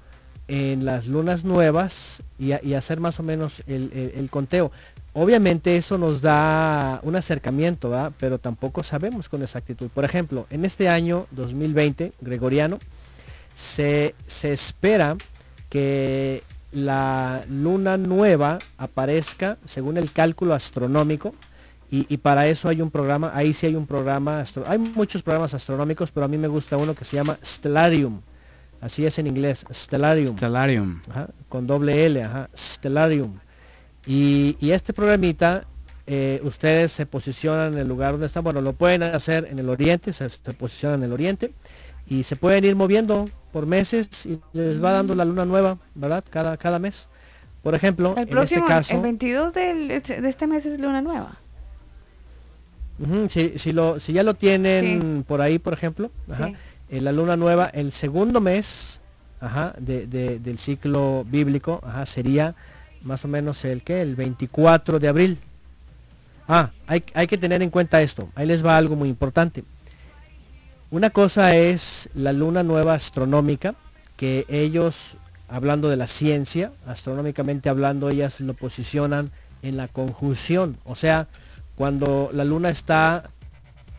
[0.48, 4.70] en las lunas nuevas y, hacer más o menos el conteo.
[5.20, 8.12] Obviamente eso nos da un acercamiento, ¿verdad?
[8.20, 9.88] pero tampoco sabemos con exactitud.
[9.88, 12.78] Por ejemplo, en este año 2020, gregoriano,
[13.52, 15.16] se, se espera
[15.70, 21.34] que la luna nueva aparezca según el cálculo astronómico
[21.90, 25.54] y, y para eso hay un programa, ahí sí hay un programa, hay muchos programas
[25.54, 28.20] astronómicos, pero a mí me gusta uno que se llama Stellarium,
[28.80, 31.00] así es en inglés, Stellarium, Stellarium.
[31.10, 33.38] ajá, con doble L, ajá, Stellarium.
[34.06, 35.64] Y, y este programita,
[36.06, 39.68] eh, ustedes se posicionan en el lugar donde están, bueno, lo pueden hacer en el
[39.68, 41.52] oriente, se, se posicionan en el oriente
[42.06, 46.24] y se pueden ir moviendo por meses y les va dando la luna nueva, ¿verdad?
[46.30, 47.08] Cada, cada mes.
[47.62, 51.02] Por ejemplo, El en próximo, este caso, el 22 del- de este mes es luna
[51.02, 51.36] nueva.
[52.98, 56.56] Ujú, si, si lo, si ya lo tienen por ahí, por ejemplo, ajá, Sí.
[56.90, 59.00] eh, la luna nueva, el segundo mes
[59.40, 62.54] ajá, de- de- del ciclo bíblico ajá, sería
[63.02, 65.38] más o menos el que el 24 de abril.
[66.48, 68.28] Ah, hay, hay que tener en cuenta esto.
[68.34, 69.62] Ahí les va algo muy importante.
[70.90, 73.74] Una cosa es la luna nueva astronómica,
[74.16, 75.16] que ellos,
[75.48, 79.30] hablando de la ciencia, astronómicamente hablando, ellas lo posicionan
[79.62, 80.78] en la conjunción.
[80.84, 81.28] O sea,
[81.78, 83.30] cuando la luna está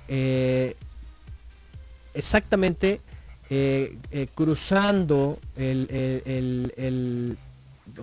[0.10, 0.76] eh,
[2.14, 3.02] exactamente
[3.50, 7.38] eh, eh, cruzando el, el- el- el-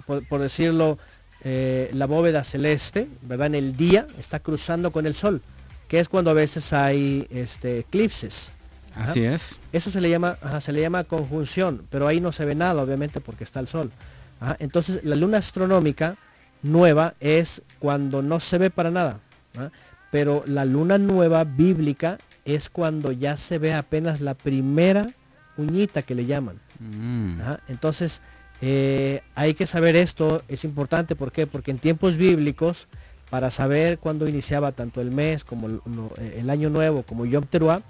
[0.07, 0.99] por, por decirlo,
[1.45, 3.47] la bóveda celeste, ¿verdad?
[3.47, 5.41] En el día está cruzando con el sol,
[5.87, 8.51] que es cuando a veces hay este, eclipses.
[8.97, 9.11] Ajá.
[9.13, 9.59] Así es.
[9.73, 12.83] Eso se le llama, ajá, se le llama conjunción, pero ahí no se ve nada,
[12.83, 13.93] obviamente, porque está el sol.
[14.41, 16.17] Ajá, Entonces, la luna astronómica
[16.65, 19.21] nueva es cuando no se ve para nada.
[19.59, 19.71] ¿Ah?
[20.11, 25.11] Pero la luna nueva bíblica es cuando ya se ve apenas la primera
[25.57, 26.61] uñita que le llaman.
[26.79, 27.41] Mm.
[27.69, 28.21] Entonces,
[28.61, 31.47] eh, hay que saber esto, es importante, ¿por qué?
[31.47, 32.87] Porque en tiempos bíblicos,
[33.31, 35.81] para saber cuándo iniciaba tanto el mes como el,
[36.19, 37.81] eh, el año nuevo, como Yom Teruah,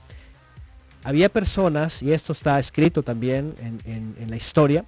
[1.05, 4.85] había personas, y esto está escrito también en, en- en la historia,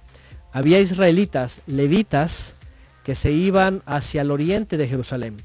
[0.51, 2.55] había israelitas, levitas,
[3.03, 5.37] que se iban hacia el oriente de Jerusalén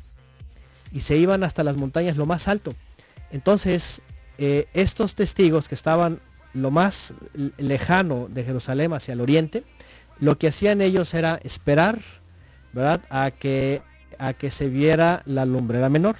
[0.94, 2.72] y se iban hasta las montañas lo más alto.
[3.32, 4.00] Entonces,
[4.38, 6.20] eh, estos testigos que estaban
[6.54, 7.12] lo más
[7.58, 9.64] lejano de Jerusalén hacia el oriente,
[10.20, 11.98] lo que hacían ellos era esperar,
[12.72, 13.02] ¿verdad?
[13.10, 13.82] A que,
[14.18, 16.14] a que se viera la lumbrera menor.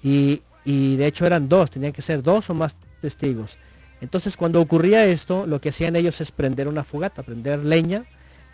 [0.00, 3.58] Y, y de hecho eran dos, tenían que ser dos o más testigos.
[4.00, 8.04] Entonces cuando ocurría esto, lo que hacían ellos es prender una fogata, prender leña,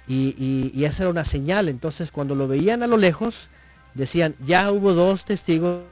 [0.07, 1.69] y, y, y esa era una señal.
[1.69, 3.51] Entonces cuando lo veían a lo lejos,
[3.95, 5.83] decían, ya hubo dos testigos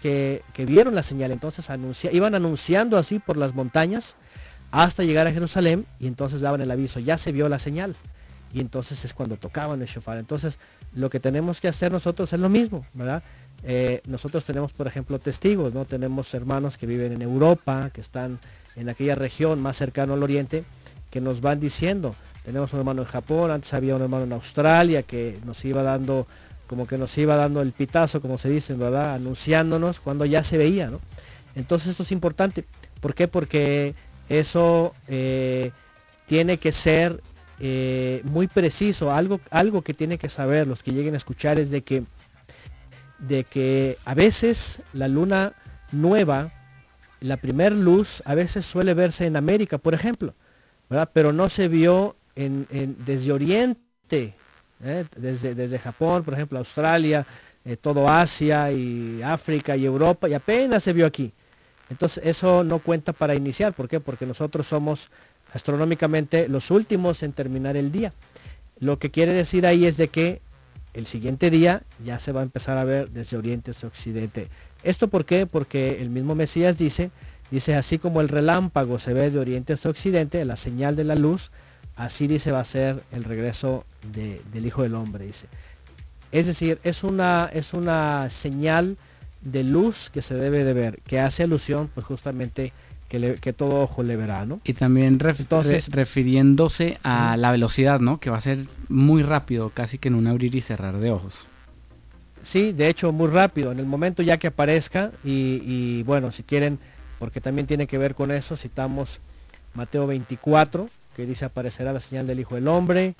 [0.00, 1.32] que, que vieron la señal.
[1.32, 1.66] Entonces
[2.12, 4.16] iban anunciando así por las montañas
[4.70, 7.96] hasta llegar a Jerusalén y entonces daban el aviso, ya se vio la señal.
[8.52, 10.18] Y entonces es cuando tocaban el shofar.
[10.18, 10.58] Entonces
[10.92, 13.22] lo que tenemos que hacer nosotros es lo mismo, ¿verdad?
[13.62, 15.84] eh, nosotros tenemos, por ejemplo, testigos, ¿no?
[15.84, 18.38] Tenemos hermanos que viven en Europa, que están
[18.76, 20.64] en aquella región más cercano al oriente,
[21.10, 22.14] que nos van diciendo.
[22.44, 26.26] Tenemos un hermano en Japón, antes había un hermano en Australia que nos iba dando,
[26.70, 29.14] como que nos iba dando el pitazo, como se dice, ¿verdad?
[29.14, 31.00] Anunciándonos cuando ya se veía, ¿no?
[31.56, 32.64] Entonces esto es importante.
[33.00, 33.26] ¿Por qué?
[33.26, 33.96] Porque
[34.28, 35.72] eso eh,
[36.26, 37.20] tiene que ser
[37.58, 39.12] eh, muy preciso.
[39.12, 42.04] Algo, algo que tiene que saber los que lleguen a escuchar es de que,
[43.18, 45.54] de que a veces la luna
[45.90, 46.52] nueva,
[47.18, 50.34] la primer luz, a veces suele verse en América, por ejemplo,
[50.88, 51.10] ¿verdad?
[51.12, 52.68] pero no se vio en-
[53.04, 54.34] desde Oriente,
[54.84, 55.04] ¿eh?
[55.16, 57.26] desde, desde Japón, por ejemplo, Australia,
[57.64, 61.32] eh, todo Asia y África y Europa, y apenas se vio aquí.
[61.90, 63.72] Entonces eso no cuenta para iniciar.
[63.72, 64.00] ¿Por qué?
[64.00, 65.08] Porque nosotros somos
[65.52, 68.12] astronómicamente los últimos en terminar el día.
[68.78, 70.40] Lo que quiere decir ahí es de que
[70.94, 74.48] el siguiente día ya se va a empezar a ver desde oriente hacia occidente.
[74.82, 75.46] ¿Esto por qué?
[75.46, 77.10] Porque el mismo Mesías dice,
[77.50, 81.14] dice así como el relámpago se ve de oriente hacia occidente, la señal de la
[81.14, 81.50] luz,
[82.00, 85.46] así dice va a ser el regreso de- del Hijo del Hombre, dice.
[86.32, 88.96] Es decir, es una, es una señal
[89.42, 92.72] de luz que se debe de ver, que hace alusión pues justamente
[93.08, 94.60] que, le- que todo ojo le verá, ¿no?
[94.64, 98.20] Y también ref- Entonces- re- refiriéndose a la velocidad, ¿no?
[98.20, 101.34] Que va a ser muy rápido, casi que en un abrir y cerrar de ojos.
[102.42, 106.42] Sí, de hecho muy rápido, en el momento ya que aparezca y, y, bueno, si
[106.44, 106.78] quieren,
[107.18, 109.18] porque también tiene que ver con eso, citamos
[109.74, 113.14] Mateo 24, que dice aparecerá la señal del Hijo del Hombre,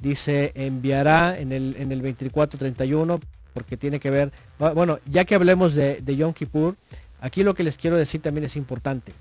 [0.00, 3.20] dice enviará en el, en el 24-31,
[3.52, 6.76] porque tiene que ver, bu- bueno, ya que hablemos de, de Yom Kippur,
[7.20, 9.12] aquí lo que les quiero decir también es importante.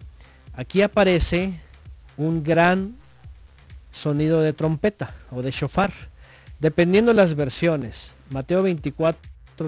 [0.55, 1.59] Aquí aparece
[2.17, 2.95] un gran
[3.91, 5.91] sonido de trompeta o de shofar,
[6.59, 8.13] dependiendo de las versiones.
[8.29, 9.19] Mateo 24,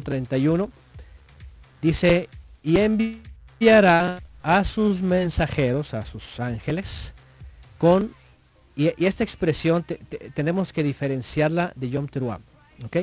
[0.04, 0.70] 31
[1.82, 2.30] dice,
[2.64, 7.14] y enviará a sus mensajeros, a sus ángeles,
[7.78, 8.12] con,
[8.76, 12.40] y, esta expresión te- te- tenemos que diferenciarla de Yom Teruah,
[12.86, 12.98] ¿ok?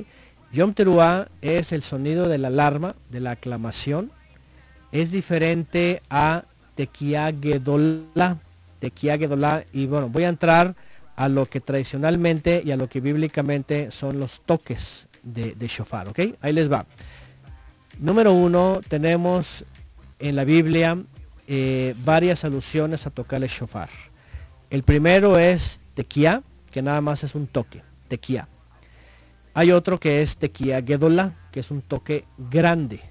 [0.53, 4.11] Yom Teruah es el sonido de la alarma, de la aclamación,
[4.93, 6.45] es diferente a
[6.75, 8.39] Tequia Gedolá,
[9.73, 10.75] y bueno, voy a entrar
[11.17, 16.09] a lo que tradicionalmente y a lo que bíblicamente son los toques de, de shofar,
[16.09, 16.21] ¿ok?
[16.41, 16.85] Ahí les va.
[17.99, 19.65] Número uno, tenemos
[20.19, 20.99] en la Biblia
[21.47, 23.89] eh, varias alusiones a tocar el shofar.
[24.73, 28.49] El primero es tequía, que nada más es un toque, tequía.
[29.53, 33.03] Hay otro que es tequía gedolá, que es un toque grande.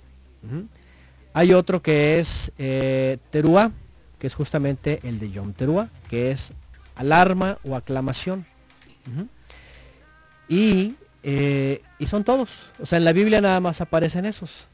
[1.33, 3.71] Hay otro que es eh, teruá,
[4.17, 6.51] que es justamente el de Yom Teruá, que es
[6.95, 8.43] alarma o aclamación.
[10.49, 12.71] Y, eh, y son todos.
[12.79, 14.67] O sea, en la Biblia nada más aparecen esos.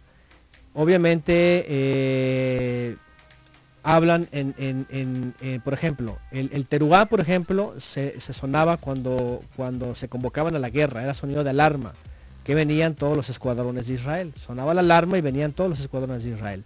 [0.73, 2.95] Obviamente eh,
[3.83, 9.41] hablan en, en- en, eh, por ejemplo, el, teruá, por ejemplo, se, se sonaba cuando,
[9.55, 11.93] cuando se convocaban a la guerra, era sonido de alarma,
[12.43, 14.33] que venían todos los escuadrones de Israel.
[14.39, 16.63] Sonaba la alarma y venían todos los escuadrones de Israel.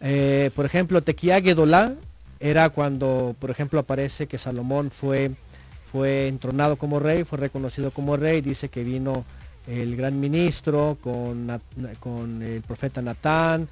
[0.00, 1.94] Eh, por ejemplo, Tequía Gedolá
[2.40, 5.32] era cuando, por ejemplo, aparece que Salomón fue,
[5.90, 9.24] fue entronado como rey, fue reconocido como rey, dice que vino
[9.66, 11.60] el gran ministro con,
[12.00, 13.68] con el profeta Natán,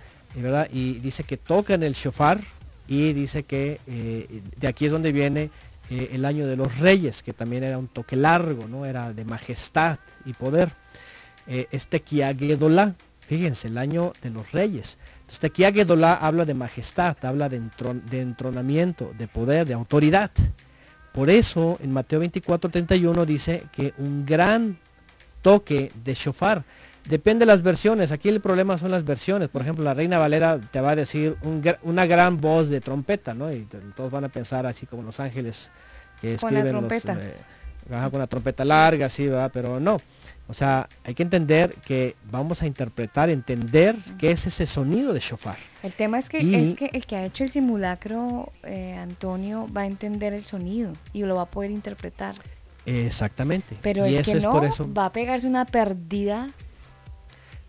[0.73, 2.41] y dice que tocan el shofar
[2.87, 5.51] y dice que eh, de aquí es donde viene
[5.91, 8.87] eh, el año de los reyes, que también era un toque largo, ¿no?
[8.87, 10.71] era de majestad y poder.
[11.47, 12.95] Eh, es Tequía Gedolá,
[13.27, 14.99] fíjense, el año de los reyes.
[15.21, 20.31] Entonces Tequía Gedolá habla de majestad, habla de, entron- de entronamiento, de poder, de autoridad.
[21.13, 24.79] Por eso en Mateo 24, 31 dice que un gran
[25.43, 26.65] toque de shofar.
[27.09, 28.13] Depende de las versiones.
[28.13, 29.49] Aquí el problema son las versiones.
[29.49, 33.35] Por ejemplo, la Reina Valera te va a decir un una gran voz de trompeta,
[33.35, 33.53] ¿no?
[33.53, 35.71] Y todos van a pensar así como los ángeles
[36.21, 37.19] que Con la escriben los, trompeta.
[37.21, 37.35] eh,
[37.95, 39.51] ajá, con la trompeta larga, así, ¿verdad?
[39.53, 40.01] Pero no.
[40.49, 45.21] O sea, hay que entender que vamos a interpretar, entender qué es ese sonido de
[45.21, 45.57] shofar.
[45.83, 49.67] El tema es que, Y- es que el que ha hecho el simulacro, eh, Antonio,
[49.75, 52.35] va a entender el sonido y lo va a poder interpretar.
[52.87, 53.77] Exactamente.
[53.83, 56.51] Pero y el eso que es no por eso va a pegarse una perdida.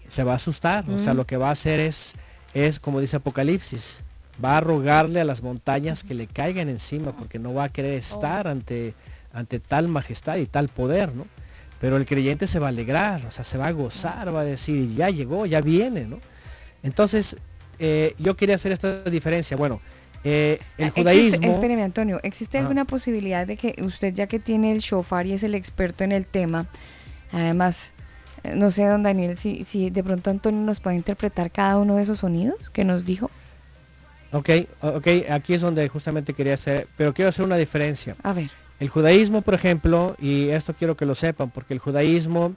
[0.09, 0.83] Se va a asustar.
[0.89, 2.13] O sea, lo que va a hacer es,
[2.53, 4.01] es como dice Apocalipsis,
[4.43, 7.93] va a rogarle a las montañas que le caigan encima porque no va a querer
[7.93, 8.93] estar ante,
[9.33, 11.25] ante tal majestad y tal poder, ¿no?
[11.79, 14.43] Pero el creyente se va a alegrar, o sea, se va a gozar, va a
[14.45, 16.19] decir, ya llegó, ya viene, ¿no?
[16.83, 17.37] Entonces,
[17.79, 19.55] eh, yo quería hacer esta diferencia.
[19.55, 19.79] Bueno,
[20.25, 21.51] eh, el Ah, Existe- judaísmo...
[21.51, 25.43] espéreme, Antonio, ¿existe alguna posibilidad de que usted, ya que tiene el shofar y es
[25.43, 26.67] el experto en el tema,
[27.31, 27.91] además,
[28.55, 32.03] No sé, don Daniel, si, si de pronto Antonio nos puede interpretar cada uno de
[32.03, 33.29] esos sonidos que nos dijo.
[34.31, 34.49] Ok,
[34.81, 38.15] ok, aquí es donde justamente quería hacer, pero quiero hacer una diferencia.
[38.23, 38.49] A ver.
[38.79, 42.55] El judaísmo, por ejemplo, y esto quiero que lo sepan, porque el judaísmo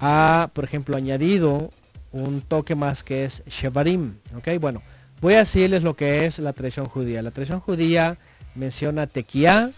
[0.00, 1.70] ha, por ejemplo, añadido
[2.12, 4.14] un toque más que es Shevarim.
[4.36, 4.80] Ok, bueno,
[5.20, 7.20] voy a decirles lo que es la tradición judía.
[7.20, 8.16] La tradición judía
[8.54, 9.72] menciona Tequía,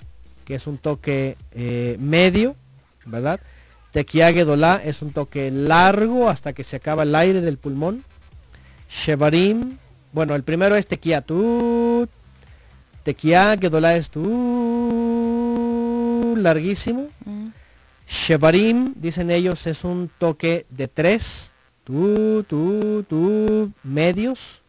[0.45, 2.55] que es un toque eh, medio,
[3.05, 3.41] ¿verdad?
[3.93, 8.05] Tequía Gedolá es un toque largo hasta que se acaba el aire del pulmón.
[8.89, 9.79] Shevarim,
[10.13, 12.09] bueno, el primero es Tequía, tú.
[13.03, 15.15] Tequía Gedolá es tú,
[16.37, 17.09] larguísimo.
[18.09, 21.53] Shevarim, dicen ellos, es un toque de tres,
[21.85, 24.63] tú, tú, tú, medios.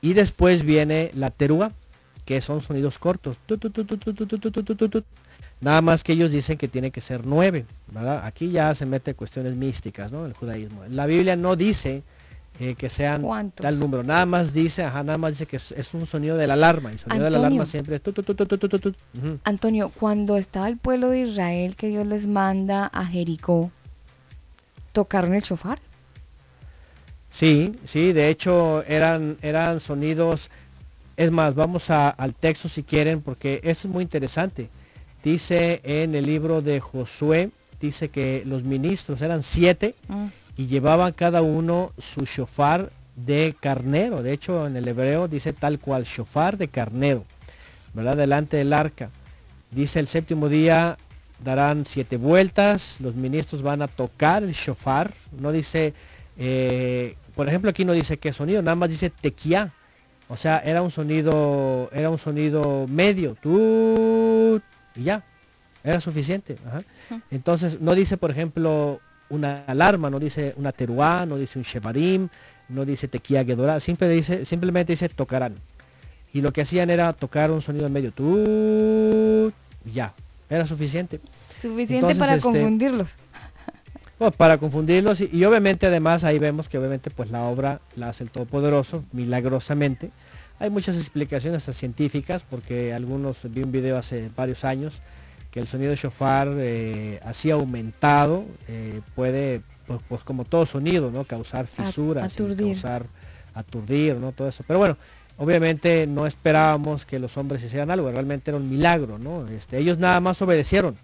[0.00, 1.72] Y después viene la terúa,
[2.24, 3.36] que son sonidos cortos.
[3.46, 3.84] tu, tu, tu,
[5.60, 8.24] Nada más que ellos dicen que tiene que ser nueve, ¿verdad?
[8.24, 10.24] Aquí ya se mete cuestiones místicas, ¿no?
[10.26, 10.82] El judaísmo.
[10.88, 12.04] La Biblia no dice
[12.60, 13.64] eh, que sean ¿Cuántos?
[13.64, 14.04] tal número.
[14.04, 16.92] Nada más dice, ajá, nada más dice que es, es un sonido de la alarma.
[16.92, 17.66] Y sonido de la alarma Antonio.
[17.70, 18.88] siempre es tu, tu, tu, tu, tu, tu, tu, tu.
[18.90, 19.38] Ujú.
[19.44, 23.72] Antonio, cuando estaba el pueblo de Israel que Dios les manda a Jericó,
[24.92, 25.80] ¿tocaron el shofar?
[27.30, 30.50] Sí, sí, de hecho eran, eran sonidos.
[31.16, 34.70] Es más, vamos a- al texto si quieren, porque eso es muy interesante.
[35.32, 37.50] Dice en el libro de Josué,
[37.82, 40.28] dice que los ministros eran siete Mm.
[40.56, 44.22] y llevaban cada uno su shofar de carnero.
[44.22, 47.26] De hecho, en el hebreo dice tal cual, shofar de carnero,
[47.92, 48.16] ¿verdad?
[48.16, 49.10] Delante del arca.
[49.70, 50.96] Dice el séptimo día
[51.44, 55.12] darán siete vueltas, los ministros van a tocar el shofar.
[55.38, 55.92] No dice,
[56.38, 59.74] eh, por ejemplo, aquí no dice qué sonido, nada más dice tequía.
[60.30, 64.62] O sea, era un sonido, era un sonido medio, tú
[64.98, 65.24] y ya,
[65.84, 66.56] era suficiente.
[66.66, 66.82] ajá.
[67.30, 72.28] Entonces no dice, por ejemplo, una alarma, no dice una teruá, no dice un shevarim,
[72.68, 75.54] no dice tequía gedorá, simple dice, simplemente dice tocarán.
[76.32, 79.52] Y lo que hacían era tocar un sonido medio, tú
[79.92, 80.12] ya,
[80.50, 81.20] era suficiente.
[81.60, 83.16] Suficiente Entonces, para este, confundirlos.
[84.18, 88.10] Bueno, para confundirlos y, y obviamente además ahí vemos que obviamente pues la obra la
[88.10, 90.10] hace el Todopoderoso milagrosamente.
[90.58, 94.94] Hay muchas explicaciones científicas porque algunos vi un video hace varios años
[95.50, 101.10] que el sonido de shofar eh, así aumentado eh, puede pues, pues, como todo sonido
[101.10, 102.74] no causar fisuras aturdir.
[102.74, 103.06] causar
[103.54, 104.98] aturdir no todo eso pero bueno
[105.38, 109.96] obviamente no esperábamos que los hombres hicieran algo realmente era un milagro no este, ellos
[109.96, 110.98] nada más obedecieron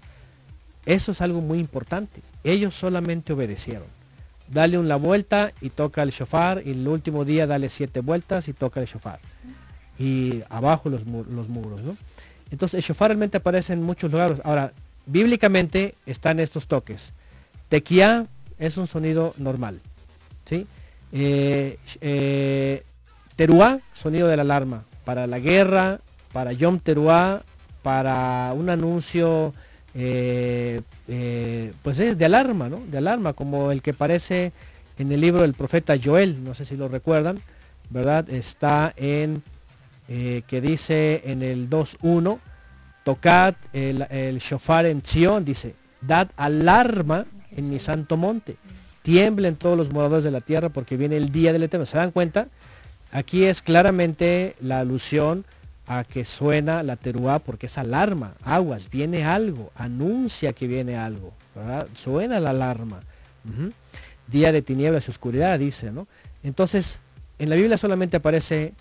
[0.86, 2.20] eso es algo muy importante.
[2.42, 3.86] Ellos solamente obedecieron.
[4.48, 8.52] Dale una vuelta y toca el shofar y el último día dale siete vueltas y
[8.52, 9.18] toca el shofar.
[9.98, 11.96] Y abajo los, mu- los muros, ¿no?
[12.50, 14.40] Entonces el shofar realmente aparece en muchos lugares.
[14.44, 14.72] Ahora,
[15.06, 17.12] bíblicamente están estos toques.
[17.68, 18.26] Tequía
[18.58, 19.80] es un sonido normal.
[20.44, 20.66] ¿sí?
[21.12, 22.82] Eh, eh,
[23.36, 24.84] teruá, sonido de la alarma.
[25.04, 26.00] Para la guerra,
[26.32, 27.42] para Yom Teruá,
[27.82, 29.52] para un anuncio
[29.94, 30.80] eh,
[31.82, 32.82] pues es de alarma, ¿no?
[32.90, 34.52] De alarma, como el que aparece
[34.98, 37.40] en el libro del profeta Joel, no sé si lo recuerdan,
[37.90, 38.28] ¿verdad?
[38.30, 39.42] Está en,
[40.08, 42.38] eh, que dice en el 2.1,
[43.04, 47.26] tocad el, el shofar en Sion, dice, dad alarma
[47.56, 48.56] en mi santo monte,
[49.02, 51.86] tiemblen todos los moradores de la tierra porque viene el día del eterno.
[51.86, 52.48] ¿Se dan cuenta?
[53.12, 55.44] Aquí es claramente la alusión
[55.86, 61.32] a que suena la teruá porque es alarma, aguas, viene algo, anuncia que viene algo.
[61.94, 63.00] Suena la alarma.
[64.26, 66.08] Día de tinieblas y oscuridad, dice, ¿no?
[66.42, 66.98] Entonces,
[67.38, 68.72] en la Biblia solamente aparece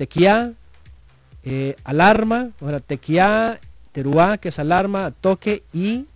[0.00, 0.54] tequía,
[1.44, 3.60] eh, alarma, o sea, tequía,
[3.92, 6.06] teruá, que es alarma, toque, y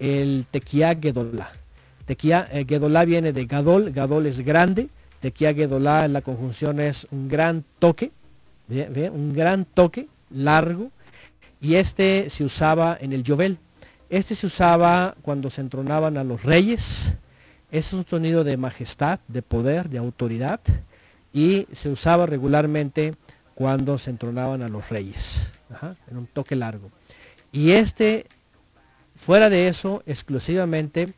[0.00, 1.52] el tequía gedolá.
[2.06, 4.88] Tequía eh, gedolá viene de gadol, gadol es grande,
[5.20, 8.10] tequía gedolá en la conjunción es un gran toque,
[8.68, 10.90] un gran toque largo
[11.60, 13.58] y este se usaba en el Yovel.
[14.08, 17.14] Este se usaba cuando se entronaban a los reyes.
[17.70, 20.58] Es un sonido de majestad, de poder, de autoridad
[21.32, 23.14] y se usaba regularmente
[23.60, 25.50] cuando se entronaban a los reyes.
[26.10, 26.90] En un toque largo.
[27.52, 28.24] Y este,
[29.14, 31.12] fuera de eso, exclusivamente,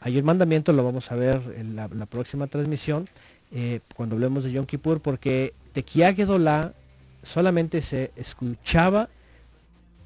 [0.00, 3.08] hay un mandamiento, lo vamos a ver en la, próxima transmisión,
[3.50, 6.74] eh, cuando hablemos de Yom Kippur, porque Tequía Gedolá
[7.24, 9.08] solamente se escuchaba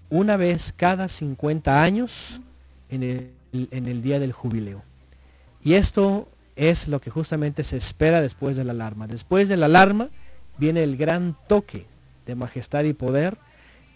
[0.09, 2.41] una vez cada 50 años
[2.89, 3.03] en
[3.53, 4.83] el día del jubileo.
[5.63, 9.07] Y esto es lo que justamente se espera después de la alarma.
[9.07, 10.09] Después de la alarma
[10.59, 11.87] viene el gran toque
[12.27, 13.37] de majestad y poder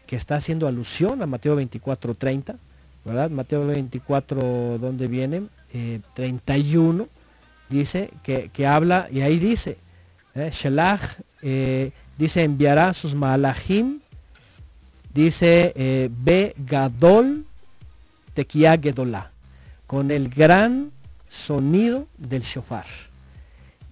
[0.07, 2.57] que está haciendo alusión a Mateo 24:30,
[3.05, 3.31] ¿verdad?
[3.31, 5.43] Mateo 24, ¿dónde viene?
[5.73, 7.09] eh, 31,
[7.69, 9.77] dice que, que habla, y ahí dice,
[10.35, 11.03] eh, Shelach,
[11.43, 14.01] eh, dice enviará sus malachim,
[15.12, 17.45] dice eh, Be Gadol
[18.35, 19.31] Tequia Gedolá,
[19.87, 20.93] con el gran
[21.28, 22.87] sonido del shofar.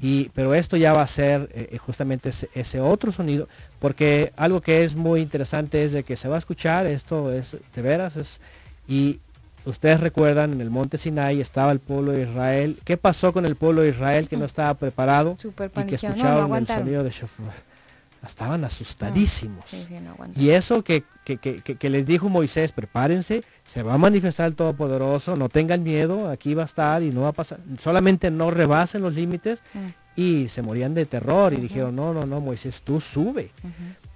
[0.01, 4.33] Y, pero esto ya va a ser eh, eh, justamente ese, ese otro sonido, porque
[4.37, 7.83] algo que es muy interesante es de que se va a escuchar, esto es de
[7.83, 8.41] veras, es,
[8.87, 9.21] y
[9.65, 12.79] ustedes recuerdan en el monte Sinai estaba el pueblo de Israel.
[12.85, 16.17] ¿Qué pasó con el pueblo de Israel que no estaba preparado Súper y que paniqueado.
[16.17, 17.76] No, no escuchaban el sonido de shofar?
[18.25, 19.65] Estaban asustadísimos.
[19.69, 20.45] Sí, sí, no aguantaron.
[20.45, 24.55] Y eso que, que- que- que- les dijo Moisés, prepárense, se va a manifestar el
[24.57, 28.51] Todopoderoso, no tengan miedo, aquí va a estar y no va a pasar, solamente no
[28.51, 29.79] rebasen los límites Mm.
[30.21, 33.51] y se morían de terror y dijeron, no, no, no, Moisés, tú sube.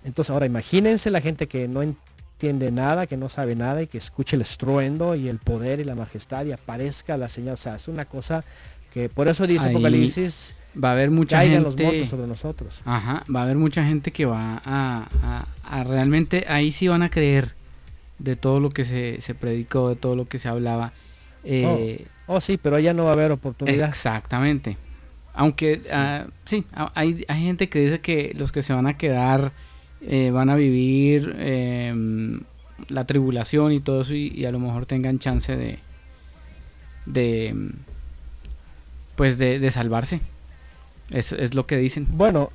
[0.04, 3.98] Entonces ahora imagínense la gente que no entiende nada, que no sabe nada y que
[3.98, 7.76] escuche el estruendo y el poder y la majestad y aparezca la señal, o sea,
[7.76, 8.42] es una cosa
[8.92, 11.84] que por eso dice Ahí Apocalipsis, Va a haber mucha caigan los gente.
[11.84, 12.80] muertos sobre nosotros.
[12.84, 17.02] Ajá, va a haber mucha gente que va a, a- a realmente, ahí sí van
[17.02, 17.54] a creer
[18.18, 20.92] de todo lo que se, se predicó, de todo lo que se hablaba.
[21.44, 23.88] Eh, Oh, sí, pero allá no va a haber oportunidad.
[23.88, 24.76] Exactamente.
[25.34, 29.50] Aunque ah, sí, hay, hay gente que dice que los que se van a quedar
[30.02, 32.40] eh, van a vivir em,
[32.88, 35.78] la tribulación y todo eso y, y a lo mejor tengan chance de
[37.06, 37.72] de em,
[39.16, 40.20] pues de, de salvarse.
[41.12, 42.06] Es, es lo que dicen.
[42.10, 42.50] Bueno,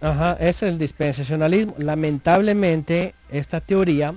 [0.00, 1.74] ajá, es el dispensacionalismo.
[1.78, 4.14] Lamentablemente, esta teoría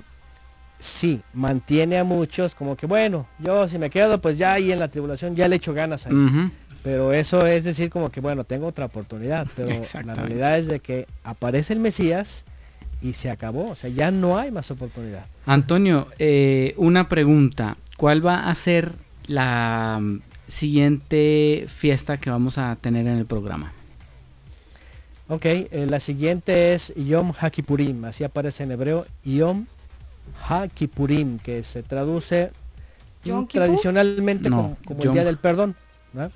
[0.78, 4.78] sí mantiene a muchos como que, bueno, yo si me quedo, pues ya ahí en
[4.78, 6.14] la tribulación ya le echo ganas ahí.
[6.82, 9.46] Pero eso es decir como que, bueno, tengo otra oportunidad.
[9.54, 12.44] Pero la realidad es de que aparece el Mesías
[13.02, 13.70] y se acabó.
[13.70, 15.26] O sea, ya no hay más oportunidad.
[15.44, 17.76] Antonio, eh, una pregunta.
[17.98, 18.92] ¿Cuál va a ser
[19.26, 20.00] la
[20.50, 23.72] siguiente fiesta que vamos a tener en el programa?
[25.28, 29.66] Ok, eh, la siguiente es Yom HaKippurim, así aparece en hebreo, Yom
[30.48, 32.50] HaKippurim, que se traduce
[33.24, 35.76] ¿Yom mm, tradicionalmente No, como, como el Día del Perdón.
[36.12, 36.30] ¿no?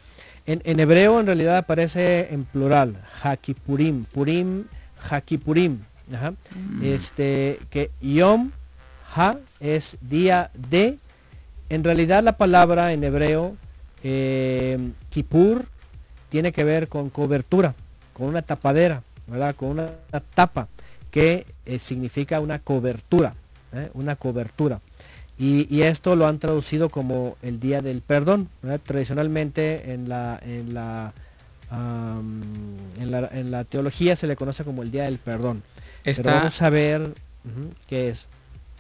[0.47, 4.65] En, en hebreo en realidad aparece en plural, HaKippurim, Purim,
[5.11, 5.79] HaKippurim.
[6.15, 6.35] ajá.
[6.83, 8.51] Este, que Yom
[9.17, 10.99] Ha es día de,
[11.69, 13.57] en realidad la palabra en hebreo,
[14.05, 14.79] eh,
[15.11, 15.65] Kippur,
[16.29, 17.75] tiene que ver con cobertura,
[18.13, 19.57] con una tapadera, ¿verdad?
[19.57, 19.91] Con una,
[20.35, 20.69] tapa
[21.11, 23.35] que eh, significa una cobertura,
[23.73, 23.91] ¿eh?
[23.95, 24.81] una cobertura.
[25.39, 28.49] Y, y esto lo han traducido como el día del perdón.
[28.63, 28.81] ¿verdad?
[28.85, 31.13] Tradicionalmente en la, en, la,
[33.01, 35.63] en, la, en la teología se le conoce como el día del perdón.
[36.05, 37.15] Pero Está, vamos a ver
[37.89, 38.27] qué es.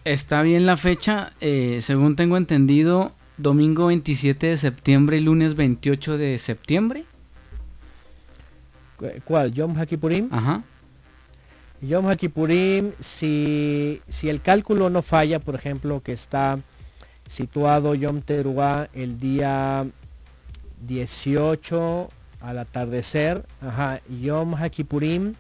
[0.04, 6.16] está bien la fecha, eh, según tengo entendido, domingo 27 de septiembre y lunes 28
[6.18, 7.04] de septiembre.
[8.96, 9.52] ¿Cu- ¿Cuál?
[9.52, 10.28] Yom HaKippurim.
[10.32, 10.62] Ajá.
[11.80, 16.58] Yom HaKippurim, si, si el cálculo no falla, por ejemplo, que está
[17.28, 19.84] situado Yom Teruah el día
[20.86, 22.08] 18
[22.40, 25.34] al atardecer, ajá, Yom HaKippurim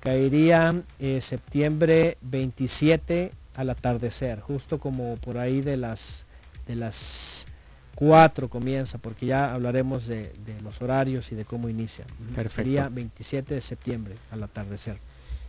[0.00, 6.26] caería eh, septiembre 27 al atardecer, justo como por ahí de las
[6.66, 7.46] de las
[7.94, 12.04] 4 comienza, porque ya hablaremos de, de los horarios y de cómo inicia.
[12.34, 12.56] Perfecto.
[12.56, 14.98] Sería 27 de septiembre al atardecer.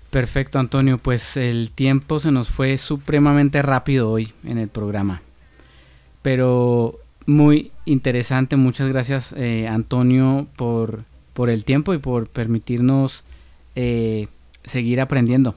[0.09, 0.98] Perfecto, Antonio.
[0.98, 5.22] Pues el tiempo se nos fue supremamente rápido hoy en el programa.
[6.22, 8.57] Pero muy interesante.
[8.57, 13.23] Muchas gracias, eh, Antonio, por, por el tiempo y por permitirnos
[13.75, 14.27] eh,
[14.65, 15.56] seguir aprendiendo.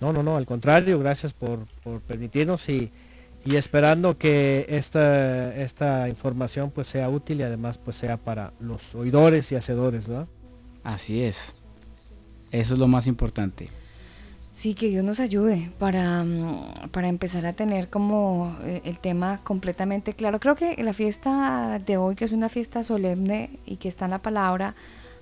[0.00, 2.90] No, no, no, al contrario, gracias por, por permitirnos y,
[3.44, 8.94] y esperando que esta, esta información pues sea útil y además pues sea para los
[8.94, 10.28] oidores y hacedores, ¿no?
[10.84, 11.54] Así es.
[12.52, 13.68] Eso es lo más importante.
[14.52, 19.40] Sí, que Dios nos ayude para, mm, para empezar a tener como eh, el tema
[19.42, 20.40] completamente claro.
[20.40, 24.10] Creo que la fiesta de hoy, que es una fiesta solemne y que está en
[24.10, 24.74] la palabra,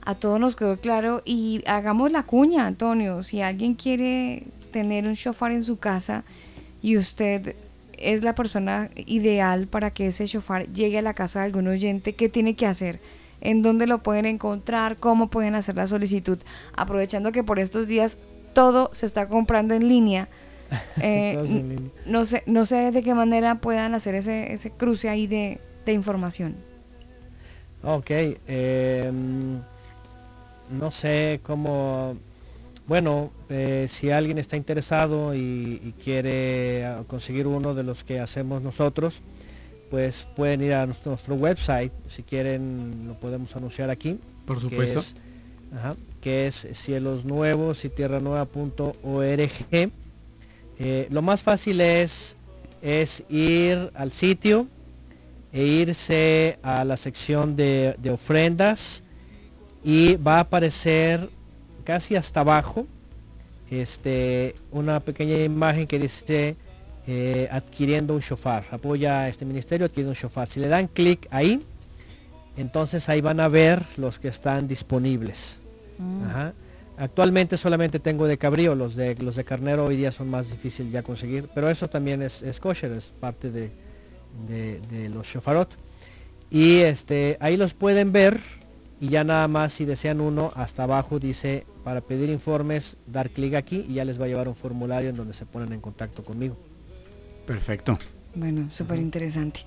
[0.05, 3.23] a todos nos quedó claro y hagamos la cuña, Antonio.
[3.23, 6.25] Si alguien quiere tener un shofar en su casa
[6.83, 7.55] y usted
[8.01, 12.15] es la persona ideal para que ese shofar llegue a la casa de algún oyente,
[12.15, 13.01] ¿qué tiene que hacer?
[13.41, 14.97] ¿En dónde lo pueden encontrar?
[14.97, 16.39] ¿Cómo pueden hacer la solicitud?
[16.77, 18.19] Aprovechando que por estos días
[18.53, 20.29] todo se está comprando en línea.
[21.03, 21.91] eh, en línea.
[22.07, 25.93] no sé, no sé de qué manera puedan hacer ese, ese cruce ahí de, de
[25.93, 26.55] información.
[27.83, 29.11] Ok, eh,
[30.71, 32.15] no sé cómo,
[32.91, 38.19] bueno, eh, si alguien está interesado y, y quiere ah, conseguir uno de los que
[38.19, 39.23] hacemos nosotros,
[39.93, 44.19] pues pueden ir a nuestro, nuestro website, si quieren lo podemos anunciar aquí.
[44.45, 44.99] Por que supuesto.
[44.99, 45.15] es-
[45.73, 49.51] ajá, que es cielos nuevos y tierra nueva.org.
[50.81, 52.35] Eh, lo más fácil es,
[52.83, 54.67] es ir al sitio
[55.53, 59.05] e irse a la sección de, de ofrendas
[59.85, 61.31] y va a aparecer
[61.91, 62.87] casi hasta abajo
[63.69, 66.55] este, una pequeña imagen que dice
[67.09, 68.63] eh, adquiriendo un shofar.
[68.71, 70.47] Apoya a este ministerio adquiriendo un shofar.
[70.49, 71.61] Si le dan clic ahí,
[72.57, 75.57] entonces ahí van a ver los que están disponibles.
[76.29, 76.53] Ajá.
[76.97, 80.93] Actualmente solamente tengo de cabrío, los de los de carnero hoy día son más difíciles
[80.93, 83.71] ya conseguir, pero eso también es, es kosher, es parte de,
[84.49, 85.71] de- de los shofarot.
[86.51, 88.39] Y este ahí los pueden ver
[89.01, 93.55] y ya nada más si desean uno, hasta abajo dice para pedir informes, dar clic
[93.55, 96.23] aquí y ya les va a llevar un formulario en donde se ponen en contacto
[96.23, 96.57] conmigo.
[97.47, 97.99] Perfecto.
[98.35, 99.61] Bueno, súper interesante.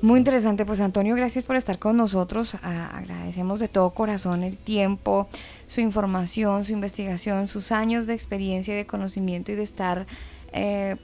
[0.00, 2.54] Muy interesante, pues Antonio, gracias por estar con nosotros.
[2.62, 5.26] A- agradecemos de todo corazón el tiempo,
[5.66, 10.06] su información, su investigación, sus años de experiencia y de conocimiento y de estar,
[10.52, 10.96] eh,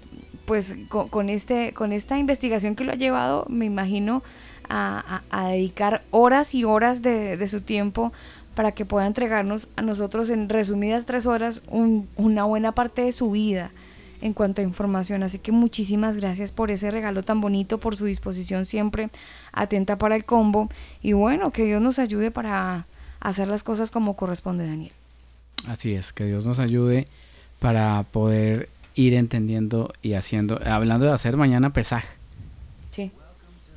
[0.47, 4.23] pues, co- con, este, con esta investigación que lo ha llevado, me imagino,
[4.69, 8.13] a, dedicar horas y horas de, su tiempo
[8.55, 13.13] para que pueda entregarnos a nosotros en resumidas tres horas un- una buena parte de
[13.13, 13.71] su vida
[14.23, 15.23] en cuanto a información.
[15.23, 19.11] Así que muchísimas gracias por ese regalo tan bonito, por su disposición siempre
[19.53, 20.71] atenta para el combo.
[21.03, 22.87] Y bueno, que Dios nos ayude para
[23.21, 24.93] hacer las cosas como corresponde, Daniel.
[25.67, 27.07] Así es, que Dios nos ayude
[27.59, 32.09] para poder ir entendiendo y haciendo, hablando de hacer mañana pesaje.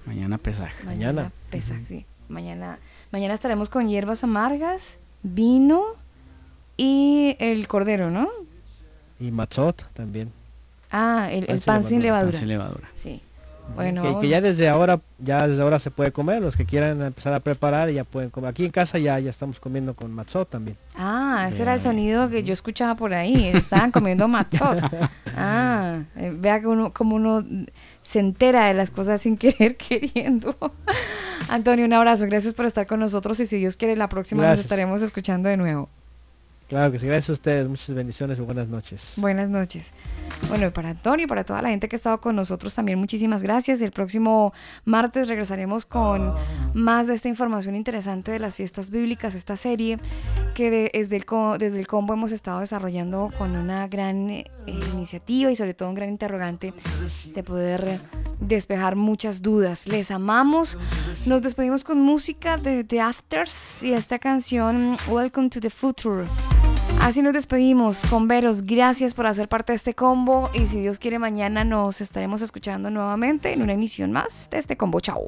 [0.07, 0.83] Mañana pesaje.
[0.85, 2.05] Mañana pesa, sí.
[2.29, 2.79] Mañana,
[3.11, 5.83] mañana estaremos con hierbas amargas, vino
[6.77, 8.29] y el cordero, ¿no?
[9.19, 10.31] Y matzot también.
[10.91, 12.31] Ah, el, el Pan sin pan sin levadura.
[12.31, 12.31] levadura.
[12.31, 12.89] Pan sin levadura.
[12.95, 13.21] Sí.
[13.75, 17.01] Bueno, que, que ya desde ahora, ya desde ahora se puede comer, los que quieran
[17.01, 18.49] empezar a preparar ya pueden comer.
[18.49, 20.77] Aquí en casa ya, ya estamos comiendo con matzot también.
[20.95, 23.47] Ah, ese era el sonido que yo escuchaba por ahí.
[23.53, 24.79] Estaban comiendo matzot.
[25.39, 27.45] Ah, eh, vea que uno, como uno
[28.01, 30.55] se entera de las cosas sin querer queriendo.
[31.47, 32.25] Antonio, un abrazo.
[32.25, 34.65] Gracias por estar con nosotros y si Dios quiere, la próxima nos Gracias.
[34.65, 35.89] estaremos escuchando de nuevo.
[36.67, 39.13] Claro que sí, gracias a ustedes, muchas bendiciones y buenas noches.
[39.15, 39.91] Buenas noches.
[40.49, 43.41] Bueno, para Antonio y para toda la gente que ha estado con nosotros también, muchísimas
[43.41, 43.79] gracias.
[43.81, 44.51] El próximo
[44.83, 46.33] martes regresaremos con
[46.73, 49.97] más de esta información interesante de las fiestas bíblicas, esta serie
[50.55, 54.45] que de- desde, el, co- desde el combo hemos estado desarrollando con una gran eh,
[54.93, 56.73] iniciativa y sobre todo un gran interrogante
[57.33, 58.01] de poder
[58.41, 59.87] despejar muchas dudas.
[59.87, 60.77] Les amamos.
[61.25, 66.25] Nos despedimos con música de The Afters y esta canción Welcome to the Future.
[67.01, 68.63] Así nos despedimos con Veros.
[68.65, 70.49] Gracias por hacer parte de este combo.
[70.53, 74.75] Y si Dios quiere, mañana nos estaremos escuchando nuevamente en una emisión más de este
[74.75, 74.99] combo.
[74.99, 75.27] Chao.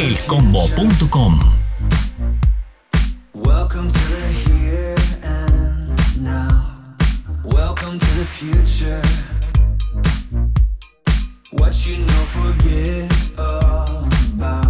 [0.00, 1.60] Elcombo.com
[3.34, 6.96] Welcome to the here and now.
[7.44, 9.02] Welcome to the future.
[11.52, 14.69] What you know, forget about.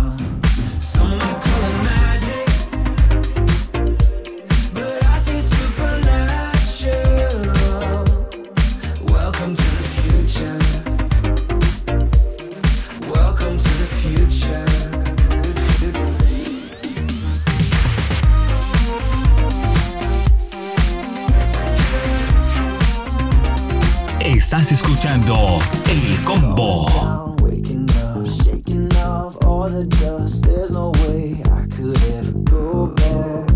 [32.46, 33.48] Go back.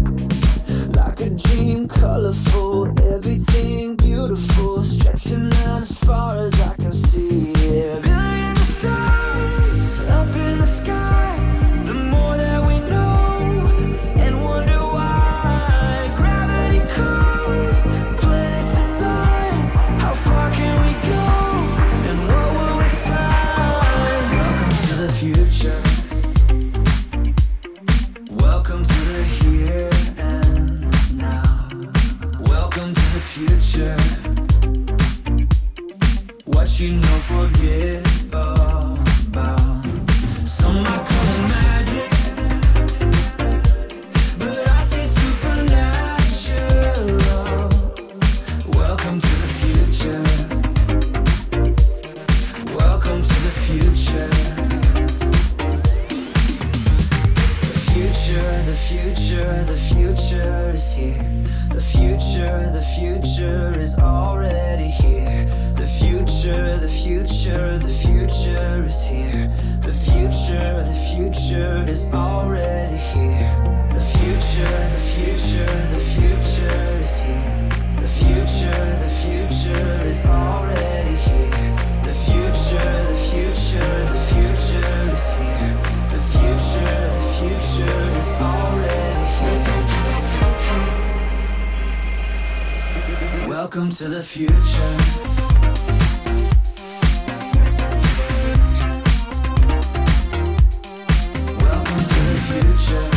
[0.94, 7.50] Like a dream, colorful, everything beautiful, stretching out as far as I can see.
[7.54, 7.98] Yeah.
[7.98, 11.23] Billion stars up in the sky.
[36.64, 38.96] But you know forget about.
[40.48, 42.10] Some I call it magic.
[44.38, 46.08] But I say supernatural.
[48.80, 50.24] Welcome to the future.
[52.74, 54.30] Welcome to the future.
[57.68, 61.28] The future, the future, the future is here.
[61.74, 65.46] The future, the future is already here
[66.80, 69.50] the future the future is here.
[69.80, 73.88] The future, the future is already here.
[73.92, 77.68] The future, the future, the future is here.
[78.00, 81.76] The future, the future is already here.
[82.02, 85.72] The future, the future, the future is here.
[86.10, 89.64] The future, the future is already here.
[93.48, 95.33] Welcome to the future.
[102.74, 103.13] Future.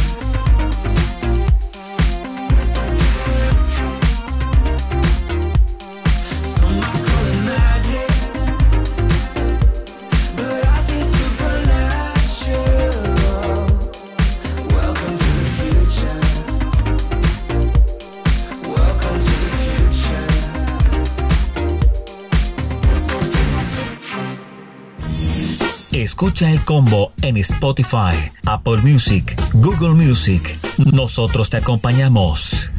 [26.04, 28.14] Escucha el combo en Spotify,
[28.46, 30.60] Apple Music, Google Music.
[30.94, 32.72] Nosotros te acompañamos.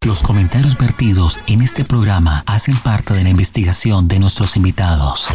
[0.00, 5.28] Los comentarios vertidos en este programa hacen parte de la investigación de nuestros invitados.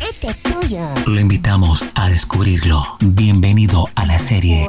[1.06, 2.84] Lo invitamos a descubrirlo.
[3.02, 4.68] Bienvenido a la serie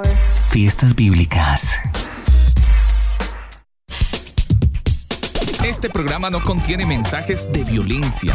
[0.48, 1.80] Fiestas Bíblicas.
[5.64, 8.34] Este programa no contiene mensajes de violencia.